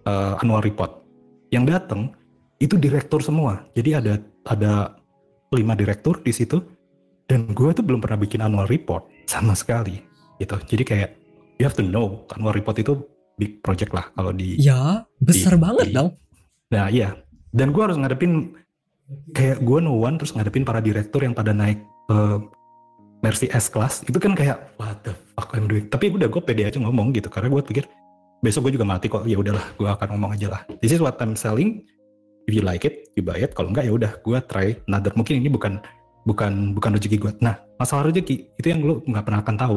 eh, 0.03 0.41
annual 0.43 0.65
report. 0.65 1.07
Yang 1.55 1.65
datang 1.79 2.01
itu 2.59 2.75
direktur 2.75 3.23
semua. 3.23 3.63
Jadi 3.79 3.91
ada 3.95 4.15
ada 4.49 4.98
lima 5.53 5.73
direktur 5.73 6.21
di 6.21 6.33
situ. 6.33 6.61
Dan 7.29 7.53
gue 7.53 7.71
tuh 7.77 7.85
belum 7.85 8.01
pernah 8.01 8.17
bikin 8.17 8.41
annual 8.41 8.65
report 8.65 9.05
sama 9.29 9.53
sekali. 9.53 10.01
Gitu. 10.41 10.57
Jadi 10.65 10.83
kayak 10.85 11.11
you 11.61 11.69
have 11.69 11.77
to 11.77 11.85
know 11.85 12.25
annual 12.33 12.57
report 12.57 12.81
itu 12.81 12.97
big 13.37 13.61
project 13.61 13.93
lah 13.93 14.09
kalau 14.17 14.33
di 14.33 14.57
Ya 14.57 15.05
besar 15.21 15.55
Di- 15.55 15.61
banget 15.61 15.87
di- 15.93 15.95
dong. 15.95 16.11
Nah 16.73 16.89
iya, 16.89 17.17
dan 17.53 17.73
gue 17.73 17.83
harus 17.85 17.97
ngadepin 17.97 18.53
kayak 19.33 19.61
gue 19.65 19.79
no 19.81 19.97
one 19.97 20.21
terus 20.21 20.37
ngadepin 20.37 20.65
para 20.69 20.85
direktur 20.85 21.25
yang 21.25 21.33
pada 21.33 21.53
naik 21.53 21.81
eh, 22.13 22.39
Mercy 23.19 23.51
S 23.51 23.67
class 23.67 24.07
itu 24.07 24.15
kan 24.21 24.33
kayak 24.39 24.79
what 24.79 25.03
the 25.03 25.13
fuck 25.35 25.51
I'm 25.53 25.67
doing. 25.67 25.91
Tapi 25.91 26.13
udah 26.13 26.31
gue 26.31 26.43
pede 26.45 26.65
aja 26.71 26.79
ngomong 26.79 27.11
gitu 27.13 27.27
karena 27.29 27.51
gue 27.51 27.63
pikir 27.67 27.85
besok 28.39 28.69
gue 28.71 28.79
juga 28.79 28.87
mati 28.87 29.11
kok. 29.11 29.27
Ya 29.27 29.35
udahlah, 29.37 29.65
gue 29.75 29.89
akan 29.91 30.09
ngomong 30.15 30.31
aja 30.39 30.47
lah. 30.55 30.61
This 30.79 30.95
is 30.95 31.01
what 31.03 31.19
I'm 31.19 31.35
selling. 31.35 31.83
If 32.49 32.57
you 32.57 32.65
like 32.65 32.89
it, 32.89 33.13
you 33.13 33.21
buy. 33.21 33.45
Kalau 33.53 33.69
enggak 33.69 33.85
ya 33.85 33.93
udah, 33.93 34.13
gue 34.25 34.39
try 34.49 34.73
another. 34.89 35.13
Mungkin 35.13 35.45
ini 35.45 35.53
bukan 35.53 35.85
bukan 36.25 36.73
bukan 36.73 36.97
rezeki 36.97 37.21
gue. 37.21 37.33
Nah, 37.45 37.61
masalah 37.77 38.09
rezeki 38.09 38.57
itu 38.57 38.67
yang 38.73 38.81
lu 38.81 39.05
nggak 39.05 39.21
pernah 39.21 39.45
akan 39.45 39.57
tahu. 39.61 39.77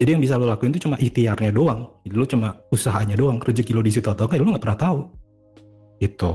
Jadi 0.00 0.08
yang 0.16 0.22
bisa 0.24 0.40
lo 0.40 0.48
lakuin 0.48 0.72
itu 0.72 0.88
cuma 0.88 0.96
ikhtiarnya 0.96 1.52
doang. 1.52 1.92
Jadi 2.08 2.14
lo 2.16 2.24
cuma 2.24 2.48
usahanya 2.72 3.12
doang. 3.12 3.36
Rezeki 3.44 3.76
lo 3.76 3.84
di 3.84 3.92
situ 3.92 4.08
atau 4.08 4.24
enggak, 4.24 4.40
ya 4.40 4.42
lo 4.42 4.50
nggak 4.56 4.64
pernah 4.64 4.78
tahu. 4.80 4.98
Itu. 6.00 6.30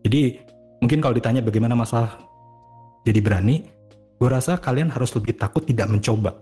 Jadi 0.00 0.20
mungkin 0.80 0.98
kalau 1.04 1.14
ditanya 1.14 1.44
bagaimana 1.44 1.76
masalah 1.76 2.16
jadi 3.04 3.20
berani, 3.20 3.68
gue 4.16 4.28
rasa 4.32 4.56
kalian 4.56 4.88
harus 4.88 5.12
lebih 5.12 5.36
takut 5.36 5.60
tidak 5.68 5.92
mencoba. 5.92 6.40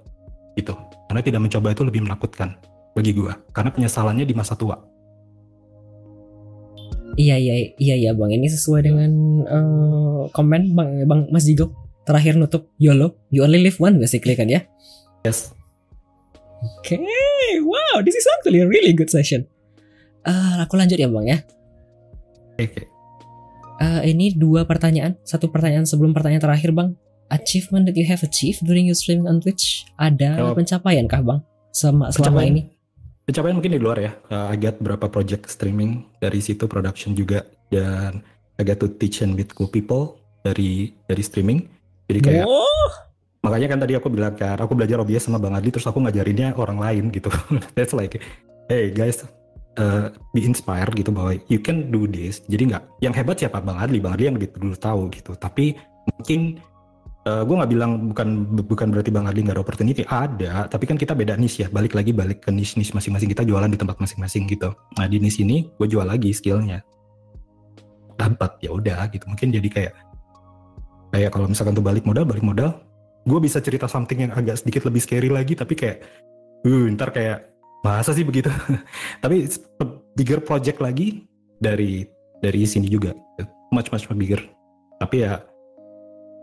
Gitu. 0.54 0.78
Karena 1.10 1.20
tidak 1.26 1.40
mencoba 1.42 1.74
itu 1.74 1.82
lebih 1.82 2.06
menakutkan 2.06 2.54
bagi 2.94 3.18
gue. 3.18 3.34
Karena 3.50 3.74
penyesalannya 3.74 4.22
di 4.22 4.34
masa 4.38 4.54
tua. 4.54 4.78
Iya 7.14 7.36
iya 7.36 7.54
iya 7.76 7.94
iya 7.96 8.10
bang. 8.12 8.30
Ini 8.32 8.46
sesuai 8.46 8.80
dengan 8.86 9.10
eh, 9.44 10.22
komen 10.30 10.62
bang 10.72 10.90
bang 11.04 11.20
Mas 11.30 11.44
Jigo. 11.44 11.74
Terakhir 12.06 12.38
nutup 12.38 12.70
YOLO. 12.76 13.28
You 13.30 13.44
only 13.44 13.60
live 13.60 13.78
one 13.78 13.98
basically 13.98 14.34
kan 14.34 14.48
ya. 14.48 14.62
Yes. 15.22 15.52
Oke, 16.60 17.00
wow, 17.64 18.04
this 18.04 18.12
is 18.12 18.26
actually 18.36 18.60
a 18.60 18.68
really 18.68 18.92
good 18.92 19.08
session. 19.08 19.48
Eh, 20.24 20.54
aku 20.60 20.76
lanjut 20.76 21.00
ya 21.00 21.08
bang 21.08 21.26
ya. 21.26 21.38
Oke. 22.60 22.84
Eh, 23.80 24.00
ini 24.12 24.36
dua 24.36 24.68
pertanyaan. 24.68 25.16
Satu 25.24 25.48
pertanyaan 25.48 25.88
sebelum 25.88 26.12
pertanyaan 26.12 26.44
terakhir 26.44 26.72
bang. 26.72 26.92
Achievement 27.30 27.86
that 27.86 27.96
you 27.96 28.04
have 28.04 28.20
achieved 28.20 28.60
during 28.66 28.84
your 28.84 28.98
streaming 28.98 29.24
on 29.24 29.38
Twitch. 29.40 29.86
Ada 29.96 30.36
Oh. 30.42 30.52
pencapaian 30.52 31.06
kah 31.08 31.22
bang? 31.22 31.40
Selama, 31.70 32.10
selama 32.12 32.42
Pencapaian? 32.42 32.52
ini. 32.52 32.62
Pencapaian 33.30 33.54
mungkin 33.54 33.78
di 33.78 33.78
luar 33.78 34.02
ya. 34.02 34.10
Uh, 34.26 34.50
I 34.50 34.58
got 34.58 34.82
berapa 34.82 35.06
project 35.06 35.46
streaming 35.46 36.02
dari 36.18 36.42
situ 36.42 36.66
production 36.66 37.14
juga 37.14 37.46
dan 37.70 38.26
I 38.58 38.66
got 38.66 38.82
to 38.82 38.90
teach 38.90 39.22
and 39.22 39.38
meet 39.38 39.54
cool 39.54 39.70
people 39.70 40.18
dari 40.42 40.90
dari 41.06 41.22
streaming. 41.22 41.62
Jadi 42.10 42.18
kayak 42.26 42.42
Oh, 42.50 42.90
makanya 43.46 43.70
kan 43.70 43.78
tadi 43.86 43.94
aku 43.94 44.10
bilang 44.10 44.34
kan 44.34 44.58
aku 44.58 44.74
belajar 44.74 44.98
OBS 44.98 45.30
sama 45.30 45.38
Bang 45.38 45.54
Adi 45.54 45.70
terus 45.70 45.86
aku 45.86 46.02
ngajarinnya 46.02 46.58
orang 46.58 46.82
lain 46.82 47.14
gitu. 47.14 47.30
That's 47.78 47.94
like 47.94 48.18
hey 48.66 48.90
guys 48.90 49.22
uh, 49.78 50.10
be 50.34 50.42
inspired 50.42 50.90
gitu 50.98 51.14
bahwa 51.14 51.38
you 51.46 51.62
can 51.62 51.94
do 51.94 52.10
this. 52.10 52.42
Jadi 52.50 52.74
nggak 52.74 52.82
yang 52.98 53.14
hebat 53.14 53.38
siapa? 53.38 53.62
Bang 53.62 53.78
Adli. 53.78 54.02
Bang 54.02 54.18
Adli 54.18 54.26
yang 54.26 54.42
lebih 54.42 54.58
dulu 54.58 54.74
tahu 54.74 55.06
gitu. 55.14 55.38
Tapi 55.38 55.78
mungkin 56.18 56.58
uh, 57.26 57.42
gue 57.44 57.54
nggak 57.56 57.70
bilang 57.72 58.12
bukan 58.12 58.28
bukan 58.64 58.88
berarti 58.92 59.10
Bang 59.12 59.26
Adli 59.28 59.44
nggak 59.44 59.56
ada 59.58 59.64
opportunity. 59.64 60.02
Ada 60.06 60.70
tapi 60.70 60.84
kan 60.88 60.96
kita 60.96 61.12
beda 61.12 61.36
niche 61.36 61.66
ya. 61.66 61.68
Balik 61.68 61.96
lagi 61.96 62.14
balik 62.14 62.44
ke 62.44 62.50
niche 62.54 62.78
niche 62.78 62.92
masing-masing. 62.96 63.28
Kita 63.32 63.42
jualan 63.44 63.68
di 63.68 63.78
tempat 63.80 63.98
masing-masing 64.00 64.48
gitu. 64.48 64.72
Nah 64.96 65.06
di 65.10 65.18
niche 65.20 65.42
ini 65.42 65.68
gue 65.74 65.86
jual 65.88 66.06
lagi 66.06 66.30
skillnya. 66.32 66.80
Dapat 68.16 68.60
ya 68.64 68.70
udah 68.72 69.08
gitu. 69.10 69.24
Mungkin 69.28 69.48
jadi 69.52 69.68
kayak 69.68 69.92
kayak 71.10 71.30
kalau 71.34 71.50
misalkan 71.50 71.74
tuh 71.74 71.82
balik 71.82 72.06
modal 72.06 72.22
balik 72.22 72.46
modal 72.46 72.86
gue 73.26 73.40
bisa 73.42 73.58
cerita 73.60 73.90
something 73.90 74.24
yang 74.24 74.32
agak 74.32 74.56
sedikit 74.62 74.88
lebih 74.88 75.02
scary 75.02 75.28
lagi 75.28 75.52
tapi 75.52 75.76
kayak 75.76 76.06
uh 76.64 76.86
ntar 76.96 77.12
kayak 77.12 77.50
masa 77.84 78.12
sih 78.12 78.24
begitu? 78.24 78.52
Tapi 79.24 79.48
bigger 80.16 80.40
project 80.44 80.84
lagi 80.84 81.24
dari 81.60 82.04
dari 82.40 82.64
sini 82.68 82.88
juga. 82.88 83.16
Much 83.72 83.88
much 83.92 84.04
bigger. 84.12 84.40
Tapi 85.00 85.24
ya 85.24 85.40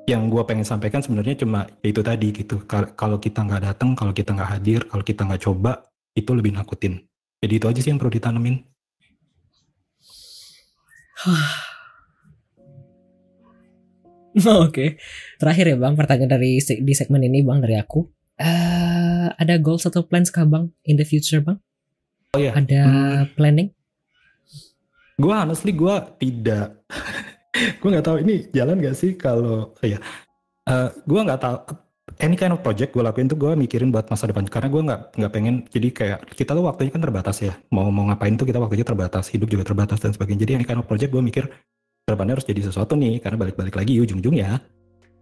yang 0.07 0.31
gue 0.31 0.39
pengen 0.47 0.63
sampaikan 0.63 1.03
sebenarnya 1.03 1.43
cuma 1.43 1.67
ya 1.83 1.91
itu 1.91 1.99
tadi 1.99 2.31
gitu 2.31 2.63
kalau 2.95 3.19
kita 3.19 3.43
nggak 3.43 3.61
datang 3.67 3.91
kalau 3.91 4.15
kita 4.15 4.31
nggak 4.31 4.49
hadir 4.55 4.87
kalau 4.87 5.03
kita 5.03 5.27
nggak 5.27 5.43
coba 5.43 5.91
itu 6.15 6.31
lebih 6.31 6.55
nakutin 6.55 7.03
jadi 7.43 7.53
itu 7.59 7.65
aja 7.67 7.79
sih 7.83 7.91
yang 7.91 7.99
perlu 7.99 8.15
ditanemin 8.15 8.63
Oke, 14.37 14.69
okay. 14.69 14.89
terakhir 15.41 15.73
ya 15.73 15.77
bang, 15.81 15.97
pertanyaan 15.97 16.37
dari 16.37 16.61
di 16.61 16.93
segmen 16.93 17.25
ini 17.25 17.41
bang 17.41 17.57
dari 17.57 17.73
aku. 17.73 18.05
Uh, 18.37 19.33
ada 19.33 19.57
goals 19.57 19.89
atau 19.89 20.05
plans 20.05 20.29
kah 20.29 20.45
bang 20.45 20.69
in 20.85 20.93
the 20.93 21.01
future 21.01 21.41
bang? 21.41 21.57
Oh 22.37 22.39
ya. 22.45 22.53
Ada 22.53 22.81
hmm. 22.85 23.33
planning? 23.33 23.73
Gue 25.17 25.33
honestly 25.33 25.73
gue 25.73 25.95
tidak, 26.21 26.85
gue 27.79 27.89
nggak 27.89 28.05
tahu 28.05 28.17
ini 28.23 28.35
jalan 28.53 28.77
gak 28.81 28.95
sih 28.97 29.15
kalau 29.15 29.73
ya. 29.81 29.97
Uh, 30.67 30.91
gue 31.07 31.21
nggak 31.23 31.39
tahu 31.39 31.57
any 32.19 32.35
kind 32.35 32.51
of 32.51 32.59
project 32.63 32.91
gue 32.91 33.03
lakuin 33.03 33.27
tuh 33.27 33.39
gue 33.39 33.51
mikirin 33.55 33.89
buat 33.91 34.07
masa 34.11 34.27
depan. 34.27 34.47
Karena 34.47 34.67
gue 34.71 34.81
nggak 34.83 35.01
nggak 35.19 35.31
pengen 35.31 35.55
jadi 35.69 35.87
kayak 35.91 36.19
kita 36.33 36.51
tuh 36.55 36.63
waktunya 36.65 36.91
kan 36.91 37.01
terbatas 37.03 37.37
ya. 37.43 37.53
Mau 37.71 37.87
mau 37.91 38.07
ngapain 38.11 38.35
tuh 38.35 38.47
kita 38.47 38.59
waktunya 38.59 38.85
terbatas 38.87 39.31
hidup 39.31 39.47
juga 39.51 39.63
terbatas 39.67 39.99
dan 40.01 40.11
sebagainya. 40.11 40.47
Jadi 40.47 40.51
any 40.63 40.65
kind 40.67 40.79
of 40.79 40.85
project 40.87 41.11
gue 41.11 41.23
mikir 41.23 41.45
ke 42.07 42.09
depannya 42.09 42.39
harus 42.39 42.47
jadi 42.47 42.61
sesuatu 42.63 42.95
nih 42.95 43.19
karena 43.19 43.35
balik-balik 43.35 43.75
lagi 43.75 43.99
ujung-ujungnya 43.99 44.63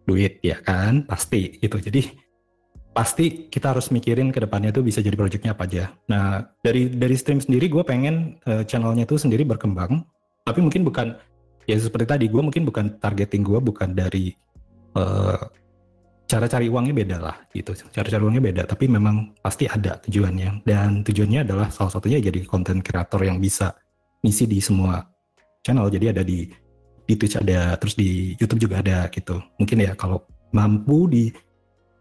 duit 0.05 0.41
ya 0.41 0.61
kan? 0.61 1.05
Pasti 1.05 1.57
gitu. 1.61 1.77
Jadi 1.81 2.25
pasti 2.95 3.51
kita 3.51 3.75
harus 3.75 3.91
mikirin 3.91 4.31
ke 4.31 4.39
depannya 4.39 4.71
tuh 4.71 4.79
bisa 4.79 5.03
jadi 5.03 5.19
projectnya 5.19 5.51
apa 5.51 5.67
aja. 5.67 5.91
Nah 6.07 6.47
dari 6.63 6.87
dari 6.87 7.15
stream 7.19 7.43
sendiri 7.43 7.67
gue 7.67 7.83
pengen 7.83 8.39
uh, 8.47 8.63
channelnya 8.63 9.03
tuh 9.03 9.19
sendiri 9.19 9.43
berkembang 9.43 10.07
tapi 10.47 10.63
mungkin 10.63 10.87
bukan 10.87 11.17
ya 11.65 11.75
seperti 11.77 12.05
tadi 12.05 12.25
gue 12.29 12.41
mungkin 12.41 12.63
bukan 12.65 12.97
targeting 13.01 13.41
gue 13.41 13.59
bukan 13.61 13.93
dari 13.93 14.33
uh, 14.97 15.41
cara 16.25 16.49
cari 16.49 16.65
uangnya 16.69 16.93
beda 16.93 17.17
lah 17.21 17.37
gitu. 17.53 17.77
Cara 17.93 18.07
cari 18.09 18.21
uangnya 18.21 18.43
beda 18.43 18.61
tapi 18.65 18.89
memang 18.89 19.37
pasti 19.41 19.69
ada 19.69 19.97
tujuannya. 20.01 20.65
Dan 20.65 21.05
tujuannya 21.05 21.45
adalah 21.45 21.67
salah 21.69 21.93
satunya 21.93 22.17
jadi 22.17 22.41
konten 22.45 22.81
kreator 22.81 23.21
yang 23.21 23.37
bisa 23.37 23.73
misi 24.25 24.49
di 24.49 24.57
semua 24.57 25.05
channel. 25.61 25.89
Jadi 25.89 26.05
ada 26.09 26.25
di 26.25 26.49
di 27.05 27.13
Twitch 27.13 27.37
ada 27.37 27.77
terus 27.77 27.93
di 27.93 28.33
YouTube 28.41 28.65
juga 28.65 28.81
ada 28.81 29.05
gitu. 29.13 29.37
Mungkin 29.61 29.77
ya 29.85 29.93
kalau 29.93 30.25
mampu 30.53 31.05
di 31.05 31.23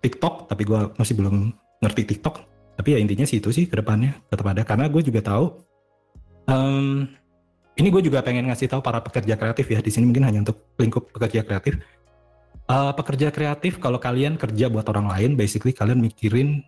TikTok 0.00 0.48
tapi 0.48 0.62
gue 0.64 0.80
masih 0.96 1.14
belum 1.20 1.52
ngerti 1.84 2.02
TikTok. 2.16 2.36
Tapi 2.74 2.88
ya 2.96 2.98
intinya 2.98 3.28
sih 3.28 3.38
itu 3.38 3.52
sih 3.52 3.68
ke 3.68 3.76
depannya 3.76 4.16
tetap 4.32 4.48
ada. 4.48 4.64
Karena 4.64 4.88
gue 4.88 5.04
juga 5.04 5.20
tahu 5.20 5.64
um, 6.48 7.06
ini 7.74 7.88
gue 7.90 8.02
juga 8.06 8.22
pengen 8.22 8.46
ngasih 8.46 8.70
tahu 8.70 8.80
para 8.80 9.02
pekerja 9.02 9.34
kreatif 9.34 9.66
ya 9.66 9.82
di 9.82 9.90
sini 9.90 10.06
mungkin 10.06 10.24
hanya 10.30 10.46
untuk 10.46 10.70
lingkup 10.78 11.10
pekerja 11.10 11.42
kreatif. 11.42 11.82
Uh, 12.64 12.94
pekerja 12.96 13.28
kreatif 13.28 13.76
kalau 13.76 14.00
kalian 14.00 14.40
kerja 14.40 14.72
buat 14.72 14.88
orang 14.88 15.12
lain 15.12 15.30
basically 15.36 15.76
kalian 15.76 16.00
mikirin 16.00 16.64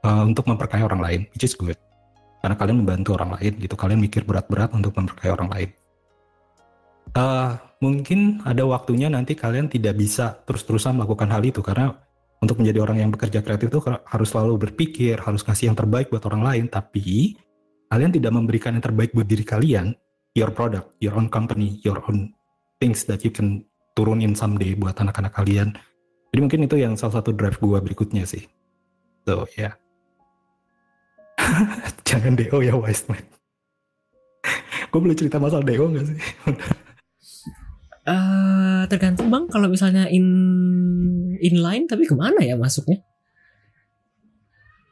uh, 0.00 0.24
untuk 0.24 0.48
memperkaya 0.48 0.86
orang 0.86 1.02
lain 1.02 1.20
which 1.34 1.44
is 1.44 1.58
good. 1.58 1.76
Karena 2.40 2.54
kalian 2.54 2.86
membantu 2.86 3.18
orang 3.18 3.34
lain 3.36 3.58
gitu 3.58 3.74
kalian 3.74 3.98
mikir 3.98 4.22
berat-berat 4.22 4.70
untuk 4.70 4.94
memperkaya 4.94 5.34
orang 5.34 5.50
lain. 5.50 5.70
Uh, 7.16 7.58
mungkin 7.82 8.38
ada 8.46 8.62
waktunya 8.64 9.10
nanti 9.10 9.34
kalian 9.34 9.66
tidak 9.66 9.98
bisa 9.98 10.40
terus-terusan 10.46 10.94
melakukan 10.94 11.26
hal 11.32 11.42
itu 11.42 11.58
karena 11.58 11.90
untuk 12.38 12.60
menjadi 12.60 12.78
orang 12.84 12.98
yang 13.02 13.10
bekerja 13.10 13.40
kreatif 13.40 13.72
itu 13.72 13.80
harus 13.82 14.28
selalu 14.28 14.68
berpikir, 14.68 15.16
harus 15.18 15.40
ngasih 15.42 15.72
yang 15.72 15.76
terbaik 15.78 16.12
buat 16.12 16.22
orang 16.28 16.42
lain, 16.44 16.64
tapi 16.68 17.34
kalian 17.88 18.12
tidak 18.12 18.32
memberikan 18.34 18.76
yang 18.76 18.84
terbaik 18.84 19.16
buat 19.16 19.24
diri 19.24 19.44
kalian, 19.46 19.96
your 20.36 20.52
product, 20.52 20.92
your 21.00 21.16
own 21.16 21.32
company, 21.32 21.80
your 21.80 22.04
own 22.04 22.36
things 22.76 23.08
that 23.08 23.24
you 23.24 23.32
can 23.32 23.64
turunin 23.96 24.36
someday 24.36 24.76
buat 24.76 25.00
anak-anak 25.00 25.32
kalian. 25.32 25.72
Jadi 26.30 26.40
mungkin 26.44 26.68
itu 26.68 26.76
yang 26.76 26.92
salah 27.00 27.24
satu 27.24 27.32
drive 27.32 27.56
gua 27.56 27.80
berikutnya 27.80 28.28
sih. 28.28 28.44
So, 29.24 29.48
ya. 29.56 29.72
Yeah. 29.72 29.74
Jangan 32.08 32.36
DO 32.36 32.60
ya, 32.60 32.76
wise 32.76 33.08
man. 33.08 33.24
gue 34.92 35.00
boleh 35.00 35.16
cerita 35.16 35.40
masalah 35.40 35.64
DO 35.64 35.84
gak 35.96 36.06
sih? 36.06 36.18
Uh, 38.06 38.84
tergantung 38.92 39.32
bang 39.32 39.48
kalau 39.48 39.66
misalnya 39.72 40.06
in 40.12 40.28
inline 41.40 41.88
tapi 41.88 42.04
ke 42.04 42.14
mana 42.14 42.38
ya 42.44 42.54
masuknya? 42.54 43.00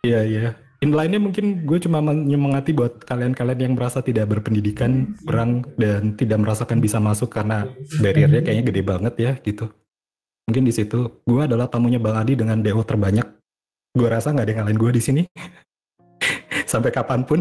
Iya 0.04 0.20
iya 0.26 0.63
inline-nya 0.84 1.20
mungkin 1.20 1.64
gue 1.64 1.78
cuma 1.80 2.04
menyemangati 2.04 2.76
buat 2.76 3.00
kalian-kalian 3.08 3.60
yang 3.70 3.74
merasa 3.74 4.04
tidak 4.04 4.28
berpendidikan 4.28 5.16
kurang 5.24 5.64
dan 5.80 6.12
tidak 6.14 6.44
merasakan 6.44 6.78
bisa 6.84 7.00
masuk 7.00 7.32
karena 7.32 7.64
barriernya 7.98 8.44
kayaknya 8.44 8.64
gede 8.68 8.82
banget 8.84 9.14
ya 9.16 9.32
gitu. 9.40 9.72
Mungkin 10.44 10.62
di 10.68 10.72
situ 10.76 11.24
gue 11.24 11.40
adalah 11.40 11.66
tamunya 11.72 11.96
Bang 11.96 12.20
Adi 12.20 12.36
dengan 12.36 12.60
DO 12.60 12.84
terbanyak. 12.84 13.24
Gue 13.96 14.08
rasa 14.12 14.30
nggak 14.30 14.44
ada 14.44 14.50
yang 14.52 14.60
ngalahin 14.62 14.80
gue 14.80 14.90
di 14.92 15.02
sini 15.02 15.22
sampai 16.72 16.92
kapan 16.92 17.24
pun. 17.24 17.40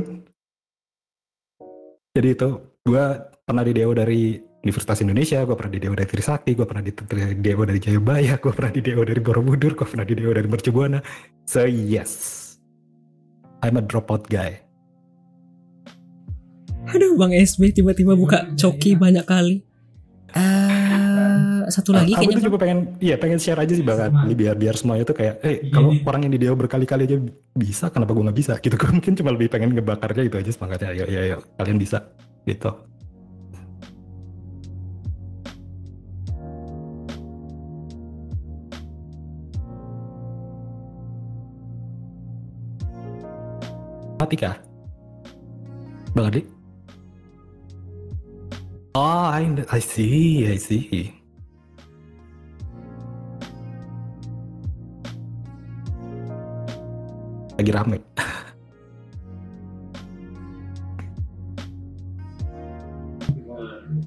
Jadi 2.16 2.28
itu 2.32 2.50
gue 2.88 3.04
pernah 3.44 3.64
di 3.68 3.74
DO 3.76 3.92
dari 3.92 4.22
Universitas 4.64 5.04
Indonesia, 5.04 5.44
gue 5.44 5.56
pernah 5.60 5.76
di 5.76 5.82
Dewa 5.84 5.96
dari 6.00 6.08
Trisakti, 6.08 6.56
gue 6.56 6.64
pernah 6.64 6.80
di 6.80 6.96
Dewa 7.36 7.68
dari 7.68 7.80
Jayabaya, 7.84 8.40
gue 8.40 8.54
pernah 8.56 8.72
di 8.72 8.80
Dewa 8.80 9.04
dari 9.04 9.20
Borobudur, 9.20 9.76
gue 9.76 9.84
pernah 9.84 10.08
di 10.08 10.16
Dewa 10.16 10.32
dari 10.32 10.48
Mercubuana. 10.48 11.04
So 11.44 11.68
yes, 11.68 12.53
I'm 13.64 13.80
a 13.80 13.84
dropout 13.84 14.28
guy. 14.28 14.60
Aduh 16.92 17.16
Bang 17.16 17.32
SB 17.32 17.72
tiba-tiba 17.72 18.12
buka 18.20 18.52
coki 18.60 19.00
banyak 19.00 19.24
kali. 19.24 19.64
Uh, 20.34 21.64
satu 21.72 21.94
lagi 21.94 22.12
uh, 22.12 22.20
kayaknya 22.20 22.42
aku 22.42 22.58
tuh 22.58 22.60
pengen 22.60 22.80
iya 22.98 23.16
pengen 23.22 23.38
share 23.38 23.62
aja 23.62 23.70
sih 23.70 23.86
banget 23.86 24.10
ini 24.26 24.34
biar 24.34 24.58
biar 24.58 24.74
semuanya 24.74 25.06
tuh 25.06 25.14
kayak 25.14 25.46
eh 25.46 25.70
kalau 25.70 25.94
orang 25.94 26.26
yang 26.26 26.34
di 26.34 26.42
Dewa 26.42 26.58
berkali-kali 26.58 27.06
aja 27.06 27.22
bisa 27.54 27.94
kenapa 27.94 28.12
gue 28.12 28.24
nggak 28.28 28.38
bisa? 28.38 28.54
Gitu. 28.66 28.76
Gue 28.76 28.92
mungkin 28.92 29.14
cuma 29.16 29.30
lebih 29.32 29.48
pengen 29.48 29.72
ngebakarnya 29.72 30.28
itu 30.28 30.36
aja 30.36 30.52
semangatnya. 30.52 30.90
Ayo 30.92 31.04
ayo, 31.08 31.20
ayo 31.24 31.38
kalian 31.56 31.80
bisa 31.80 32.04
gitu 32.44 32.76
matematika? 44.34 44.58
Bang 46.14 46.30
Adi? 46.30 46.42
Oh, 48.94 49.26
I, 49.30 49.50
I 49.70 49.80
see, 49.82 50.46
I 50.46 50.58
see. 50.58 51.14
Lagi 57.58 57.72
rame. 57.74 57.98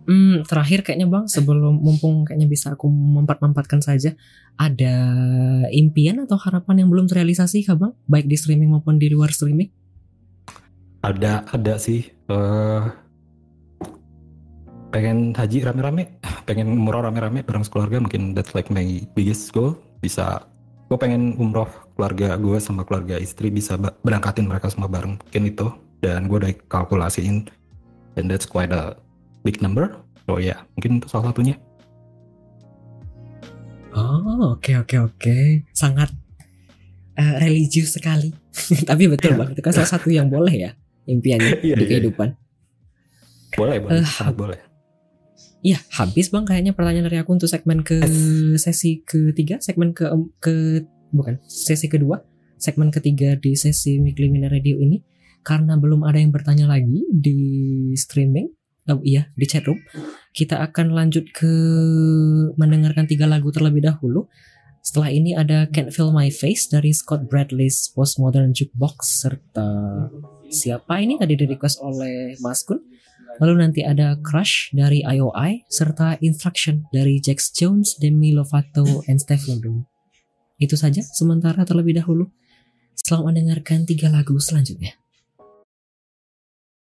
Hmm, 0.06 0.46
terakhir 0.46 0.86
kayaknya 0.86 1.10
bang, 1.10 1.26
sebelum 1.26 1.82
mumpung 1.82 2.22
kayaknya 2.22 2.46
bisa 2.46 2.78
aku 2.78 2.86
mempat-mampatkan 2.86 3.82
saja, 3.82 4.14
ada 4.54 4.94
impian 5.74 6.22
atau 6.22 6.38
harapan 6.38 6.86
yang 6.86 6.94
belum 6.94 7.10
terrealisasi 7.10 7.66
kah 7.66 7.74
bang, 7.74 7.90
baik 8.06 8.30
di 8.30 8.38
streaming 8.38 8.70
maupun 8.70 9.02
di 9.02 9.10
luar 9.10 9.34
streaming? 9.34 9.66
Ada, 11.06 11.46
ada 11.54 11.78
sih. 11.78 12.02
Uh, 12.26 12.90
pengen 14.90 15.30
haji 15.38 15.62
rame-rame, 15.62 16.18
pengen 16.50 16.66
umroh 16.66 16.98
rame-rame 16.98 17.46
bareng 17.46 17.62
sekeluarga 17.62 18.02
mungkin 18.02 18.34
that's 18.34 18.58
like 18.58 18.66
my 18.74 18.82
biggest 19.14 19.54
goal. 19.54 19.78
Bisa, 20.02 20.42
gue 20.90 20.98
pengen 20.98 21.38
umroh 21.38 21.70
keluarga 21.94 22.34
gue 22.34 22.58
sama 22.58 22.82
keluarga 22.82 23.22
istri 23.22 23.54
bisa 23.54 23.78
berangkatin 23.78 24.50
mereka 24.50 24.66
semua 24.66 24.90
bareng 24.90 25.14
mungkin 25.22 25.42
itu. 25.46 25.70
Dan 26.02 26.26
gue 26.26 26.42
udah 26.42 26.52
kalkulasiin, 26.66 27.46
and 28.18 28.26
that's 28.26 28.44
quite 28.44 28.74
a 28.74 28.98
big 29.46 29.62
number. 29.62 29.94
So 30.26 30.42
ya, 30.42 30.58
yeah, 30.58 30.60
mungkin 30.74 30.98
itu 30.98 31.06
salah 31.06 31.30
satunya. 31.30 31.54
Oh, 33.94 34.58
oke 34.58 34.74
oke 34.82 34.96
oke. 35.06 35.36
Sangat 35.70 36.10
eh, 37.14 37.34
religius 37.38 37.94
sekali. 37.94 38.34
Tapi 38.90 39.06
betul 39.06 39.38
Bang, 39.38 39.54
itu 39.54 39.62
kan 39.62 39.70
salah 39.70 39.94
satu 39.94 40.10
yang 40.10 40.26
boleh 40.26 40.66
ya 40.66 40.72
impiannya 41.06 41.58
Iya, 41.66 41.74
di 41.78 41.84
iya. 41.86 41.90
kehidupan. 41.96 42.28
Boleh, 43.56 43.76
boleh, 43.80 44.02
Eh, 44.02 44.06
sangat 44.06 44.36
boleh. 44.36 44.60
Iya, 45.64 45.82
habis 45.98 46.30
Bang 46.30 46.46
kayaknya 46.46 46.76
pertanyaan 46.76 47.10
dari 47.10 47.18
aku 47.18 47.34
untuk 47.34 47.50
segmen 47.50 47.82
ke 47.82 47.98
sesi 48.54 49.02
ketiga, 49.02 49.58
segmen 49.58 49.90
ke 49.90 50.06
ke 50.38 50.84
bukan, 51.10 51.42
sesi 51.48 51.90
kedua, 51.90 52.22
segmen 52.60 52.94
ketiga 52.94 53.34
di 53.34 53.58
sesi 53.58 53.98
Weekly 53.98 54.30
Mini 54.30 54.46
Radio 54.46 54.78
ini 54.78 55.02
karena 55.42 55.74
belum 55.74 56.06
ada 56.06 56.18
yang 56.22 56.30
bertanya 56.30 56.70
lagi 56.70 57.06
di 57.10 57.38
streaming. 57.98 58.50
Oh 58.86 59.02
iya, 59.02 59.26
di 59.34 59.46
chat 59.50 59.66
room. 59.66 59.82
Kita 60.30 60.62
akan 60.62 60.94
lanjut 60.94 61.26
ke 61.34 61.50
mendengarkan 62.54 63.10
tiga 63.10 63.26
lagu 63.26 63.50
terlebih 63.50 63.82
dahulu. 63.82 64.30
Setelah 64.86 65.10
ini 65.10 65.34
ada 65.34 65.66
Can't 65.66 65.90
Feel 65.90 66.14
My 66.14 66.30
Face 66.30 66.70
dari 66.70 66.94
Scott 66.94 67.26
Bradley's 67.26 67.90
Postmodern 67.90 68.54
Jukebox 68.54 69.26
serta 69.26 69.66
siapa 70.50 71.02
ini 71.02 71.18
tadi 71.18 71.34
di 71.34 71.44
request 71.46 71.82
oleh 71.82 72.36
Mas 72.42 72.62
Kun. 72.66 72.80
Lalu 73.36 73.54
nanti 73.60 73.84
ada 73.84 74.16
Crush 74.16 74.72
dari 74.72 75.04
IOI 75.04 75.68
serta 75.68 76.16
Instruction 76.24 76.88
dari 76.88 77.20
Jax 77.20 77.52
Jones, 77.52 78.00
Demi 78.00 78.32
Lovato, 78.32 79.04
and 79.04 79.20
Steph 79.20 79.44
London. 79.44 79.84
Itu 80.56 80.72
saja 80.80 81.04
sementara 81.04 81.68
terlebih 81.68 82.00
dahulu. 82.00 82.32
Selamat 82.96 83.36
mendengarkan 83.36 83.84
tiga 83.84 84.08
lagu 84.08 84.40
selanjutnya. 84.40 84.96